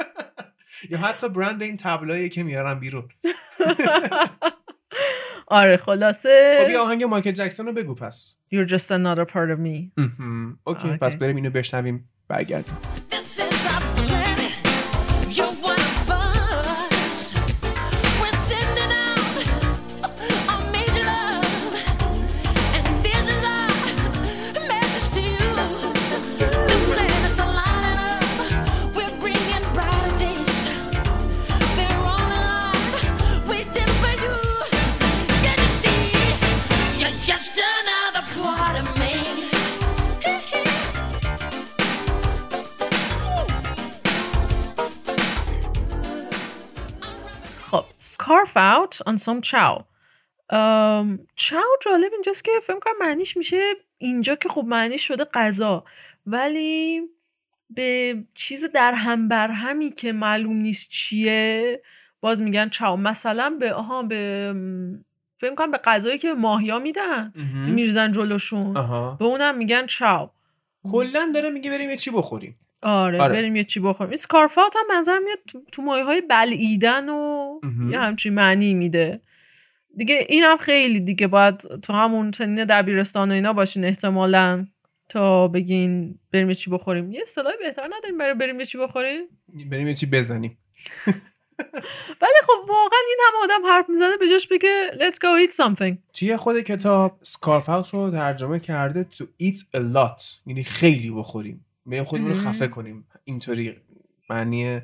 یا 0.90 0.98
حتی 0.98 1.28
برند 1.28 1.62
این 1.62 1.76
تبلایی 1.76 2.28
که 2.28 2.42
میارن 2.42 2.74
بیرون. 2.80 3.08
آره 5.46 5.76
خلاصه 5.76 6.58
خب 6.64 6.70
یه 6.70 6.78
آهنگ 6.78 7.04
مایکل 7.04 7.30
جکسون 7.30 7.66
رو 7.66 7.72
بگو 7.72 7.94
پس. 7.94 8.36
You're 8.54 8.68
just 8.68 8.86
another 8.88 9.24
part 9.24 9.50
of 9.56 9.58
me. 9.58 10.02
اوکی. 10.64 10.88
پس 11.00 11.16
بریم 11.16 11.36
اینو 11.36 11.50
بشنویم. 11.50 12.08
برگردیم. 12.28 12.76
خب 47.70 47.84
scarf 47.98 48.56
out 48.56 48.94
on 49.08 49.16
some 49.16 49.40
chow. 49.50 49.84
ام، 50.50 51.18
chow 51.36 51.84
جالب 51.84 52.12
اینجاست 52.12 52.44
که 52.44 52.50
فکر 52.62 52.78
کنم 52.78 52.92
معنیش 53.00 53.36
میشه 53.36 53.74
اینجا 53.98 54.34
که 54.34 54.48
خب 54.48 54.64
معنیش 54.64 55.02
شده 55.02 55.24
غذا. 55.24 55.84
ولی 56.26 57.00
به 57.70 58.22
چیز 58.34 58.64
در 58.64 58.94
هم 58.94 59.28
بر 59.28 59.48
همی 59.48 59.90
که 59.90 60.12
معلوم 60.12 60.56
نیست 60.56 60.90
چیه 60.90 61.82
باز 62.20 62.42
میگن 62.42 62.68
چاو 62.68 62.96
مثلا 62.96 63.56
به 63.60 63.72
آها 63.72 64.02
به 64.02 64.54
فکر 65.38 65.54
کنم 65.54 65.70
به 65.70 65.78
غذایی 65.78 66.18
که 66.18 66.34
ماهیا 66.34 66.78
میدن 66.78 67.32
مهم. 67.36 67.74
میریزن 67.74 68.12
جلوشون. 68.12 68.72
به 69.18 69.24
اونم 69.24 69.58
میگن 69.58 69.86
چاو 69.86 70.30
کلا 70.92 71.30
داره 71.34 71.50
میگه 71.50 71.70
بریم 71.70 71.90
یه 71.90 71.96
چی 71.96 72.10
بخوریم. 72.10 72.56
آره, 72.82 73.20
آره. 73.20 73.32
بریم 73.32 73.56
یه 73.56 73.64
چی 73.64 73.80
بخوریم. 73.80 74.10
این 74.10 74.16
سکارفات 74.16 74.74
هم 74.76 74.98
نظر 74.98 75.18
میاد 75.18 75.38
تو, 75.46 75.62
تو 75.72 75.82
مایه 75.82 76.04
های 76.04 76.20
بلعیدن 76.20 77.08
و 77.08 77.60
مهم. 77.62 77.92
یه 77.92 77.98
همچین 77.98 78.34
معنی 78.34 78.74
میده. 78.74 79.20
دیگه 79.96 80.26
این 80.28 80.42
هم 80.42 80.56
خیلی 80.56 81.00
دیگه 81.00 81.26
باید 81.26 81.80
تو 81.82 81.92
همون 81.92 82.32
سنین 82.32 82.64
دبیرستان 82.64 83.30
و 83.30 83.34
اینا 83.34 83.52
باشین 83.52 83.84
احتمالا 83.84 84.66
تا 85.08 85.48
بگین 85.48 86.18
بریم 86.32 86.48
یه 86.48 86.54
چی 86.54 86.70
بخوریم. 86.70 87.12
یه 87.12 87.22
اصطلاح 87.22 87.52
بهتر 87.60 87.86
نداریم 87.96 88.18
برای 88.18 88.34
بریم 88.34 88.60
یه 88.60 88.66
چی 88.66 88.78
بخوریم؟ 88.78 89.24
بریم 89.70 89.88
یه 89.88 89.94
چی 89.94 90.06
بزنیم. 90.06 90.58
ولی 92.22 92.38
خب 92.46 92.68
واقعا 92.68 92.98
این 93.08 93.18
هم 93.26 93.42
آدم 93.42 93.66
حرف 93.66 93.88
می‌زنه 93.88 94.16
به 94.16 94.28
جاش 94.28 94.46
بگه 94.46 94.90
let's 94.92 95.14
go 95.14 95.48
eat 95.48 95.56
something. 95.56 95.96
توی 96.14 96.36
خود 96.36 96.60
کتاب 96.60 97.18
سکارف 97.22 97.66
هاوس 97.66 97.94
رو 97.94 98.10
ترجمه 98.10 98.58
کرده 98.58 99.06
to 99.12 99.24
eat 99.42 99.56
a 99.76 99.80
lot. 99.94 100.22
یعنی 100.46 100.64
خیلی 100.64 101.10
بخوریم. 101.10 101.65
بریم 101.86 102.04
خودمون 102.04 102.32
رو. 102.32 102.38
خفه 102.38 102.68
کنیم. 102.68 103.08
اینطوری 103.24 103.76
معنی 104.30 104.80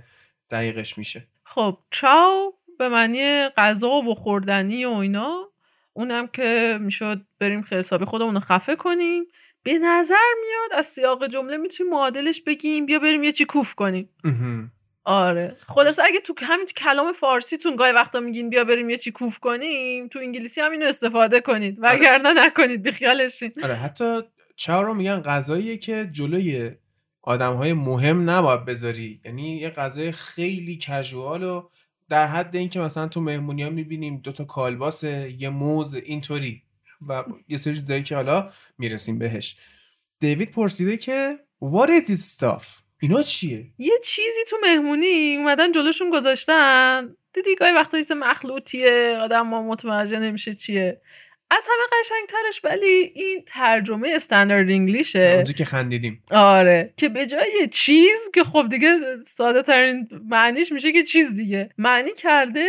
دقیقش 0.50 0.98
میشه. 0.98 1.26
خب 1.44 1.78
چاو 1.90 2.54
به 2.78 2.88
معنی 2.88 3.48
غذا 3.48 3.90
و 3.90 4.14
خوردنی 4.14 4.84
و 4.84 4.90
اینا. 4.90 5.48
اونم 5.92 6.26
که 6.26 6.78
می‌شد 6.80 7.20
بریم 7.38 7.62
خیلی 7.62 7.78
حسابی 7.78 8.04
خودمون 8.04 8.34
رو 8.34 8.40
خفه 8.40 8.76
کنیم. 8.76 9.24
به 9.62 9.78
نظر 9.78 10.14
میاد 10.42 10.78
از 10.78 10.86
سیاق 10.86 11.26
جمله 11.26 11.56
می‌تونیم 11.56 11.92
معادلش 11.92 12.40
بگیم. 12.40 12.86
بیا 12.86 12.98
بریم 12.98 13.24
یه 13.24 13.32
چی 13.32 13.44
کوف 13.44 13.74
کنیم. 13.74 14.08
آره. 15.04 15.56
خلاصه 15.68 16.02
اگه 16.04 16.20
تو 16.20 16.34
همین 16.42 16.66
کلام 16.66 17.12
فارسیتون 17.12 17.76
گاهی 17.76 17.92
وقتا 17.92 18.20
میگین 18.20 18.50
بیا 18.50 18.64
بریم 18.64 18.90
یه 18.90 18.96
چی 18.96 19.10
کوف 19.10 19.38
کنیم 19.38 20.08
تو 20.08 20.18
انگلیسی 20.18 20.60
هم 20.60 20.72
اینو 20.72 20.86
استفاده 20.86 21.40
کنید. 21.40 21.76
وگرنه 21.80 22.32
نکنید 22.46 22.82
بیخیالشین. 22.82 23.52
آره 23.62 23.74
حتی 23.74 24.20
چاو 24.56 24.84
رو 24.84 24.94
میگن 24.94 25.20
غذاییه 25.20 25.76
که 25.76 26.08
جلوی 26.12 26.70
آدم 27.22 27.54
های 27.54 27.72
مهم 27.72 28.30
نباید 28.30 28.64
بذاری. 28.64 29.20
یعنی 29.24 29.56
یه 29.56 29.70
غذای 29.70 30.12
خیلی 30.12 30.76
کژوال 30.76 31.42
و 31.42 31.68
در 32.08 32.26
حد 32.26 32.56
اینکه 32.56 32.80
مثلا 32.80 33.08
تو 33.08 33.20
مهمونی 33.20 33.62
ها 33.62 33.70
می‌بینیم 33.70 34.16
دوتا 34.16 34.44
کالباسه 34.44 35.34
یه 35.38 35.48
موز 35.48 35.94
اینطوری. 35.94 36.62
و 37.08 37.24
یه 37.48 37.56
سری 37.56 37.74
چیزایی 37.74 38.02
که 38.02 38.16
حالا 38.16 38.50
می‌رسیم 38.78 39.18
بهش. 39.18 39.56
دیوید 40.20 40.50
پرسیده 40.50 40.96
که 40.96 41.38
What 41.62 41.88
is 41.88 42.08
this 42.08 42.38
stuff؟ 42.38 42.64
اینا 43.00 43.22
چیه؟ 43.22 43.66
یه 43.78 43.92
چیزی 44.04 44.44
تو 44.48 44.56
مهمونی 44.62 45.36
اومدن 45.36 45.72
جلوشون 45.72 46.10
گذاشتن. 46.10 47.16
دیدی 47.32 47.54
گاهی 47.54 47.72
وقتا 47.72 47.98
چیز 47.98 48.12
مخلوطیه 48.12 49.18
آدم 49.20 49.40
ما 49.40 49.62
متوجه 49.62 50.18
نمیشه 50.18 50.54
چیه. 50.54 51.00
از 51.58 51.64
همه 51.66 52.00
قشنگترش 52.00 52.64
ولی 52.64 53.12
این 53.14 53.44
ترجمه 53.46 54.12
استاندارد 54.14 54.70
انگلیشه 54.70 55.32
اونجا 55.34 55.52
که 55.52 55.64
خندیدیم. 55.64 56.22
آره 56.30 56.94
که 56.96 57.08
به 57.08 57.26
جای 57.26 57.68
چیز 57.72 58.30
که 58.34 58.44
خب 58.44 58.66
دیگه 58.70 58.98
ساده 59.26 59.62
ترین 59.62 60.08
معنیش 60.28 60.72
میشه 60.72 60.92
که 60.92 61.02
چیز 61.02 61.34
دیگه. 61.34 61.70
معنی 61.78 62.12
کرده 62.12 62.68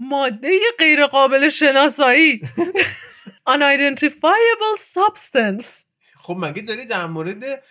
ماده 0.00 0.58
غیر 0.78 1.06
قابل 1.06 1.48
شناسایی. 1.48 2.40
Unidentifiable 3.54 4.78
substance. 4.94 5.66
خب 6.22 6.36
مگه 6.38 6.62
داری 6.62 6.86
در 6.86 7.06
مورد 7.06 7.64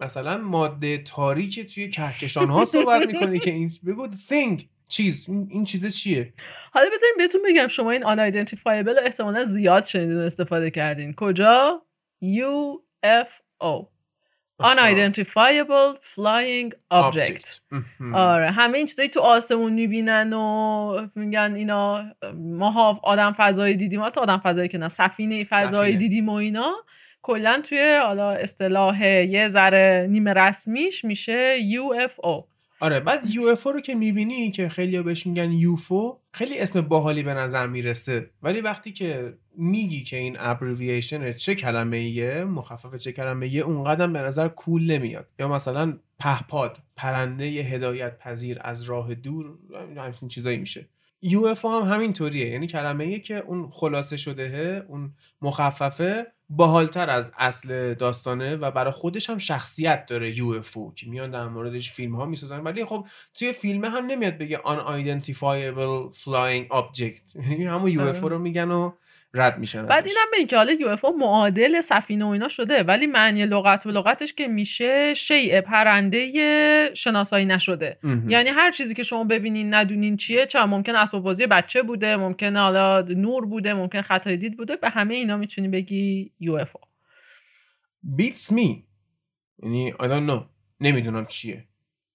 مثلا 0.00 0.38
ماده 0.38 0.98
تاریک 0.98 1.74
توی 1.74 1.90
کهکشان 1.90 2.48
ها 2.48 2.64
صحبت 2.64 3.06
می‌کنی 3.06 3.38
که 3.38 3.50
این 3.50 3.70
بگو 3.86 4.06
thing 4.06 4.62
چیز 4.88 5.26
این, 5.28 5.64
چیزه 5.64 5.90
چیه؟ 5.90 6.32
حالا 6.72 6.86
بذاریم 6.86 7.14
بهتون 7.18 7.40
بگم 7.48 7.66
شما 7.66 7.90
این 7.90 8.02
unidentifiable 8.02 8.88
رو 8.88 9.00
احتمالا 9.04 9.44
زیاد 9.44 9.84
شنیدین 9.84 10.18
و 10.18 10.20
استفاده 10.20 10.70
کردین. 10.70 11.14
کجا؟ 11.14 11.82
UFO 12.24 13.86
unidentifiable 14.62 15.96
flying 16.14 16.72
object. 16.94 17.60
مهم. 17.70 18.14
آره 18.14 18.50
همه 18.50 18.78
این 18.78 18.86
چیزایی 18.86 19.08
تو 19.08 19.20
آسمون 19.20 19.72
می‌بینن 19.72 20.32
و 20.32 21.06
میگن 21.14 21.54
اینا 21.54 22.04
ماها 22.34 23.00
آدم 23.02 23.34
فضایی 23.38 23.74
دیدیم. 23.74 24.02
حتی 24.02 24.20
آدم 24.20 24.38
فضایی 24.38 24.68
که 24.68 24.78
نه 24.78 24.88
سفینه 24.88 25.44
فضایی 25.44 25.92
سفینه. 25.92 25.98
دیدیم 25.98 26.28
و 26.28 26.32
اینا. 26.32 26.74
کلا 27.22 27.60
توی 27.64 28.00
حالا 28.02 28.30
اصطلاح 28.30 29.06
یه 29.06 29.48
ذره 29.48 30.06
نیمه 30.10 30.32
رسمیش 30.32 31.04
میشه 31.04 31.58
UFO 31.60 32.44
آره 32.80 33.00
بعد 33.00 33.24
UFO 33.26 33.66
رو 33.66 33.80
که 33.80 33.94
می‌بینی 33.94 34.50
که 34.50 34.68
خیلی 34.68 35.02
بهش 35.02 35.26
میگن 35.26 35.52
یوفو 35.52 36.18
خیلی 36.32 36.58
اسم 36.58 36.80
باحالی 36.80 37.22
به 37.22 37.34
نظر 37.34 37.66
می‌رسه. 37.66 38.30
ولی 38.42 38.60
وقتی 38.60 38.92
که 38.92 39.38
میگی 39.56 40.04
که 40.04 40.16
این 40.16 40.36
ابریویشن 40.38 41.32
چه 41.32 41.54
کلمه 41.54 41.96
ایه 41.96 42.44
مخفف 42.44 42.94
چه 42.94 43.12
کلمه 43.12 43.46
ایه 43.46 43.62
اونقدر 43.62 44.06
به 44.06 44.18
نظر 44.22 44.48
کول 44.48 44.90
نمیاد. 44.90 45.28
یا 45.38 45.48
مثلا 45.48 45.98
پهپاد 46.18 46.78
پرنده 46.96 47.44
هدایت 47.44 48.18
پذیر 48.18 48.58
از 48.60 48.82
راه 48.82 49.14
دور 49.14 49.58
همچین 49.96 50.28
چیزایی 50.28 50.56
میشه. 50.56 50.88
UFO 51.24 51.64
هم 51.64 51.82
همینطوریه. 51.82 52.48
یعنی 52.48 52.66
کلمه 52.66 53.04
ایه 53.04 53.20
که 53.20 53.36
اون 53.36 53.68
خلاصه 53.70 54.16
شدهه 54.16 54.84
اون 54.88 55.14
مخففه. 55.42 56.26
باحالتر 56.50 57.10
از 57.10 57.32
اصل 57.38 57.94
داستانه 57.94 58.56
و 58.56 58.70
برای 58.70 58.92
خودش 58.92 59.30
هم 59.30 59.38
شخصیت 59.38 60.06
داره 60.06 60.34
UFO 60.34 60.94
که 60.94 61.06
میان 61.06 61.30
در 61.30 61.48
موردش 61.48 61.92
فیلم 61.92 62.16
ها 62.16 62.26
می‌سازن 62.26 62.60
ولی 62.60 62.84
خب 62.84 63.06
توی 63.34 63.52
فیلم 63.52 63.84
هم 63.84 64.06
نمیاد 64.06 64.38
بگه 64.38 64.58
unidentifiable 64.58 66.16
flying 66.16 66.68
object 66.72 67.48
یعنی 67.48 67.64
همون 67.74 67.92
UFO 67.94 68.00
آره. 68.00 68.20
رو 68.20 68.38
میگن 68.38 68.70
و 68.70 68.92
رد 69.34 69.58
میشن 69.58 69.86
بعد. 69.86 70.06
اینم 70.06 70.26
بگیم 70.32 70.46
که 70.46 70.56
حالا 70.56 70.96
UFO 70.96 71.04
معادل 71.18 71.80
سفینه 71.80 72.24
و 72.24 72.28
اینا 72.28 72.48
شده 72.48 72.82
ولی 72.82 73.06
معنی 73.06 73.46
لغت 73.46 73.86
و 73.86 73.90
لغتش 73.90 74.34
که 74.34 74.48
میشه 74.48 75.14
شیء 75.14 75.60
پرنده 75.60 76.94
شناسایی 76.94 77.46
نشده. 77.46 77.98
مهم. 78.02 78.30
یعنی 78.30 78.48
هر 78.48 78.70
چیزی 78.70 78.94
که 78.94 79.02
شما 79.02 79.24
ببینین 79.24 79.74
ندونین 79.74 80.16
چیه 80.16 80.46
چه 80.46 80.64
ممکن 80.64 80.96
اسباب 80.96 81.22
بازی 81.22 81.46
بچه 81.46 81.82
بوده 81.82 82.16
ممکن 82.16 82.56
حالا 82.56 83.00
نور 83.00 83.46
بوده 83.46 83.74
ممکن 83.74 84.02
خطای 84.02 84.36
دید 84.36 84.56
بوده 84.56 84.76
به 84.76 84.88
همه 84.88 85.14
اینا 85.14 85.36
می‌تونی 85.36 85.68
بگی 85.68 86.32
UFO 86.42 86.80
beats 88.18 88.52
me. 88.52 88.76
یعنی 89.62 89.92
I 89.92 90.04
don't 90.04 90.30
know. 90.30 90.42
نمی‌دونم 90.80 91.26
چیه. 91.26 91.64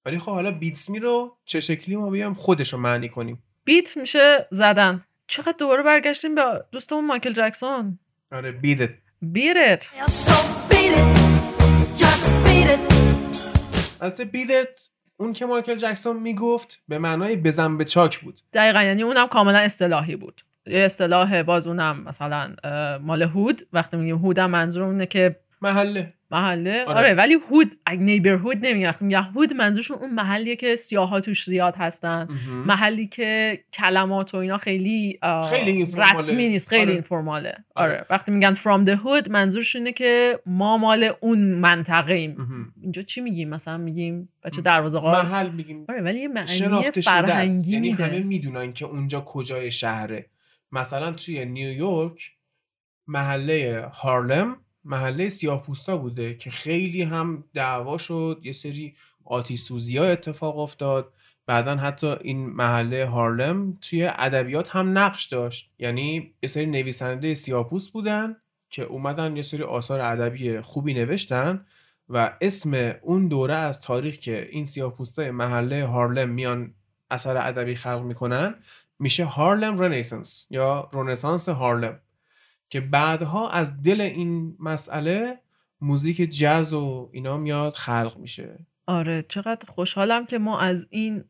ولی 0.06 0.20
خب 0.20 0.32
حالا 0.32 0.60
beats 0.62 0.90
me 0.90 1.00
رو 1.02 1.38
چه 1.46 1.60
شکلی 1.60 1.96
ما 1.96 2.10
بیام 2.10 2.34
خودش 2.34 2.74
رو 2.74 2.80
معنی 2.80 3.10
کنیم. 3.10 3.44
بیت 3.66 3.98
میشه 3.98 4.48
زدن. 4.52 5.06
چقدر 5.34 5.56
دوباره 5.60 5.84
برگشتیم 5.84 6.36
به 6.36 6.42
دوستمون 6.72 7.06
مایکل 7.06 7.34
جکسون؟ 7.34 8.00
آره 8.32 8.52
بیرت. 8.52 8.90
beat 9.34 9.56
it. 9.56 9.86
البته 14.02 14.30
it 14.48 14.80
اون 15.18 15.34
که 15.34 15.46
مایکل 15.46 15.76
جکسون 15.76 16.20
می‌گفت 16.20 16.82
به 16.88 16.98
معنای 16.98 17.36
بزن 17.36 17.78
به 17.78 17.86
چاک 17.86 18.20
بود. 18.20 18.42
دقیقا 18.54 18.84
یعنی 18.84 19.04
اونم 19.04 19.28
کاملا 19.28 19.58
اصطلاحی 19.58 20.16
بود. 20.16 20.42
یه 20.66 20.80
اصطلاح 20.80 21.44
باز 21.44 21.68
اونم 21.68 22.04
مثلا 22.04 22.56
مال 23.02 23.22
هود. 23.22 23.62
وقتی 23.74 23.98
میگیم 23.98 24.18
هود 24.18 24.40
هم 24.40 24.52
منظور 24.52 24.84
اونه 24.84 25.06
که 25.06 25.36
محله 25.64 26.14
محله 26.32 26.86
آره. 26.88 27.00
آره, 27.00 27.14
ولی 27.14 27.34
هود 27.34 27.78
نیبرهود 28.00 28.66
نمیگن 28.66 28.88
وقتی 28.88 29.06
میگن 29.06 29.22
هود 29.22 29.54
منظورشون 29.54 29.98
اون 29.98 30.14
محلیه 30.14 30.56
که 30.56 30.76
سیاها 30.76 31.20
توش 31.20 31.46
زیاد 31.46 31.76
هستن. 31.76 32.28
محلی 32.66 33.08
که 33.08 33.60
کلمات 33.74 34.34
و 34.34 34.38
اینا 34.38 34.58
خیلی 34.58 35.20
خیلی. 35.50 35.88
رسمی 35.98 36.48
نیست 36.48 36.68
خیلی 36.68 36.82
آره. 36.82 36.92
اینفورماله 36.92 37.56
آره. 37.76 37.94
آره. 37.94 38.06
وقتی 38.10 38.32
میگن 38.32 38.56
from 38.56 38.88
the 38.88 38.96
hood 39.04 39.30
منظورشون 39.30 39.80
اینه 39.82 39.92
که 39.92 40.40
ما 40.46 40.78
مال 40.78 41.14
اون 41.20 41.40
منطقه 41.40 42.14
ایم. 42.14 42.38
اینجا 42.82 43.02
چی 43.02 43.22
میگیم 43.22 43.50
مثلا 43.50 43.78
میگیم 43.78 44.30
بچه 44.44 44.62
دروازه 44.62 45.00
قار 45.00 45.24
محل 45.24 45.50
میگیم 45.50 45.86
آره 45.90 46.02
ولی 46.02 46.20
یه 46.20 46.28
معنی 46.28 46.92
فرهنگی 46.92 47.72
یعنی 47.72 47.92
همه 47.92 48.20
می‌دونن 48.20 48.74
که 48.74 48.86
اونجا 48.86 49.22
کجای 49.22 49.72
شهره 49.72 50.26
مثلا 50.72 51.12
توی 51.12 51.46
نیویورک 51.46 52.32
محله 53.08 53.88
هارلم 53.94 54.58
محله 54.86 55.30
سیاه‌پوستا 55.30 55.98
بوده 55.98 56.36
که 56.36 56.52
خیلی 56.52 57.02
هم 57.02 57.44
دعوا 57.54 57.98
شد 57.98 58.40
یه 58.44 58.52
سری 58.52 58.96
سوزی 59.58 59.98
ها 59.98 60.06
اتفاق 60.06 60.58
افتاد. 60.60 61.14
بعدا 61.46 61.76
حتی 61.76 62.08
این 62.08 62.46
محله 62.46 63.06
هارلم 63.06 63.78
توی 63.82 64.06
ادبیات 64.16 64.76
هم 64.76 64.98
نقش 64.98 65.26
داشت. 65.26 65.72
یعنی 65.80 66.34
یه 66.44 66.50
سری 66.50 66.66
نویسنده 66.66 67.34
سیاه‌پوست 67.34 67.94
بودن 67.94 68.36
که 68.70 68.84
اومدن 68.84 69.36
یه 69.36 69.42
سری 69.42 69.64
آثار 69.64 70.02
ادبی 70.02 70.62
خوبی 70.62 70.94
نوشتن 70.94 71.66
و 72.10 72.38
اسم 72.42 72.94
اون 73.02 73.28
دوره 73.28 73.56
از 73.56 73.80
تاریخ 73.80 74.16
که 74.16 74.48
این 74.52 74.66
سیاه‌پوستای 74.66 75.32
محله 75.32 75.86
هارلم 75.86 76.30
میان 76.30 76.74
اثر 77.12 77.48
ادبی 77.48 77.76
خلق 77.76 78.02
می‌کنن 78.02 78.56
میشه 79.00 79.26
هارلم 79.26 79.78
رنیسانس 79.78 80.46
یا 80.50 80.90
رنسانس 80.94 81.50
هارلم. 81.50 82.00
که 82.74 82.82
بعدها 82.82 83.50
از 83.50 83.82
دل 83.82 84.02
این 84.02 84.56
مسئله 84.60 85.40
موزیک 85.82 86.32
جاز 86.32 86.74
و 86.74 87.10
اینا 87.12 87.38
میاد 87.38 87.74
خلق 87.74 88.18
میشه. 88.18 88.66
آره 88.88 89.26
چقدر 89.30 89.66
خوشحالم 89.68 90.26
که 90.26 90.38
ما 90.38 90.60
از 90.60 90.86
این 90.90 91.24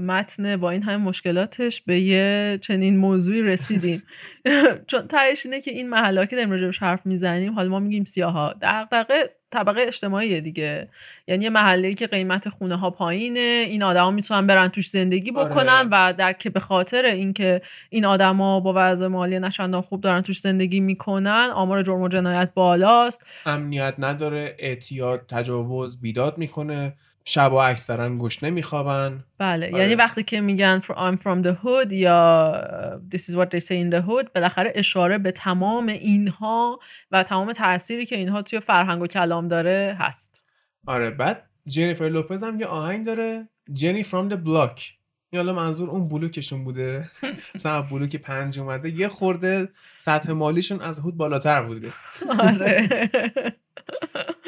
متن 0.00 0.56
با 0.56 0.70
این 0.70 0.82
همه 0.82 0.96
مشکلاتش 0.96 1.80
به 1.80 2.00
یه 2.00 2.58
چنین 2.62 2.96
موضوعی 2.96 3.42
رسیدیم. 3.42 4.02
چون 4.86 5.06
تهش 5.08 5.46
اینه 5.46 5.60
که 5.60 5.70
این 5.70 5.90
محلا 5.90 6.24
که 6.24 6.36
داریم 6.36 6.50
راجبش 6.50 6.78
حرف 6.78 7.06
می‌زنیم 7.06 7.52
حالا 7.52 7.68
ما 7.68 7.78
میگیم 7.78 8.04
سیاها. 8.04 8.54
دقیقه 8.62 9.30
طبقه 9.50 9.80
اجتماعی 9.80 10.40
دیگه. 10.40 10.88
یعنی 11.28 11.44
یه 11.44 11.50
محله 11.50 11.94
که 11.94 12.06
قیمت 12.06 12.48
خونه 12.48 12.76
ها 12.76 12.90
پایینه 12.90 13.64
این 13.68 13.82
آدما 13.82 14.10
می‌تونن 14.10 14.46
برن 14.46 14.68
توش 14.68 14.90
زندگی 14.90 15.30
آره. 15.30 15.50
بکنن 15.50 15.88
و 15.90 16.12
در 16.18 16.32
که 16.32 16.50
به 16.50 16.60
خاطر 16.60 17.04
اینکه 17.04 17.62
این 17.90 18.04
آدما 18.04 18.60
با 18.60 18.72
وضع 18.76 19.06
مالی 19.06 19.38
نشندان 19.38 19.82
خوب 19.82 20.00
دارن 20.00 20.20
توش 20.20 20.40
زندگی 20.40 20.80
می‌کنن 20.80 21.50
آمار 21.54 21.82
جرم 21.82 22.00
و 22.00 22.08
جنایت 22.08 22.50
بالاست. 22.54 23.26
امنیت 23.46 23.94
نداره 23.98 24.56
اعتیاد 24.58 25.26
تجاوز 25.28 26.00
بیداد 26.00 26.38
می‌کنه. 26.38 26.94
شب 27.24 27.54
اکثرا 27.54 28.16
گشنه 28.16 28.50
میخوابن 28.50 29.24
بله 29.38 29.66
آره. 29.66 29.78
یعنی 29.78 29.94
وقتی 29.94 30.22
که 30.22 30.40
میگن 30.40 30.80
I'm 30.80 31.16
from 31.16 31.44
the 31.46 31.64
hood 31.64 31.92
یا 31.92 33.00
this 33.14 33.20
is 33.20 33.34
what 33.34 33.50
they 33.50 33.60
say 33.60 33.76
in 33.84 33.94
the 33.94 34.02
hood 34.08 34.32
بالاخره 34.34 34.72
اشاره 34.74 35.18
به 35.18 35.32
تمام 35.32 35.86
اینها 35.88 36.78
و 37.10 37.22
تمام 37.22 37.52
تأثیری 37.52 38.06
که 38.06 38.16
اینها 38.16 38.42
توی 38.42 38.60
فرهنگ 38.60 39.02
و 39.02 39.06
کلام 39.06 39.48
داره 39.48 39.96
هست. 40.00 40.42
آره 40.86 41.10
بعد 41.10 41.50
جنیفر 41.66 42.08
لوپز 42.08 42.42
هم 42.42 42.60
یه 42.60 42.66
آهنگ 42.66 43.06
داره 43.06 43.48
جنی 43.72 44.02
د 44.02 44.44
بلاک 44.44 44.92
این 45.32 45.42
حالا 45.42 45.52
منظور 45.52 45.90
اون 45.90 46.08
بلوکشون 46.08 46.64
بوده. 46.64 47.10
مثلا 47.54 47.82
بلوک 47.82 48.16
پنج 48.16 48.58
اومده 48.58 48.90
یه 48.90 49.08
خورده 49.08 49.68
سطح 49.98 50.32
مالیشون 50.32 50.80
از 50.80 51.00
هود 51.00 51.16
بالاتر 51.16 51.62
بوده. 51.62 51.92
آره. 52.38 52.88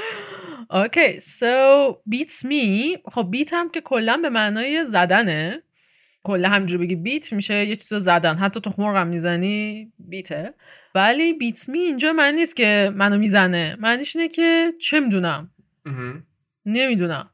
اوکی 0.71 1.21
so 1.21 1.93
beats 2.11 2.45
me. 2.45 2.99
خب 3.13 3.29
بیت 3.31 3.53
هم 3.53 3.71
که 3.71 3.81
کلا 3.81 4.17
به 4.17 4.31
معنای 4.31 4.85
زدنه. 4.85 5.63
کلا 6.25 6.49
همینجوری 6.49 6.87
بگی 6.87 6.97
بیت 6.97 7.33
میشه 7.33 7.67
یه 7.67 7.77
چیز 7.77 7.93
رو 7.93 7.99
زدن. 7.99 8.37
حتی 8.37 8.61
تو 8.61 8.73
مرغ 8.79 8.97
هم 8.97 9.07
می‌زنی 9.07 9.93
بیته 9.99 10.55
ولی 10.95 11.33
بیتس 11.33 11.69
می 11.69 11.79
اینجا 11.79 12.13
معنی 12.13 12.37
نیست 12.37 12.57
که 12.57 12.93
منو 12.95 13.19
می‌زنه. 13.19 13.77
معنیش 13.81 14.17
اینه 14.17 14.29
که 14.29 14.73
چه 14.81 15.01
می‌دونم. 15.01 15.51
نمی‌دونم. 16.67 17.31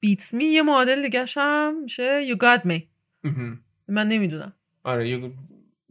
بیتس 0.00 0.34
می 0.34 0.44
یه 0.44 0.62
معادل 0.62 1.02
دیگه 1.02 1.24
هم 1.36 1.82
میشه 1.82 2.34
you 2.34 2.36
got 2.36 2.62
me. 2.66 2.82
مهم. 3.24 3.60
من 3.88 4.08
نمی‌دونم. 4.08 4.52
آره 4.84 5.08
یه 5.08 5.32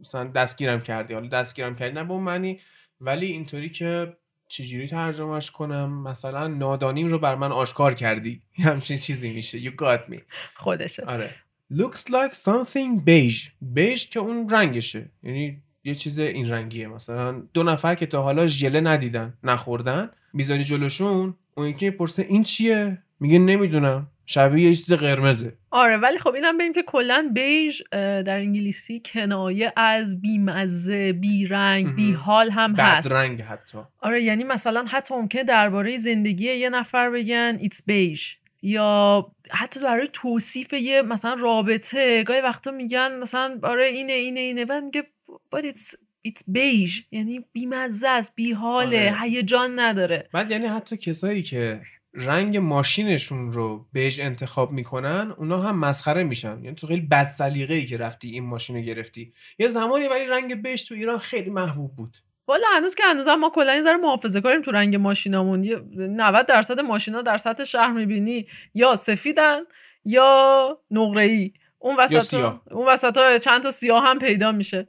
مثلا 0.00 0.24
دستگیرم 0.24 0.80
کردی. 0.80 1.14
حالا 1.14 1.28
دستگیرم 1.28 1.76
کردی 1.76 1.94
نه 1.94 2.04
به 2.04 2.14
معنی. 2.14 2.60
ولی 3.00 3.26
اینطوری 3.26 3.68
که 3.68 4.16
چجوری 4.48 4.86
ترجمهش 4.86 5.50
کنم؟ 5.50 6.02
مثلا 6.02 6.46
نادانیم 6.48 7.06
رو 7.06 7.18
بر 7.18 7.34
من 7.34 7.52
آشکار 7.52 7.94
کردی. 7.94 8.42
همچین 8.58 8.98
چیزی 8.98 9.32
میشه. 9.32 9.60
You 9.60 9.72
got 9.76 10.12
me. 10.12 10.18
خودشه. 10.54 11.04
آره. 11.04 11.30
Looks 11.72 12.00
like 12.00 12.34
something 12.34 13.04
beige. 13.06 13.50
Beige 13.76 14.06
که 14.10 14.20
اون 14.20 14.48
رنگشه. 14.48 15.10
یعنی 15.22 15.62
یه 15.84 15.94
چیز 15.94 16.18
این 16.18 16.50
رنگیه. 16.50 16.88
مثلا 16.88 17.42
دو 17.54 17.62
نفر 17.62 17.94
که 17.94 18.06
تا 18.06 18.22
حالا 18.22 18.46
ژله 18.46 18.80
ندیدن 18.80 19.34
نخوردن 19.44 20.10
می‌ذاری 20.32 20.64
جلوشون 20.64 21.34
اون 21.54 21.66
یکی 21.66 21.86
می‌پرسه 21.90 22.22
این 22.22 22.42
چیه؟ 22.42 22.98
میگه 23.20 23.38
نمی‌دونم. 23.38 24.06
شبیه 24.30 24.68
یه 24.68 24.74
چیز 24.74 24.92
قرمزه. 24.92 25.52
آره 25.70 25.96
ولی 25.96 26.18
خب 26.18 26.34
اینم 26.34 26.58
بریم 26.58 26.72
که 26.72 26.82
کلا 26.82 27.30
بیژ 27.34 27.82
در 27.92 28.36
انگلیسی 28.36 29.02
کنایه 29.04 29.72
از 29.76 30.20
بیمزه 30.20 31.12
بیرنگ. 31.12 31.94
بیحال 31.94 32.50
هم 32.50 32.74
هست. 32.74 33.12
رنگ 33.12 33.42
حتی. 33.42 33.78
آره 34.00 34.22
یعنی 34.22 34.44
مثلا 34.44 34.84
حتی 34.88 35.14
ممکنه 35.14 35.44
درباره 35.44 35.98
زندگی 35.98 36.44
یه 36.44 36.70
نفر 36.70 37.10
بگن 37.10 37.56
ایتس 37.60 37.82
بیژ. 37.86 38.34
یا 38.62 39.26
حتی 39.50 39.80
برای 39.80 40.08
توصیف 40.12 40.72
یه 40.72 41.02
مثلا 41.02 41.34
رابطه 41.34 42.24
گاهی 42.24 42.40
وقتا 42.40 42.70
میگن 42.70 43.18
مثلا 43.18 43.58
آره 43.62 43.86
اینه 43.86 44.12
اینه 44.12 44.40
اینه. 44.40 44.64
بعد 44.64 44.84
میگه 44.84 45.06
but 45.54 45.60
it's 45.60 45.94
it's 46.28 46.42
beige 46.52 47.04
یعنی 47.10 47.44
بیمزه 47.52 48.08
است 48.08 48.32
بیحاله 48.34 49.10
آره. 49.10 49.20
هیجان 49.22 49.78
نداره. 49.78 50.28
بعد 50.32 50.50
یعنی 50.50 50.66
حتی 50.66 50.96
کسایی 50.96 51.42
که 51.42 51.80
رنگ 52.18 52.56
ماشینشون 52.56 53.52
رو 53.52 53.86
بهش 53.92 54.20
انتخاب 54.20 54.72
می‌کنن 54.72 55.34
اونا 55.36 55.62
هم 55.62 55.78
مسخره 55.78 56.24
میشن. 56.24 56.64
یعنی 56.64 56.76
تو 56.76 56.86
خیلی 56.86 57.00
بد 57.00 57.28
سلیقه 57.28 57.74
ای 57.74 57.86
که 57.86 57.96
رفتی 57.96 58.30
این 58.30 58.46
ماشین 58.46 58.76
رو 58.76 58.82
گرفتی. 58.82 59.32
یه 59.58 59.68
زمانی 59.68 60.06
ولی 60.06 60.26
رنگ 60.26 60.62
بهش 60.62 60.82
تو 60.82 60.94
ایران 60.94 61.18
خیلی 61.18 61.50
محبوب 61.50 61.96
بود. 61.96 62.16
والا 62.48 62.66
هنوز 62.76 62.94
که 62.94 63.02
هنوز 63.02 63.28
هم 63.28 63.40
ما 63.40 63.50
کلا 63.50 63.72
این 63.72 63.82
ذره 63.82 63.96
محافظه 63.96 64.40
کاریم 64.40 64.62
تو 64.62 64.70
رنگ 64.70 64.96
ماشینامون. 64.96 65.64
یه 65.64 65.82
90 65.96 66.46
درصد 66.46 66.80
ماشینا 66.80 67.22
در 67.22 67.36
سطح 67.36 67.64
شهر 67.64 67.92
می‌بینی. 67.92 68.46
یا 68.74 68.96
سفیدن 68.96 69.60
یا 70.04 70.78
نقره 70.90 71.22
ای 71.22 71.52
اون 71.78 71.96
وسط. 71.96 72.34
اون 72.70 72.88
وسط 72.88 73.38
چند 73.38 73.62
تا 73.62 73.70
سیاه 73.70 74.04
هم 74.04 74.18
پیدا 74.18 74.52
میشه. 74.52 74.88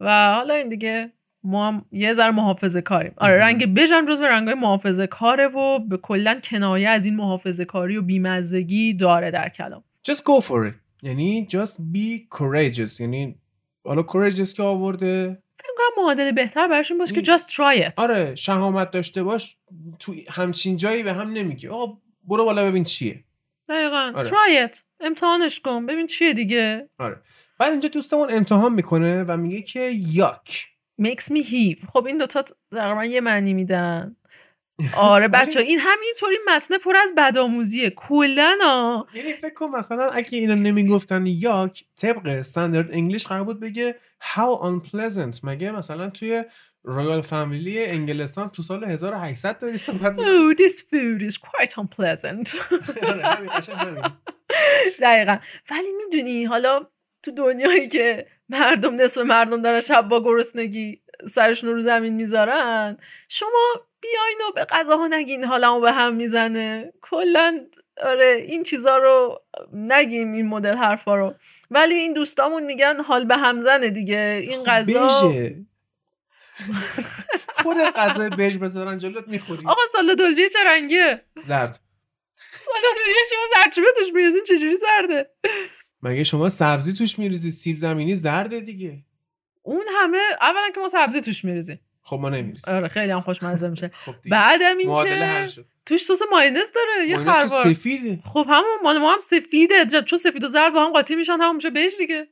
و 0.00 0.34
حالا 0.34 0.54
این 0.54 0.68
دیگه 0.68 1.12
ما 1.46 1.68
هم 1.68 1.84
یه 1.92 2.12
ذره 2.12 2.30
محافظه 2.30 2.80
کاریم. 2.80 3.12
آره. 3.16 3.36
رنگ 3.36 3.74
بژ 3.74 3.92
هم 3.92 4.06
جزو 4.06 4.24
رنگای 4.24 4.54
محافظه 4.54 5.06
کاره 5.06 5.46
و 5.46 5.78
به 5.78 5.96
کلا 5.96 6.40
کنایه 6.44 6.88
از 6.88 7.06
این 7.06 7.16
محافظه 7.16 7.64
کاری 7.64 7.96
و 7.96 8.02
بیمزگی 8.02 8.94
داره 8.94 9.30
در 9.30 9.48
کلام. 9.48 9.84
Just 10.08 10.20
go 10.20 10.40
for 10.40 10.68
it. 10.70 10.74
یعنی 11.02 11.48
just 11.50 11.72
be 11.94 12.36
courageous. 12.38 13.00
یعنی 13.00 13.38
حالا 13.84 14.02
courageous 14.02 14.52
که 14.52 14.62
آورده. 14.62 15.38
فکر 15.58 15.68
کنم 15.76 16.04
معادل 16.04 16.32
بهتر 16.32 16.68
براش 16.68 16.90
این 16.90 16.98
باشه 16.98 17.14
که 17.14 17.36
just 17.36 17.42
try 17.42 17.88
it. 17.88 17.92
آره 17.96 18.34
شهامت 18.34 18.90
داشته 18.90 19.22
باش 19.22 19.56
تو 19.98 20.14
همچین 20.28 20.76
جایی 20.76 21.02
به 21.02 21.12
هم 21.12 21.32
نمیگه 21.32 21.70
آقا 21.70 21.98
برو 22.24 22.44
بالا 22.44 22.64
ببین 22.64 22.84
چیه. 22.84 23.24
دقیقا. 23.68 24.12
آره. 24.14 24.28
try 24.30 24.68
it. 24.68 24.78
امتحانش 25.00 25.60
کن. 25.60 25.86
ببین 25.86 26.06
چیه 26.06 26.34
دیگه. 26.34 26.88
آره. 26.98 27.16
بعد 27.58 27.72
اینجا 27.72 27.88
دوستمون 27.88 28.28
امتحان 28.30 28.72
می‌کنه 28.74 29.24
و 29.24 29.36
میگه 29.36 29.62
که 29.62 29.80
yuck. 29.94 30.66
Makes 31.02 31.24
me 31.24 31.42
heave. 31.42 31.86
خب 31.88 32.06
این 32.06 32.18
دوتا 32.18 32.44
تقریبا 32.72 33.04
یه 33.04 33.20
معنی 33.20 33.54
میدن. 33.54 34.16
آره 34.96 35.28
بچه 35.28 35.60
این 35.60 35.78
همینطوری 35.78 36.36
متن 36.46 36.78
پر 36.78 36.96
از 36.96 37.12
بدآموزیه. 37.16 37.90
کلا 37.90 39.04
یعنی 39.14 39.32
فکر 39.32 39.54
کن 39.54 39.66
مثلا 39.66 40.10
اگه 40.10 40.38
اینو 40.38 40.54
نمی‌گفتن 40.54 41.26
yuck 41.26 41.84
طبق 41.96 42.26
standard 42.26 42.92
English 42.92 43.26
قرار 43.26 43.44
بود 43.44 43.60
بگه 43.60 43.98
how 44.22 44.62
unpleasant. 44.62 45.40
مگه 45.42 45.70
مثلا 45.70 46.10
توی 46.10 46.44
royal 46.82 47.20
family 47.20 47.84
انگلستان 47.84 48.48
تو 48.48 48.62
سال 48.62 48.84
1800 48.84 49.58
داری 49.58 49.76
صحبت 49.76 50.16
oh 50.16 50.56
this 50.58 50.80
food 50.80 51.30
is 51.30 51.36
quite 51.36 51.72
unpleasant. 51.72 52.56
آره،. 53.08 53.50
دقیقا. 55.00 55.38
ولی 55.70 55.92
می‌دونی 56.04 56.44
حالا 56.44 56.86
تو 57.22 57.30
دنیایی 57.30 57.88
که 57.88 58.26
مردم 58.48 58.94
نصف 58.94 59.20
مردم 59.20 59.62
دارن 59.62 59.80
شب 59.80 60.08
با 60.08 60.22
گرسنگی 60.22 61.00
سرشون 61.30 61.70
رو 61.70 61.80
زمین 61.80 62.12
می‌ذارن. 62.12 62.96
شما 63.28 63.86
بیاین 64.00 64.38
و 64.48 64.52
به 64.54 64.64
غذاها 64.64 65.06
نگین 65.06 65.44
حالمو 65.44 65.80
به 65.80 65.92
هم 65.92 66.14
می‌زنه. 66.14 66.92
کلا 67.02 67.60
آره 68.02 68.44
این 68.48 68.62
چیزا 68.62 68.96
رو 68.96 69.42
نگیم 69.72 70.32
این 70.32 70.48
مدل 70.48 70.74
حرفا 70.74 71.16
رو. 71.16 71.34
ولی 71.70 71.94
این 71.94 72.12
دوستامون 72.12 72.62
میگن 72.62 73.00
حال 73.00 73.24
به 73.24 73.36
هم 73.36 73.60
زنه 73.60 73.90
دیگه. 73.90 74.38
این 74.42 74.64
غذا 74.64 75.06
بژه. 75.06 75.56
خود 77.62 77.76
غذای 77.76 78.30
بژ 78.30 78.56
بذارن 78.56 78.98
جلوت 78.98 79.28
می‌خوری. 79.28 79.62
آقا 79.66 79.82
سالا 79.92 80.14
دلویه 80.14 80.48
چه 80.48 80.58
رنگیه؟ 80.66 81.22
زرد. 81.44 81.80
سالا 82.50 82.88
دلویه 82.96 83.22
شما 83.30 83.42
زرچوبه 83.54 83.88
توش 83.96 84.12
میریزین 84.14 84.44
چجوری 84.44 84.76
زرده؟ 84.76 85.30
مگه 86.02 86.24
شما 86.24 86.48
سبزی 86.48 86.92
توش 86.92 87.18
میریزی؟ 87.18 87.50
سیب 87.50 87.76
زمینی 87.76 88.14
زرده 88.14 88.60
دیگه. 88.60 89.04
اون 89.62 89.84
همه 89.96 90.18
اولا 90.40 90.70
که 90.74 90.80
ما 90.80 90.88
سبزی 90.88 91.20
توش 91.20 91.44
میریزیم. 91.44 91.80
خب 92.02 92.18
ما 92.20 92.28
نمیریزیم. 92.28 92.74
آره 92.74 92.88
خیلی 92.88 93.12
هم 93.12 93.20
خوشمزه 93.20 93.68
میشه. 93.68 93.90
خب 94.04 94.14
بعدم 94.30 94.78
این 94.78 94.94
که 95.04 95.46
توش 95.86 96.04
سس 96.04 96.20
ماینز 96.30 96.72
داره 96.74 97.08
یه 97.08 97.16
خروار. 97.18 97.74
سفیده. 97.74 98.18
خب 98.24 98.46
همون 98.48 98.78
مال 98.82 98.98
ما 98.98 99.12
هم 99.12 99.20
سفیده 99.20 99.86
چون 100.06 100.18
سفید 100.18 100.44
و 100.44 100.48
زرد 100.48 100.72
با 100.72 100.86
هم 100.86 100.92
قاطی 100.92 101.14
میشن 101.14 101.38
همون 101.40 101.56
میشه 101.56 101.70
بهش 101.70 101.92
دیگه. 101.98 102.28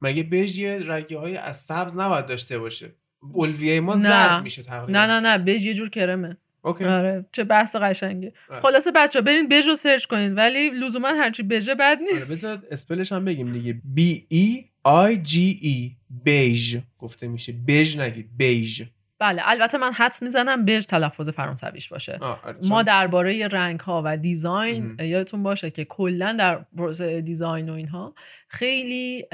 مگه 0.00 0.22
بژ 0.22 0.58
یه 0.58 0.78
رگه 0.86 1.18
های 1.18 1.36
از 1.36 1.56
سبز 1.56 1.96
نباید 1.96 2.26
داشته 2.26 2.58
باشه؟ 2.58 2.94
اولویه 3.32 3.80
ما 3.80 3.94
نه. 3.94 4.00
زرد 4.00 4.42
میشه 4.42 4.62
تقریبا. 4.62 4.92
نه 4.92 5.06
نه 5.06 5.20
نه 5.20 5.38
بژ 5.44 5.66
یه 5.66 5.74
جور 5.74 5.88
کرمه. 5.90 6.36
okay. 6.62 6.84
آره 6.84 7.24
چه 7.32 7.44
بحث 7.44 7.76
قشنگه. 7.76 8.32
آره. 8.50 8.60
خلاصه 8.60 8.90
بچه 8.90 9.20
برین 9.20 9.48
بژ 9.48 9.66
رو 9.66 9.76
سرچ 9.76 10.04
کنین 10.04 10.34
ولی 10.34 10.70
لزوما 10.70 11.08
هرچی 11.08 11.42
بژه 11.42 11.74
بد 11.74 11.98
آره 12.02 12.12
نیست. 12.14 12.32
بذار 12.32 12.62
spell 12.70 13.00
ش 13.00 13.12
هم 13.12 13.24
بگیم 13.24 13.52
دیگه. 13.52 13.80
B 13.96 14.00
E 14.34 14.64
I 14.86 15.28
G 15.28 15.64
E 15.64 15.90
beige 16.24 16.76
گفته 16.98 17.28
میشه. 17.28 17.52
beige 17.52 17.96
نگید 17.98 18.28
beige 18.36 18.82
بله 19.20 19.42
البته 19.44 19.78
من 19.78 19.92
حدس 19.92 20.22
می‌زنم 20.22 20.64
بژ 20.64 20.84
تلفظ 20.84 21.28
فرانسویش 21.28 21.88
باشه. 21.88 22.18
آه، 22.20 22.40
آره، 22.44 22.56
ما 22.68 22.82
درباره 22.82 23.48
رنگ 23.48 23.80
ها 23.80 24.02
و 24.04 24.16
design. 24.16 24.96
یادتون 25.00 25.42
باشه 25.42 25.70
که 25.70 25.84
کلا 25.84 26.32
در 26.38 26.64
پروسه 26.76 27.20
design 27.20 27.68
و 27.68 27.72
اینها 27.72 28.14
خیلی 28.48 29.26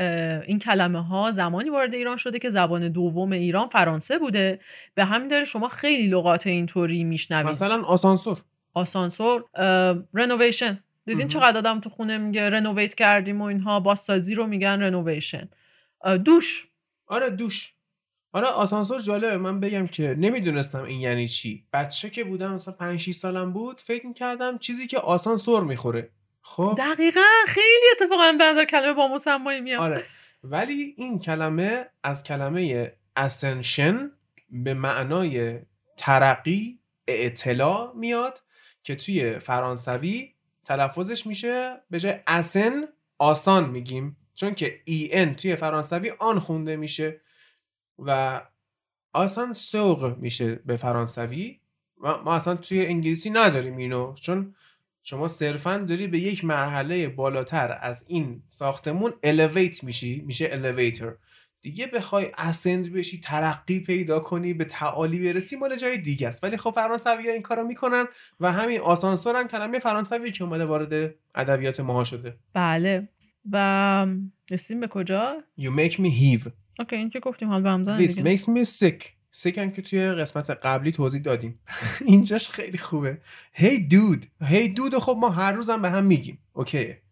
این 0.46 0.58
کلمه 0.58 1.02
ها 1.02 1.30
زمانی 1.30 1.70
وارد 1.70 1.94
ایران 1.94 2.16
شده 2.16 2.38
که 2.38 2.50
زبان 2.50 2.88
دوم 2.88 3.32
ایران 3.32 3.68
فرانسه 3.68 4.18
بوده. 4.18 4.60
به 4.94 5.04
همین 5.04 5.28
دلیل 5.28 5.44
شما 5.44 5.68
خیلی 5.68 6.08
لغات 6.08 6.46
اینطوری 6.46 7.04
میشنوید. 7.04 7.50
مثلا 7.50 7.82
آسانسور. 7.82 8.38
آسانسور 8.74 9.44
renovation 10.14 10.78
دیدین. 11.04 11.28
چقدر 11.28 11.58
آدم 11.58 11.80
تو 11.80 11.90
خونه 11.90 12.18
میگه 12.18 12.50
renovate 12.50 12.94
کردیم 12.94 13.40
و 13.40 13.44
اینها 13.44 13.80
بازسازی 13.80 14.34
رو 14.34 14.46
میگن 14.46 14.82
renovation 14.82 15.48
دوش. 16.24 16.68
آره 17.06 17.30
دوش. 17.30 17.72
آره 18.36 18.46
آسانسور 18.46 19.00
جالبه. 19.00 19.36
من 19.36 19.60
بگم 19.60 19.86
که 19.86 20.14
نمی‌دونستم 20.18 20.82
این 20.84 21.00
یعنی 21.00 21.28
چی. 21.28 21.64
بچه 21.72 22.10
که 22.10 22.24
بودم 22.24 22.54
مثلا 22.54 22.74
5 22.74 23.00
6 23.00 23.14
سالم 23.14 23.52
بود 23.52 23.80
فکر 23.80 24.06
می‌کردم 24.06 24.58
چیزی 24.58 24.86
که 24.86 24.98
آسان 24.98 25.38
سر 25.38 25.64
می‌خوره. 25.64 26.10
خب؟ 26.42 26.74
دقیقا. 26.78 27.20
خیلی 27.46 27.86
اتفاقا 27.92 28.32
به 28.38 28.44
نظر 28.44 28.64
کلمه 28.64 28.92
با 28.92 29.08
مسمایی 29.08 29.60
میاد. 29.60 29.80
آره. 29.80 30.04
ولی 30.44 30.94
این 30.96 31.18
کلمه 31.18 31.86
از 32.02 32.22
کلمه 32.22 32.92
اسنشن 33.16 34.10
به 34.50 34.74
معنای 34.74 35.58
ترقی 35.96 36.78
اعتلا 37.08 37.92
میاد 37.92 38.42
که 38.82 38.96
توی 38.96 39.38
فرانسوی 39.38 40.34
تلفظش 40.64 41.26
میشه 41.26 41.76
به 41.90 42.00
جای 42.00 42.14
اسن 42.26 42.84
آسان 43.18 43.70
میگیم. 43.70 44.16
چون 44.34 44.54
که 44.54 44.80
ای 44.84 45.08
ان 45.12 45.34
توی 45.34 45.56
فرانسوی 45.56 46.12
آن 46.18 46.38
خونده 46.38 46.76
میشه. 46.76 47.20
و 47.98 48.40
آسان 49.12 49.52
سوق 49.52 50.16
میشه 50.18 50.54
به 50.54 50.76
فرانسوی 50.76 51.60
و 52.02 52.22
ما 52.22 52.34
اصلا 52.34 52.54
توی 52.54 52.86
انگلیسی 52.86 53.30
نداریم 53.30 53.76
اینو. 53.76 54.14
چون 54.14 54.54
شما 55.02 55.28
صرفا 55.28 55.78
داری 55.78 56.06
به 56.06 56.18
یک 56.18 56.44
مرحله 56.44 57.08
بالاتر 57.08 57.78
از 57.80 58.04
این 58.08 58.42
ساختمون 58.48 59.12
الیویت 59.22 59.84
میشی 59.84 60.22
میشه 60.26 60.48
الیویتر 60.52 61.12
دیگه 61.60 61.86
بخوای 61.86 62.32
اسند 62.38 62.92
بشی 62.92 63.20
ترقی 63.20 63.80
پیدا 63.80 64.20
کنی 64.20 64.54
به 64.54 64.64
تعالی 64.64 65.32
برسی 65.32 65.56
مال 65.56 65.76
جای 65.76 65.98
دیگه 65.98 66.28
است. 66.28 66.44
ولی 66.44 66.56
خب 66.56 66.70
فرانسوی 66.70 67.26
ها 67.26 67.32
این 67.32 67.42
کارو 67.42 67.64
می‌کنن 67.64 68.04
و 68.40 68.52
همین 68.52 68.80
آسانسور 68.80 69.36
هم 69.36 69.48
کلمه 69.48 69.78
فرانسوی 69.78 70.32
که 70.32 70.44
اومده 70.44 70.64
وارد 70.64 71.14
ادبیات 71.34 71.80
ماها 71.80 72.04
شده. 72.04 72.36
بله. 72.52 73.08
و 73.52 74.06
رسیدیم 74.50 74.80
به 74.80 74.88
کجا؟ 74.88 75.42
You 75.58 75.70
make 75.70 75.92
me 75.92 76.10
heave. 76.10 76.50
اوکی 76.78 76.96
این 76.96 77.10
که 77.10 77.20
گفتیم 77.20 77.48
حال 77.48 77.62
به 77.62 77.70
هم 77.70 77.84
زدن 77.84 78.06
This 78.06 78.12
makes 78.12 78.42
me 78.42 78.64
sick. 78.78 79.04
Sick 79.42 79.58
هم 79.58 79.70
که 79.70 79.82
توی 79.82 80.12
قسمت 80.12 80.50
قبلی 80.50 80.92
توضیح 80.92 81.22
دادیم. 81.22 81.60
اینجاش 82.06 82.48
خیلی 82.48 82.78
خوبه. 82.78 83.18
Hey 83.54 83.78
dude. 83.92 84.46
Hey 84.46 84.74
dude 84.76 84.92
رو 84.92 85.00
خب 85.00 85.16
ما 85.20 85.30
هر 85.30 85.52
روزم 85.52 85.82
به 85.82 85.90
هم 85.90 86.04
میگیم. 86.04 86.38
اوکیه 86.52 87.02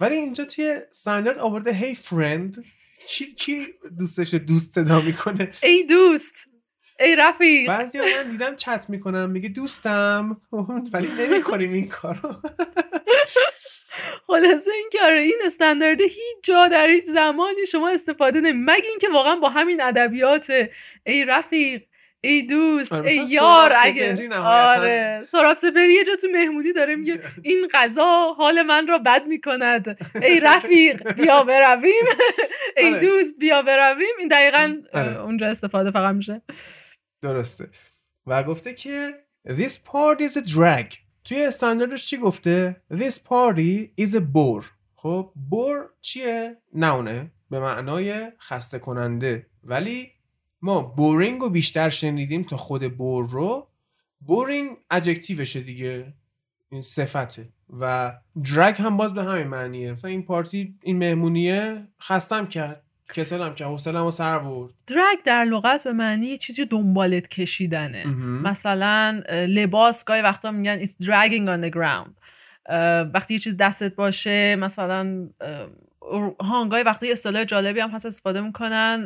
ولی 0.00 0.14
اینجا 0.14 0.44
توی 0.44 0.78
استاندارد 0.90 1.38
آورده 1.38 1.80
Hey 1.80 1.96
friend. 1.96 2.64
کی 3.08 3.34
کی 3.34 3.66
دوستش 3.98 4.34
دوست 4.34 4.74
صدا 4.74 5.00
می‌کنه؟ 5.00 5.50
ای 5.62 5.86
دوست. 5.86 6.34
ای 7.00 7.16
رفیق. 7.16 7.68
بعضی 7.68 7.98
من 7.98 8.30
دیدم 8.30 8.56
چت 8.56 8.90
می‌کنم 8.90 9.30
میگه 9.30 9.48
دوستم. 9.48 10.40
ولی 10.92 11.08
نمی‌کنیم 11.18 11.72
این 11.72 11.88
کارو. 11.88 12.34
خلاصه 14.26 14.70
این 14.70 14.88
که 14.92 14.98
آره 15.02 15.20
این 15.20 15.38
استاندارده 15.44 16.04
هیچ 16.04 16.36
جا 16.42 16.68
در 16.68 16.88
هیچ 16.88 17.04
زمانی 17.04 17.66
شما 17.66 17.88
استفاده 17.88 18.40
نمی 18.40 18.62
مگه 18.66 18.88
اینکه 18.88 19.08
واقعا 19.08 19.36
با 19.36 19.48
همین 19.48 19.80
ادبیات 19.80 20.52
ای 21.06 21.24
رفیق 21.24 21.82
ای 22.20 22.42
دوست 22.42 22.92
آره، 22.92 23.10
ای 23.10 23.26
یار 23.28 23.72
اگه. 23.84 24.38
آره 24.38 25.22
سراب 25.24 25.54
سپهری 25.54 25.92
یه 25.92 26.04
جا 26.04 26.16
تو 26.16 26.28
مهمونی 26.32 26.72
داره 26.72 26.96
میگه 26.96 27.20
این 27.42 27.68
غذا 27.72 28.32
حال 28.32 28.62
من 28.62 28.86
را 28.86 28.98
بد 28.98 29.26
می‌کند 29.26 29.98
ای 30.22 30.40
رفیق 30.40 31.12
بیا 31.12 31.42
برویم 31.42 32.04
ای 32.76 32.90
آره. 32.90 33.00
دوست 33.00 33.38
بیا 33.38 33.62
برویم 33.62 34.14
این 34.18 34.28
دقیقا 34.28 34.76
آره. 34.92 35.22
اونجا 35.22 35.46
استفاده 35.46 35.90
فقط 35.90 36.14
میشه 36.14 36.42
درسته 37.22 37.68
و 38.26 38.42
گفته 38.42 38.74
که 38.74 39.24
This 39.48 39.76
party 39.78 40.24
is 40.24 40.36
a 40.36 40.42
drag 40.42 41.03
توی 41.24 41.44
استانداردش 41.44 42.06
چی 42.06 42.16
گفته؟ 42.16 42.82
This 42.92 43.14
party 43.14 44.02
is 44.04 44.14
a 44.14 44.20
bore. 44.20 44.64
خب 44.94 45.32
بور 45.50 45.90
چیه؟ 46.00 46.56
نونه 46.74 47.30
به 47.50 47.60
معنای 47.60 48.32
خسته 48.40 48.78
کننده 48.78 49.46
ولی 49.64 50.10
ما 50.62 50.82
boring 50.82 51.40
رو 51.40 51.50
بیشتر 51.50 51.88
شنیدیم 51.88 52.42
تا 52.42 52.56
خود 52.56 52.96
bore 52.96 53.28
رو. 53.28 53.68
boring 54.20 54.76
adjective 54.90 55.43
شه 55.43 55.60
دیگه. 55.60 56.14
این 56.68 56.82
صفته. 56.82 57.48
و 57.80 58.14
drag 58.54 58.76
هم 58.78 58.96
باز 58.96 59.14
به 59.14 59.24
همین 59.24 59.46
معنیه. 59.46 59.92
مثلا 59.92 60.10
این 60.10 60.22
پارتی 60.22 60.78
این 60.82 60.98
مهمونیه 60.98 61.88
خستم 62.02 62.46
کرد. 62.46 62.83
کسلم 63.14 63.54
کرد 63.54 63.68
حوصله‌مو 63.68 64.10
سر 64.10 64.38
برد. 64.38 64.70
drag 64.86 65.22
در 65.24 65.44
لغت 65.44 65.84
به 65.84 65.92
معنی 65.92 66.26
یه 66.26 66.38
چیزی 66.38 66.64
دنبالت 66.64 67.28
کشیدنه. 67.28 68.06
مثلا 68.42 69.22
لباس 69.28 70.04
گاهی 70.04 70.22
وقتا 70.22 70.50
میگن 70.50 70.84
it's 70.84 71.04
dragging 71.04 71.48
on 71.48 71.70
the 71.70 71.76
ground. 71.76 72.10
وقتی 73.14 73.34
یه 73.34 73.40
چیز 73.40 73.56
دستت 73.56 73.94
باشه 73.94 74.56
مثلا 74.56 75.28
اه، 75.40 76.36
ها 76.40 76.68
گاهی 76.68 76.82
وقتا 76.82 77.06
یه 77.06 77.12
اصطلاح 77.12 77.44
جالبی 77.44 77.80
هم 77.80 77.90
هست 77.90 78.06
استفاده 78.06 78.40
می‌کنن 78.40 79.04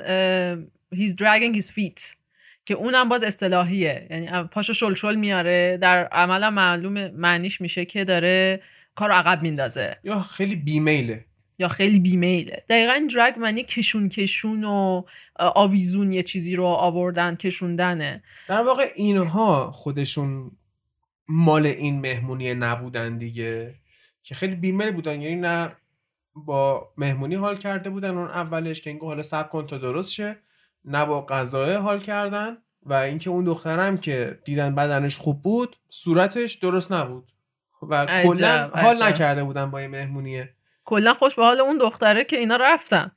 he's 0.94 1.12
dragging 1.12 1.60
his 1.60 1.66
feet. 1.66 2.16
که 2.64 2.74
اونم 2.74 3.08
باز 3.08 3.22
اصطلاحیه. 3.22 4.06
یعنی 4.10 4.48
پاشو 4.48 4.72
شل 4.72 4.94
شل 4.94 5.14
میاره. 5.14 5.78
در 5.82 6.04
عملا 6.04 6.50
معلوم 6.50 7.08
معنیش 7.08 7.60
میشه 7.60 7.84
که 7.84 8.04
داره 8.04 8.62
کار 8.94 9.10
عقب 9.12 9.42
میندازه. 9.42 9.96
یا 10.04 10.20
خیلی 10.20 10.56
بیمیله. 10.56 11.24
یا 11.58 11.68
خیلی 11.68 11.98
بیمیله. 11.98 12.64
دقیقا 12.68 12.92
این 12.92 13.06
درگ 13.06 13.38
معنی 13.38 13.62
کشون 13.62 14.08
کشون 14.08 14.64
و 14.64 15.02
آویزون 15.36 16.12
یه 16.12 16.22
چیزی 16.22 16.56
رو 16.56 16.64
آوردن 16.64 17.36
کشوندنه. 17.36 18.22
در 18.48 18.62
واقع 18.62 18.92
اینها 18.94 19.70
خودشون 19.70 20.50
مال 21.28 21.66
این 21.66 22.00
مهمونی 22.00 22.54
نبودن 22.54 23.18
دیگه 23.18 23.74
که 24.22 24.34
خیلی 24.34 24.54
بیمیل 24.54 24.90
بودن. 24.90 25.22
یعنی 25.22 25.36
نه 25.36 25.72
با 26.34 26.88
مهمونی 26.96 27.34
حال 27.34 27.56
کرده 27.56 27.90
بودن 27.90 28.16
اون 28.16 28.28
اولش 28.28 28.80
که 28.80 28.90
اینکه 28.90 29.06
حالا 29.06 29.22
سب 29.22 29.50
کن 29.50 29.66
تا 29.66 29.78
درست 29.78 30.12
شه 30.12 30.36
نه 30.84 31.04
با 31.04 31.26
غذای 31.26 31.74
حال 31.74 32.00
کردن 32.00 32.56
و 32.82 32.92
اینکه 32.92 33.30
اون 33.30 33.44
دخترم 33.44 33.98
که 33.98 34.38
دیدن 34.44 34.74
بدنش 34.74 35.16
خوب 35.16 35.42
بود 35.42 35.76
صورتش 35.88 36.54
درست 36.54 36.92
نبود. 36.92 37.32
و 37.82 38.22
کلا 38.22 38.70
حال. 38.74 39.02
نکرده 39.02 39.44
بودن 39.44 39.70
با 39.70 39.78
این 39.78 39.90
مهمونیه. 39.90 40.54
کلا 40.88 41.14
خوش 41.14 41.34
به 41.34 41.42
حال 41.42 41.60
اون 41.60 41.78
دختره 41.78 42.24
که 42.24 42.36
اینا 42.36 42.56
رفتن. 42.56 43.10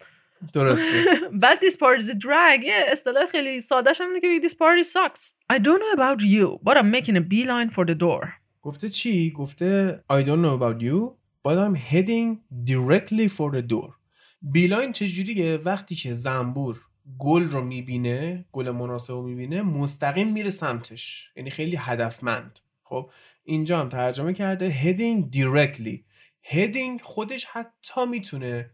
درسته. 0.54 1.06
بعد 1.42 1.60
this 1.60 1.74
party 1.74 2.02
is 2.02 2.10
a 2.10 2.16
drag. 2.16 2.64
یه 2.64 2.86
اصطلاح 2.88 3.26
خیلی 3.26 3.62
ساده 3.62 3.92
اینه 4.00 4.20
که 4.20 4.48
this 4.48 4.52
party 4.52 4.88
sucks. 4.88 5.34
I 5.54 5.58
don't 5.58 5.82
know 5.84 6.00
about 6.00 6.22
you 6.22 6.60
but 6.66 6.78
I'm 6.78 6.92
making 6.92 7.16
a 7.16 7.24
beeline 7.34 7.70
for 7.76 7.86
the 7.86 7.96
door. 7.96 8.28
گفته 8.62 8.90
چی؟ 8.90 9.32
گفته 9.32 10.04
I 10.14 10.24
don't 10.24 10.42
know 10.46 10.62
about 10.62 10.82
you 10.82 11.12
but 11.48 11.58
I'm 11.58 11.76
heading 11.92 12.38
directly 12.66 13.28
for 13.28 13.56
the 13.56 13.62
door. 13.62 13.94
بیلاین 14.42 14.92
چجوریه؟ 14.92 15.58
وقتی 15.58 15.96
که 15.96 16.14
زنبور 16.14 16.78
گل 17.20 17.44
رو 17.44 17.62
می‌بینه 17.64 18.46
گل 18.52 18.72
مناسب 18.72 19.14
رو 19.14 19.22
می‌بینه 19.22 19.62
مستقیم 19.62 20.28
میره 20.28 20.50
سمتش. 20.50 21.32
یعنی 21.36 21.50
خیلی 21.50 21.76
هدفمند. 21.76 22.60
خب 22.84 23.10
اینجا 23.44 23.80
هم 23.80 23.90
ترجمه 23.90 24.34
کرده 24.34 24.74
heading 24.82 25.36
directly. 25.38 26.11
Heading 26.44 27.02
خودش 27.02 27.46
حتی 27.46 28.06
می‌تونه 28.06 28.72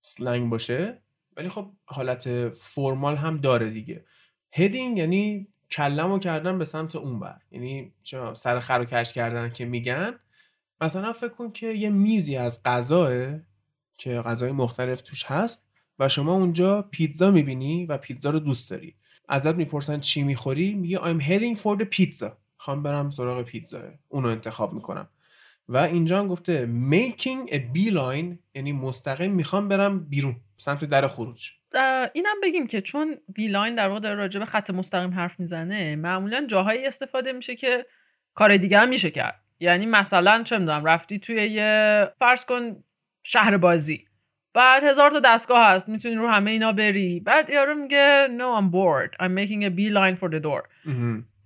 سلنگ 0.00 0.50
باشه 0.50 1.02
ولی 1.36 1.48
خب 1.48 1.70
حالت 1.84 2.48
فرمال 2.48 3.16
هم 3.16 3.36
داره 3.36 3.70
دیگه. 3.70 4.04
هدینگ 4.52 4.98
یعنی 4.98 5.48
کلمو 5.70 6.18
کردن 6.18 6.58
به 6.58 6.64
سمت 6.64 6.96
اون 6.96 7.20
بر. 7.20 7.40
یعنی 7.50 7.92
چه 8.02 8.34
سر 8.34 8.60
خر 8.60 8.84
کش 8.84 9.12
کردن 9.12 9.50
که 9.50 9.64
میگن. 9.64 10.18
مثلا 10.80 11.12
فکر 11.12 11.28
کن 11.28 11.52
که 11.52 11.66
یه 11.66 11.90
میزی 11.90 12.36
از 12.36 12.62
غذاه 12.62 13.38
که 13.96 14.20
غذای 14.20 14.52
مختلف 14.52 15.00
توش 15.00 15.24
هست 15.24 15.68
و 15.98 16.08
شما 16.08 16.34
اونجا 16.34 16.82
پیتزا 16.82 17.30
می‌بینی 17.30 17.86
و 17.86 17.98
پیتزا 17.98 18.30
رو 18.30 18.38
دوست 18.38 18.70
داری. 18.70 18.96
ازت 19.28 19.54
می‌پرسن 19.54 20.00
چی 20.00 20.22
می‌خوری؟ 20.22 20.74
میگه 20.74 20.98
I'm 20.98 21.22
heading 21.22 21.60
for 21.62 21.78
the 21.80 21.86
pizza. 21.96 22.30
خوام 22.56 22.82
برم 22.82 23.10
سراغ 23.10 23.42
پیتزا 23.42 23.82
اونو 24.08 24.28
انتخاب 24.28 24.72
می‌کنم. 24.72 25.08
و 25.68 25.76
اینجا 25.76 26.18
هم 26.18 26.28
گفته 26.28 26.68
making 26.90 27.50
a 27.50 27.56
beeline 27.56 28.36
یعنی 28.54 28.72
مستقیم 28.72 29.30
می‌خوام 29.30 29.68
برم 29.68 30.04
بیرون 30.08 30.36
سمت 30.56 30.84
در 30.84 31.08
خروج. 31.08 31.50
اینم 32.14 32.36
بگیم 32.42 32.66
که 32.66 32.80
چون 32.80 33.16
بیلاین 33.28 33.74
در 33.74 33.88
واقع 33.88 34.00
داره 34.00 34.14
راجع 34.14 34.40
به 34.40 34.46
خط 34.46 34.70
مستقیم 34.70 35.14
حرف 35.14 35.40
می‌زنه 35.40 35.96
معمولا 35.96 36.46
جاهایی 36.46 36.86
استفاده 36.86 37.32
میشه 37.32 37.54
که 37.56 37.86
کار 38.34 38.56
دیگه 38.56 38.78
هم 38.78 38.88
میشه 38.88 39.10
کرد. 39.10 39.40
یعنی 39.60 39.86
مثلا 39.86 40.42
چه 40.42 40.58
می‌دونم 40.58 40.84
رفتی 40.84 41.18
توی 41.18 41.36
یه 41.36 42.08
فرض 42.18 42.44
کن 42.44 42.84
شهر 43.22 43.56
بازی. 43.56 44.04
بعد 44.54 44.84
هزار 44.84 45.10
تا 45.10 45.20
دستگاه 45.20 45.66
هست 45.66 45.88
می‌تونی 45.88 46.14
رو 46.14 46.28
همه 46.28 46.50
اینا 46.50 46.72
بری. 46.72 47.20
بعد 47.20 47.50
یارو 47.50 47.74
میگه 47.74 48.28
no 48.38 48.60
I'm 48.60 48.72
bored. 48.72 49.24
I'm 49.24 49.34
making 49.38 49.62
a 49.62 49.70
beeline 49.78 50.24
for 50.24 50.34
the 50.34 50.42
door. 50.44 50.88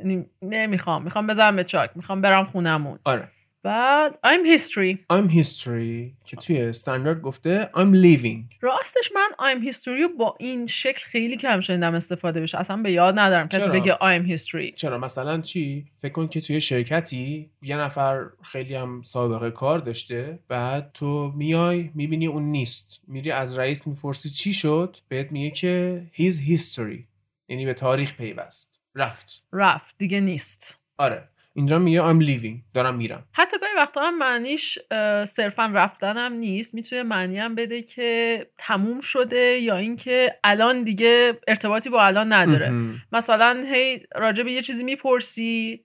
یعنی 0.01 0.27
نمی‌خوام. 0.43 1.03
می‌خوام 1.03 1.27
بزنم 1.27 1.57
به 1.57 1.64
چاک. 1.64 1.91
می‌خوام 1.95 2.21
برم 2.21 2.45
خونمون 2.45 2.99
آره. 3.05 3.29
بعد 3.67 4.19
I'm 4.27 4.59
history. 4.59 4.97
I'm 5.12 5.31
history 5.33 6.14
که 6.25 6.37
توی 6.37 6.61
استاندارد 6.61 7.21
گفته 7.21 7.71
I'm 7.75 7.95
leaving 7.95 8.57
راستش 8.61 9.12
من 9.14 9.29
I'm 9.39 9.73
history 9.73 10.03
رو 10.03 10.09
با 10.19 10.37
این 10.41 10.67
شکل 10.67 11.05
خیلی 11.05 11.37
کم 11.37 11.61
شنیدم 11.61 11.95
استفاده 11.95 12.41
بشه. 12.41 12.59
اصلا 12.59 12.77
به 12.77 12.93
یاد 12.93 13.19
ندارم 13.19 13.49
کسی؟ 13.49 13.71
بگه 13.71 13.95
I'm 13.95 14.29
history. 14.29 14.75
چرا؟ 14.75 14.99
مثلا 14.99 15.41
چی؟ 15.41 15.87
فکر 15.99 16.12
کن 16.12 16.29
که 16.29 16.41
توی 16.41 16.61
شرکتی 16.61 17.51
یه 17.62 17.77
نفر 17.77 18.27
خیلی 18.43 18.75
هم 18.75 19.03
سابقه 19.03 19.51
کار 19.51 19.79
داشته 19.79 20.39
بعد 20.49 20.91
تو 20.95 21.33
میای 21.37 21.91
می‌بینی 21.95 22.27
اون 22.27 22.43
نیست. 22.43 23.01
میری 23.09 23.31
از 23.31 23.59
رئیس 23.59 23.87
می‌پرسی 23.87 24.31
چی 24.31 24.53
شد؟ 24.53 24.97
بهت 25.09 25.33
میگه 25.33 25.51
که 25.51 26.03
his 26.14 26.35
history 26.35 26.99
یعنی 27.49 27.64
به 27.64 27.75
تاریخ 27.75 28.12
پیوست. 28.12 28.81
رفت. 28.95 29.43
رفت. 29.53 29.95
دیگه 29.99 30.21
نیست. 30.21 30.85
آره. 30.99 31.29
اینجا 31.57 31.79
میگه 31.79 32.13
I'm 32.13 32.27
leaving 32.27 32.75
دارم 32.75 32.97
میرم. 32.97 33.25
حتی 33.33 33.59
گاهی 33.59 33.73
وقتا 33.77 34.01
هم 34.01 34.19
معنیش 34.19 34.79
صرفا 35.25 35.71
رفتنم 35.75 36.33
نیست. 36.33 36.75
می‌تونه 36.75 37.03
معنی 37.03 37.39
هم 37.39 37.55
بده 37.55 37.83
که 37.83 38.47
تموم 38.59 39.01
شده 39.01 39.59
یا 39.59 39.77
اینکه 39.77 40.35
الان 40.45 40.85
دیگه 40.85 41.39
ارتباطی 41.49 41.91
با 41.91 42.05
الان 42.05 42.33
نداره. 42.33 42.73
مثلا 43.13 43.65
هی 43.67 44.01
راجع 44.15 44.43
به 44.43 44.53
یه 44.53 44.63
چیزی 44.63 44.85
می‌پرسی 44.85 45.85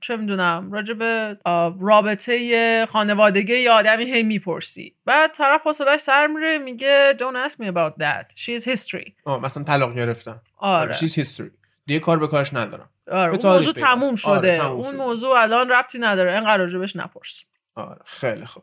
چه 0.00 0.16
می‌دونم 0.16 0.72
راجع 0.72 0.94
به 0.94 1.38
رابطه 1.80 2.86
خانوادگی 2.86 3.58
یه 3.58 3.70
آدمی 3.70 4.04
هی 4.04 4.22
می‌پرسی. 4.22 4.94
بعد 5.04 5.32
طرف 5.32 5.62
حوصلش 5.66 6.00
سر 6.00 6.26
میره 6.26 6.58
میگه 6.58 7.16
don't 7.18 7.48
ask 7.50 7.54
me 7.54 7.66
about 7.66 8.02
that 8.02 8.36
she 8.36 8.60
is 8.60 8.64
history. 8.64 9.12
آه 9.24 9.40
مثلا 9.44 9.62
طلاق 9.62 9.94
گرفتن. 9.94 10.40
آره. 10.58 10.92
She's 10.92 11.14
history. 11.14 11.61
دیگه 11.86 12.00
کار 12.00 12.18
به 12.18 12.26
کارش 12.28 12.54
ندارم. 12.54 12.88
آره 13.12 13.32
اون 13.32 13.52
موضوع. 13.52 13.72
تموم 13.72 14.14
شده. 14.14 14.30
آره، 14.30 14.58
تموم 14.58 14.72
اون 14.72 14.92
شده. 14.92 14.96
موضوع 14.96 15.30
الان 15.30 15.68
ربطی 15.68 15.98
نداره. 15.98 16.34
اینقدر 16.34 16.56
راجبش 16.56 16.96
نپرس. 16.96 17.40
آره 17.74 18.00
خیلی 18.04 18.44
خوب. 18.44 18.62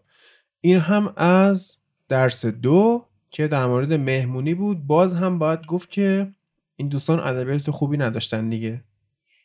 این 0.61 0.79
هم 0.79 1.13
از 1.17 1.77
درس 2.09 2.45
دو 2.45 3.05
که 3.29 3.47
در 3.47 3.65
مورد 3.65 3.93
مهمونی 3.93 4.53
بود. 4.53 4.87
باز 4.87 5.15
هم 5.15 5.39
باید 5.39 5.65
گفت 5.65 5.89
که 5.89 6.31
این 6.75 6.89
دوستان 6.89 7.19
ادبیات 7.19 7.71
خوبی 7.71 7.97
نداشتن 7.97 8.49
دیگه. 8.49 8.83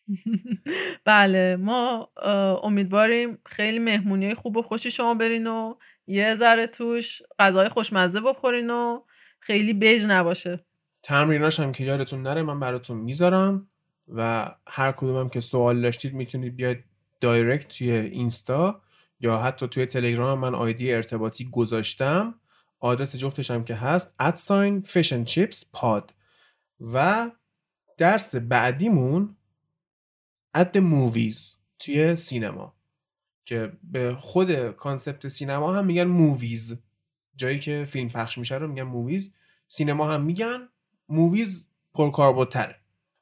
بله 1.05 1.57
ما 1.57 2.09
امیدواریم 2.63 3.39
خیلی 3.47 3.79
مهمونی 3.79 4.35
خوب 4.35 4.57
و 4.57 4.63
خوشی 4.63 4.91
شما 4.91 5.15
برین 5.15 5.47
و 5.47 5.75
یه 6.07 6.35
ذره 6.35 6.67
توش 6.67 7.23
غذای 7.39 7.69
خوشمزه 7.69 8.21
بخورین 8.21 8.71
و 8.71 9.01
خیلی 9.41 9.73
بج 9.73 10.05
نباشه. 10.09 10.65
تمریناش 11.05 11.61
هم 11.61 11.73
که 11.73 11.85
یادتون 11.85 12.23
نره 12.23 12.43
من 12.43 12.61
براتون 12.61 12.97
می‌ذارم 12.99 13.69
و 14.09 14.51
هر 14.69 14.93
کدومم 14.93 15.29
که 15.29 15.41
سوال 15.41 15.81
داشتید 15.83 16.15
می‌تونید 16.15 16.57
بیاید 16.57 16.85
direct 17.21 17.69
توی 17.69 17.91
اینستا 17.91 18.83
یا 19.21 19.39
حتی 19.39 19.69
توی 19.69 19.87
تلگرام 19.87 20.39
من 20.39 20.55
ID 20.55 20.93
ارتباطی 20.93 21.45
گذاشتم. 21.45 22.35
آدرس 22.81 23.17
جفتش 23.17 23.51
هم 23.51 23.65
که 23.65 23.75
هست 23.75 24.15
at 24.19 24.39
sign 24.39 24.81
Fish 24.81 25.16
n 25.16 25.25
Chips 25.25 25.65
Pod. 25.73 26.15
و 26.81 27.31
درس 27.99 28.35
بعدیمون 28.35 29.37
the 30.57 30.81
movies 30.81 31.57
توی 31.79 32.17
سینما 32.17 32.75
که 33.45 33.73
به 33.83 34.15
خود 34.15 34.71
concept 34.71 35.29
سینما 35.29 35.73
هم 35.73 35.87
میگن 35.87 36.05
movies 36.05 36.83
جایی 37.37 37.59
که 37.59 37.85
فیلم 37.89 38.09
پخش 38.09 38.39
میشه 38.39 38.55
رو 38.55 38.69
میگن 38.69 38.83
movies 38.83 39.33
سینما 39.69 40.13
هم 40.13 40.23
میگن. 40.23 40.69
movies 41.09 41.69
پرکاربردتره. 41.95 42.77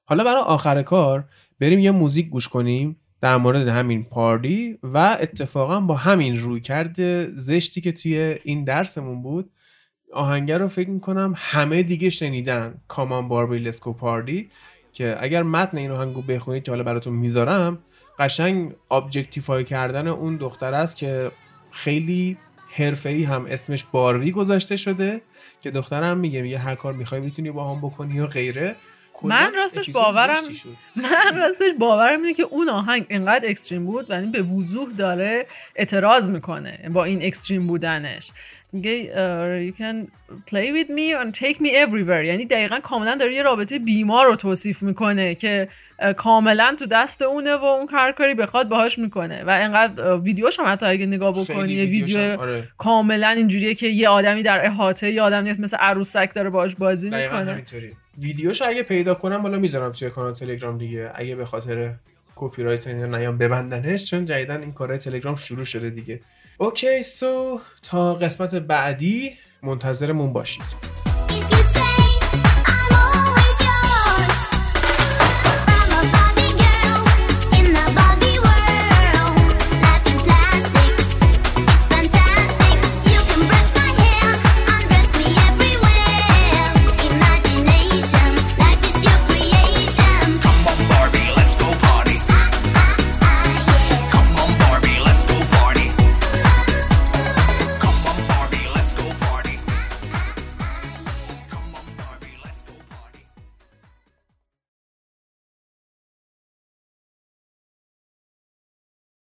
حالا 0.05 0.25
برای 0.25 0.43
آخر 0.43 0.83
کار 0.83 1.25
بریم 1.61 1.79
یه 1.79 1.91
موزیک 1.91 2.29
گوش 2.29 2.49
کنیم 2.49 2.97
در 3.21 3.37
مورد 3.37 3.69
همین 3.69 4.05
پارتی 4.05 4.79
و 4.83 5.19
اتفاقا 5.21 5.81
با 5.81 5.95
همین 5.95 6.41
رویکرد 6.41 7.33
زشتی 7.37 7.81
که 7.81 7.93
توی 7.93 8.39
این 8.45 8.65
درسمون 8.65 9.23
بود 9.23 9.51
آهنگ 10.13 10.59
رو 10.59 10.69
فکر 10.69 10.91
می‌کنم 10.91 11.35
همه 11.37 11.83
دیگه 11.83 12.11
شنیدن 12.11 12.81
come 12.89 13.16
on 13.16 13.29
Barbie 13.29 13.59
let's 13.59 13.83
go 13.83 13.93
party 13.93 14.51
که 14.93 15.17
اگر 15.21 15.43
متن 15.43 15.77
این 15.77 15.91
آهنگو 15.91 16.23
بخونید 16.23 16.63
که 16.63 16.71
حالا 16.73 16.83
براتون 16.85 17.13
می‌ذارم 17.13 17.79
قشنگ 18.19 18.73
objectify 18.91 19.65
کردن 19.65 20.07
اون 20.09 20.37
دختر 20.37 20.75
است 20.75 20.97
که 20.97 21.31
خیلی 21.71 22.37
حرفه‌ای 22.71 23.25
هم 23.25 23.47
اسمش 23.49 23.85
باربی 23.85 24.33
گذاشته 24.33 24.77
شده. 24.77 25.21
که 25.63 25.71
دخترم 25.71 26.19
میگه 26.19 26.43
میگه 26.43 26.59
هر 26.59 26.75
کار 26.75 26.93
می‌خوای 26.93 27.21
می‌تونی 27.21 27.51
با 27.51 27.75
هم 27.75 27.79
بکنی 27.79 28.21
و 28.21 28.27
غیره 28.27 28.77
من 29.23 29.55
راستش 29.55 29.91
باورم-. 29.91 30.43
من 30.97 31.39
راستش 31.41 31.73
باورم 31.79 32.23
اینه 32.23 32.35
که 32.35 32.43
اون 32.43 32.69
آهنگ 32.69 33.07
اینقدر 33.09 33.49
اکستریم 33.49 33.85
بود 33.85 34.11
و 34.11 34.15
این 34.15 34.33
به 34.33 34.43
وضوح 34.43 34.93
داره 34.93 35.47
اعتراض 35.77 36.31
می‌کنه 36.31 36.89
با 36.93 37.05
این 37.05 37.23
اکستریم 37.23 37.67
بودنش 37.67 38.31
میگه 38.73 39.05
uh, 39.13 39.73
you 39.73 39.79
can 39.81 40.07
play 40.51 40.73
with 40.73 40.89
me 40.89 41.15
and 41.23 41.41
take 41.41 41.59
me 41.59 41.69
everywhere. 41.69 42.25
یعنی 42.25 42.45
دقیقا 42.45 42.81
کاملا 42.81 43.15
داره 43.15 43.35
یه 43.35 43.43
رابطه 43.43 43.79
بیمار 43.79 44.27
رو 44.27 44.37
توصیف 44.37 44.83
می‌کنه 44.83 45.35
که 45.35 45.69
uh, 46.01 46.05
کاملا 46.07 46.77
تو 46.79 46.87
دست 46.87 47.23
اونه 47.23 47.57
و 47.57 47.65
اون 47.65 47.89
هر 47.93 48.13
کاری 48.13 48.35
بخواد 48.35 48.69
باهاش 48.69 48.99
می‌کنه. 48.99 49.45
و 49.45 49.51
انقدر 49.51 50.17
uh, 50.17 50.23
ویدیوش 50.23 50.61
هم 50.61 50.73
حتی 50.73 50.87
اگه 50.87 51.07
نگاه 51.07 51.33
بکنی 51.33 51.75
ویدیوش 51.85 52.17
ویدیو 52.17 52.41
آره. 52.41 52.69
کاملا 52.79 53.29
اینجوریه 53.29 53.75
که 53.75 53.87
یه 53.87 54.09
آدمی 54.09 54.43
در 54.43 54.67
احاطه 54.67 55.11
یه 55.11 55.23
آدمی 55.23 55.51
هست 55.51 55.61
مثل 55.61 55.77
عروسک 55.77 56.35
داره 56.35 56.51
باهاش 56.51 56.75
بازی 56.75 57.11
می‌کنه. 57.11 57.63
ویدیوشو 58.19 58.65
اگه 58.69 58.83
پیدا 58.83 59.15
کنم 59.15 59.43
بالا 59.43 59.59
می‌ذارم 59.59 59.93
توی 59.93 60.11
کانال 60.11 60.33
تلگرام 60.33 60.79
دیگه. 60.79 61.11
اگه 61.15 61.35
به 61.37 61.45
خاطر 61.45 61.95
کپی 62.37 62.63
رایت 62.63 62.87
اینا 62.87 63.19
نیام 63.19 63.39
ببندنش 63.39 64.11
چون 64.11 64.25
جدیدن 64.25 64.61
این 64.61 64.73
کارهای 64.73 64.99
تلگرام 64.99 65.37
شروع 65.37 65.65
شده 65.65 65.91
دیگه. 65.91 66.21
اوکی 66.63 67.03
سو 67.03 67.61
تا 67.83 68.15
قسمت 68.15 68.55
بعدی 68.55 69.33
منتظرمون 69.63 70.33
باشید. 70.33 70.63